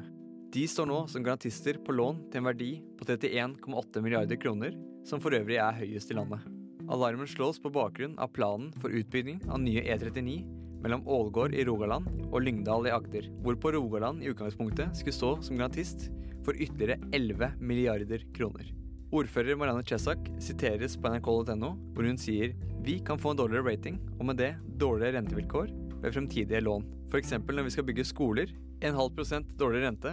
De 0.49 0.65
står 0.65 0.89
nå 0.89 1.03
som 1.13 1.21
garantister 1.21 1.77
på 1.85 1.93
lån 1.93 2.25
til 2.33 2.41
en 2.41 2.49
verdi 2.49 2.71
på 2.97 3.05
31,8 3.05 4.01
milliarder 4.01 4.41
kroner, 4.41 4.73
som 5.05 5.21
for 5.21 5.37
øvrig 5.37 5.61
er 5.61 5.77
høyest 5.77 6.09
i 6.09 6.17
landet. 6.17 6.41
Alarmen 6.89 7.29
slås 7.29 7.61
på 7.61 7.69
bakgrunn 7.69 8.17
av 8.17 8.33
planen 8.33 8.73
for 8.81 8.89
utbygging 8.89 9.45
av 9.45 9.61
nye 9.61 9.85
E39 9.93 10.64
mellom 10.85 11.03
Ålgård 11.09 11.57
i 11.57 11.65
Rogaland 11.65 12.07
og 12.29 12.43
Lyngdal 12.45 12.85
i 12.85 12.93
Agder, 12.93 13.27
hvorpå 13.41 13.73
Rogaland 13.73 14.21
i 14.21 14.29
utgangspunktet 14.29 14.93
skulle 14.93 15.17
stå 15.17 15.31
som 15.47 15.57
garantist 15.57 16.11
for 16.45 16.57
ytterligere 16.61 16.99
11 17.11 17.55
milliarder 17.59 18.25
kroner. 18.35 18.69
Ordfører 19.15 19.57
Marianne 19.57 19.85
Chesak 19.87 20.29
siteres 20.41 20.97
på 20.99 21.09
nrk.no, 21.09 21.71
hvor 21.95 22.05
hun 22.05 22.21
sier 22.21 22.53
vi 22.85 22.99
kan 23.01 23.17
få 23.17 23.33
en 23.33 23.39
dårligere 23.39 23.65
rating, 23.65 23.97
og 24.19 24.27
med 24.29 24.37
det 24.41 24.51
dårligere 24.77 25.17
rentevilkår 25.17 25.73
ved 26.03 26.13
fremtidige 26.13 26.61
lån. 26.61 26.85
F.eks. 27.09 27.33
når 27.39 27.65
vi 27.65 27.73
skal 27.73 27.87
bygge 27.87 28.05
skoler. 28.05 28.53
En 28.85 28.97
halv 28.97 29.13
prosent 29.15 29.55
dårligere 29.57 29.89
rente 29.89 30.11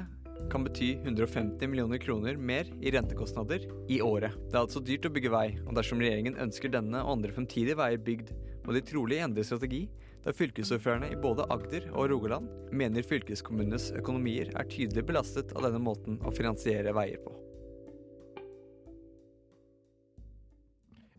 kan 0.52 0.64
bety 0.64 0.94
150 1.02 1.68
millioner 1.68 2.00
kroner 2.00 2.36
mer 2.36 2.70
i 2.80 2.92
rentekostnader 2.94 3.66
i 3.92 4.00
året. 4.02 4.32
Det 4.48 4.56
er 4.56 4.62
altså 4.62 4.80
dyrt 4.80 5.06
å 5.06 5.12
bygge 5.12 5.32
vei, 5.34 5.48
og 5.66 5.76
dersom 5.76 6.00
regjeringen 6.00 6.38
ønsker 6.40 6.72
denne 6.72 7.02
og 7.02 7.18
andre 7.18 7.34
fremtidige 7.36 7.78
veier 7.78 8.00
bygd, 8.00 8.32
må 8.64 8.74
de 8.74 8.84
trolig 8.86 9.20
endre 9.22 9.44
strategi, 9.46 9.84
da 10.24 10.32
fylkesordførerne 10.32 11.10
i 11.10 11.18
både 11.18 11.46
Agder 11.50 11.88
og 11.92 12.10
Rogaland 12.12 12.48
mener 12.72 13.06
fylkeskommunenes 13.06 13.90
økonomier 13.98 14.52
er 14.54 14.68
tydelig 14.70 15.06
belastet 15.08 15.54
av 15.56 15.66
denne 15.66 15.82
måten 15.82 16.20
å 16.22 16.34
finansiere 16.34 16.94
veier 16.94 17.18
på. 17.22 17.34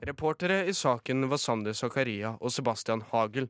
Reportere 0.03 0.65
i 0.67 0.73
saken 0.75 1.29
var 1.31 1.39
Sander 1.39 1.75
Zakaria 1.75 2.33
og 2.39 2.51
Sebastian 2.51 3.03
Hagel. 3.11 3.47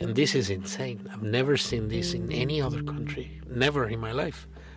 And 0.00 0.16
this 0.16 0.34
is 0.34 0.50
insane. 0.50 1.08
I've 1.12 1.22
never 1.22 1.56
seen 1.56 1.88
this 1.88 2.14
in 2.14 2.32
any 2.32 2.60
other 2.60 2.82
country. 2.82 3.40
Never 3.46 3.88
in 3.88 4.00
my 4.00 4.12
life. 4.12 4.48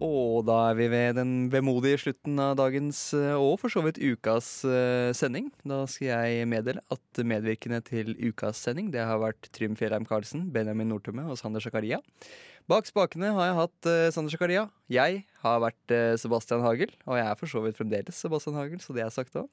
Og 0.00 0.46
da 0.48 0.56
er 0.70 0.76
vi 0.78 0.86
ved 0.88 1.18
den 1.18 1.32
vemodige 1.52 1.98
slutten 2.00 2.38
av 2.40 2.54
dagens 2.56 2.98
eh, 3.16 3.36
og 3.36 3.58
for 3.60 3.72
så 3.72 3.82
vidt 3.84 4.00
ukas 4.00 4.48
eh, 4.64 5.12
sending. 5.16 5.50
Da 5.60 5.82
skal 5.92 6.08
jeg 6.08 6.48
meddele 6.48 6.80
at 6.88 7.20
medvirkende 7.20 7.82
til 7.84 8.14
ukas 8.16 8.62
sending 8.64 8.88
det 8.94 9.04
har 9.04 9.20
vært 9.20 9.50
Trym 9.52 9.76
Fjellheim 9.76 10.08
Karlsen, 10.08 10.48
Benjamin 10.54 10.88
Nordtømme 10.88 11.26
og 11.28 11.36
Sander 11.36 11.60
Zakaria. 11.60 12.00
Bak 12.70 12.88
spakene 12.88 13.34
har 13.36 13.50
jeg 13.50 13.58
hatt 13.60 13.92
eh, 13.92 14.08
Sander 14.16 14.32
Zakaria. 14.32 14.66
Jeg 14.88 15.24
har 15.44 15.60
vært 15.68 15.96
Sebastian 16.22 16.64
Hagel, 16.64 16.96
og 17.04 17.20
jeg 17.20 17.26
er 17.28 17.36
for 17.36 17.52
så 17.52 17.64
vidt 17.66 17.76
fremdeles 17.76 18.24
Sebastian 18.24 18.56
Hagel, 18.56 18.80
så 18.80 18.96
det 18.96 19.04
er 19.04 19.12
sagt 19.12 19.36
òg. 19.36 19.50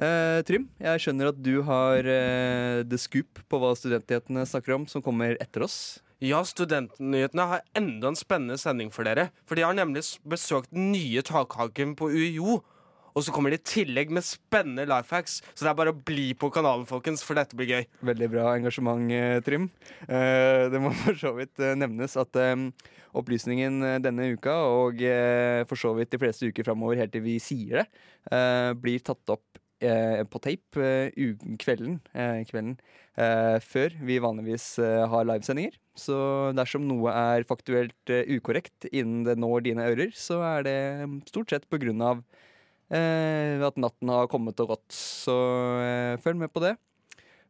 Uh, 0.00 0.40
Trym, 0.48 0.64
jeg 0.80 1.00
skjønner 1.02 1.28
at 1.28 1.40
du 1.44 1.58
har 1.66 2.06
uh, 2.06 2.80
the 2.88 2.96
scoop 2.96 3.42
på 3.50 3.58
hva 3.60 3.74
studentnyhetene 3.76 4.46
snakker 4.48 4.78
om, 4.78 4.86
som 4.88 5.02
kommer 5.04 5.36
etter 5.42 5.66
oss. 5.66 6.00
Ja, 6.20 6.42
Studentnyhetene 6.44 7.46
har 7.48 7.62
enda 7.78 8.10
en 8.10 8.18
spennende 8.18 8.58
sending 8.60 8.90
for 8.92 9.08
dere. 9.08 9.30
For 9.48 9.56
de 9.56 9.64
har 9.64 9.76
nemlig 9.76 10.02
besøkt 10.28 10.68
den 10.74 10.90
nye 10.92 11.22
takhaken 11.24 11.94
på 11.96 12.10
UiO. 12.12 12.58
Og 13.10 13.24
så 13.24 13.32
kommer 13.34 13.50
de 13.50 13.56
i 13.58 13.64
tillegg 13.66 14.12
med 14.14 14.22
spennende 14.26 14.84
life 14.86 15.10
hacks. 15.16 15.38
Så 15.54 15.64
det 15.64 15.70
er 15.72 15.78
bare 15.78 15.94
å 15.94 16.02
bli 16.10 16.28
på 16.38 16.50
kanalen, 16.52 16.84
folkens, 16.86 17.24
for 17.26 17.40
dette 17.40 17.56
blir 17.58 17.72
gøy. 17.72 17.88
Veldig 18.06 18.28
bra 18.36 18.50
engasjement, 18.52 19.08
eh, 19.16 19.40
Trym. 19.46 19.70
Eh, 20.06 20.68
Det 20.70 20.82
må 20.82 20.92
for 21.02 21.16
så 21.18 21.32
vidt 21.38 21.58
eh, 21.58 21.72
nevnes 21.74 22.18
at 22.20 22.36
opplysningen 23.16 23.80
denne 24.04 24.28
uka, 24.36 24.52
og 24.70 25.00
for 25.66 25.80
så 25.80 25.90
vidt 25.96 26.12
de 26.12 26.20
fleste 26.22 26.46
uker 26.46 26.68
framover 26.68 27.00
helt 27.00 27.10
til 27.10 27.24
vi 27.24 27.40
sier 27.42 27.80
det, 27.80 28.76
blir 28.78 29.02
tatt 29.02 29.32
opp 29.34 29.58
på 29.80 30.40
tape 30.44 30.84
eh, 30.84 31.36
kvelden, 31.62 32.00
eh, 32.12 32.42
kvelden 32.48 32.74
eh, 33.16 33.56
før 33.64 33.96
vi 34.06 34.18
vanligvis 34.22 34.66
eh, 34.82 35.06
har 35.08 35.26
livesendinger. 35.28 35.78
Så 35.98 36.16
dersom 36.56 36.86
noe 36.88 37.12
er 37.14 37.46
faktuelt 37.48 38.12
eh, 38.12 38.28
ukorrekt 38.36 38.88
innen 38.92 39.24
det 39.28 39.38
når 39.40 39.64
dine 39.66 39.88
ører, 39.90 40.12
så 40.16 40.40
er 40.56 40.66
det 40.68 40.78
mm, 41.06 41.18
stort 41.30 41.54
sett 41.54 41.68
på 41.70 41.80
grunn 41.82 42.04
av 42.04 42.22
eh, 42.92 43.60
at 43.66 43.80
natten 43.80 44.12
har 44.12 44.30
kommet 44.32 44.60
og 44.62 44.74
gått. 44.76 44.88
Så 44.96 45.36
eh, 45.84 46.20
følg 46.24 46.40
med 46.44 46.52
på 46.54 46.64
det. 46.64 46.76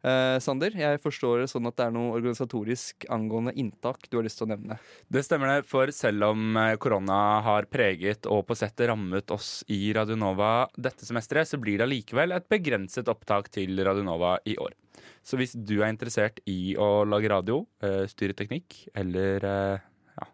Eh, 0.01 0.38
Sander, 0.40 0.72
jeg 0.72 1.01
forstår 1.05 1.42
det 1.42 1.51
sånn 1.53 1.68
at 1.68 1.76
det 1.76 1.86
er 1.86 1.92
noe 1.92 2.14
organisatorisk 2.16 3.05
angående 3.12 3.53
inntak 3.61 4.07
du 4.09 4.16
har 4.16 4.24
lyst 4.24 4.40
til 4.40 4.48
å 4.48 4.53
nevne. 4.55 4.78
Det 5.12 5.22
stemmer 5.26 5.53
det, 5.53 5.66
for 5.68 5.92
selv 5.92 6.30
om 6.30 6.57
eh, 6.57 6.76
korona 6.80 7.18
har 7.44 7.68
preget 7.68 8.28
og 8.30 8.46
på 8.48 8.57
sett 8.57 8.80
rammet 8.88 9.34
oss 9.34 9.59
i 9.68 9.92
Radionova 9.96 10.70
dette 10.76 11.05
semesteret, 11.05 11.51
så 11.51 11.61
blir 11.61 11.80
det 11.80 11.88
allikevel 11.88 12.32
et 12.32 12.48
begrenset 12.48 13.12
opptak 13.12 13.53
til 13.53 13.76
Radionova 13.84 14.38
i 14.48 14.57
år. 14.61 14.72
Så 15.20 15.36
hvis 15.36 15.53
du 15.53 15.80
er 15.82 15.92
interessert 15.92 16.40
i 16.48 16.74
å 16.80 17.05
lage 17.05 17.28
radio, 17.28 17.62
eh, 17.84 18.07
styre 18.09 18.36
teknikk 18.36 18.86
eller 18.96 19.44
eh, 19.44 19.86
ja, 20.16 20.28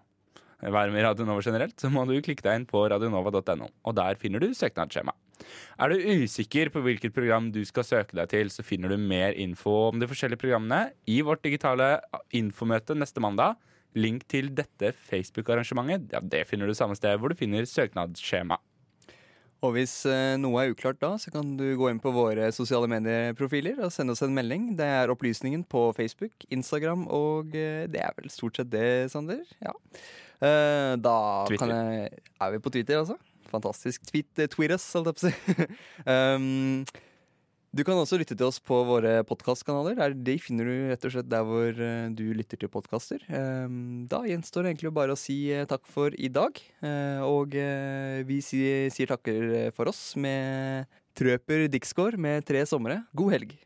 være 0.62 0.94
med 0.94 1.02
i 1.02 1.06
Radio 1.08 1.26
Nova 1.26 1.42
generelt, 1.42 1.74
så 1.80 1.90
må 1.90 2.06
du 2.06 2.14
klikke 2.22 2.46
deg 2.46 2.62
inn 2.62 2.70
på 2.70 2.86
radionova.no. 2.94 3.72
Og 3.82 3.98
der 3.98 4.22
finner 4.22 4.42
du 4.42 4.52
søknadsskjema. 4.54 5.14
Er 5.80 5.92
du 5.92 6.22
usikker 6.22 6.70
på 6.74 6.82
hvilket 6.84 7.14
program 7.16 7.50
du 7.54 7.62
skal 7.68 7.86
søke 7.86 8.16
deg 8.18 8.30
til, 8.32 8.52
så 8.52 8.64
finner 8.66 8.92
du 8.92 9.00
mer 9.00 9.36
info 9.36 9.90
om 9.90 10.00
de 10.00 10.08
forskjellige 10.10 10.42
programmene 10.42 10.92
i 11.10 11.20
vårt 11.26 11.44
digitale 11.46 11.96
infomøte 12.36 12.96
neste 12.98 13.22
mandag. 13.24 13.58
Link 13.96 14.26
til 14.28 14.50
dette 14.52 14.92
Facebook-arrangementet 15.08 16.12
ja, 16.12 16.20
det 16.20 16.44
finner 16.50 16.68
du 16.68 16.76
samme 16.76 16.96
sted 16.98 17.16
hvor 17.16 17.32
du 17.32 17.38
finner 17.38 17.64
søknadsskjema. 17.68 18.58
Og 19.64 19.72
hvis 19.72 19.94
eh, 20.10 20.36
noe 20.38 20.62
er 20.62 20.74
uklart 20.74 20.98
da, 21.00 21.14
så 21.20 21.32
kan 21.32 21.54
du 21.56 21.64
gå 21.80 21.88
inn 21.88 22.00
på 22.02 22.12
våre 22.14 22.50
sosiale 22.54 22.88
medieprofiler 22.92 23.80
og 23.86 23.92
sende 23.94 24.12
oss 24.12 24.22
en 24.24 24.36
melding. 24.36 24.74
Det 24.78 24.86
er 24.98 25.12
Opplysningen 25.12 25.64
på 25.64 25.88
Facebook, 25.96 26.44
Instagram 26.52 27.06
og 27.08 27.56
eh, 27.56 27.86
det 27.90 28.02
er 28.04 28.12
vel 28.18 28.28
stort 28.32 28.60
sett 28.60 28.70
det, 28.74 29.08
Sander. 29.12 29.40
Ja. 29.64 29.72
Eh, 30.44 30.92
da 31.00 31.16
kan 31.56 31.72
jeg 31.72 32.10
Er 32.12 32.52
vi 32.52 32.60
på 32.60 32.70
Twitter, 32.74 33.00
altså? 33.00 33.16
Fantastisk. 33.50 34.06
Tweet, 34.08 34.30
eh, 34.38 34.48
holdt 34.56 34.72
jeg 34.72 35.02
på 35.02 35.12
å 35.12 35.24
si. 35.24 35.66
um, 36.12 36.84
du 37.76 37.82
kan 37.84 37.98
også 38.00 38.16
lytte 38.16 38.36
til 38.38 38.48
oss 38.48 38.58
på 38.62 38.78
våre 38.88 39.18
podkastkanaler. 39.28 40.14
De 40.16 40.36
finner 40.40 40.68
du 40.68 40.74
rett 40.90 41.04
og 41.04 41.12
slett 41.12 41.28
der 41.28 41.44
hvor 41.46 41.68
eh, 41.70 42.08
du 42.16 42.24
lytter 42.36 42.60
til 42.60 42.72
podkaster. 42.72 43.22
Um, 43.28 44.06
da 44.10 44.22
gjenstår 44.28 44.64
det 44.64 44.74
egentlig 44.74 44.94
bare 44.96 45.14
å 45.14 45.20
si 45.20 45.38
eh, 45.52 45.68
takk 45.68 45.84
for 45.90 46.16
i 46.16 46.32
dag. 46.32 46.58
Og 47.26 47.54
vi 48.26 48.40
sier 48.44 49.12
takker 49.12 49.70
for 49.76 49.92
oss 49.92 50.14
med 50.20 50.88
Trøper 51.16 51.66
Dixgård 51.72 52.18
med 52.20 52.44
Tre 52.48 52.64
somre. 52.68 53.02
God 53.16 53.36
helg. 53.36 53.54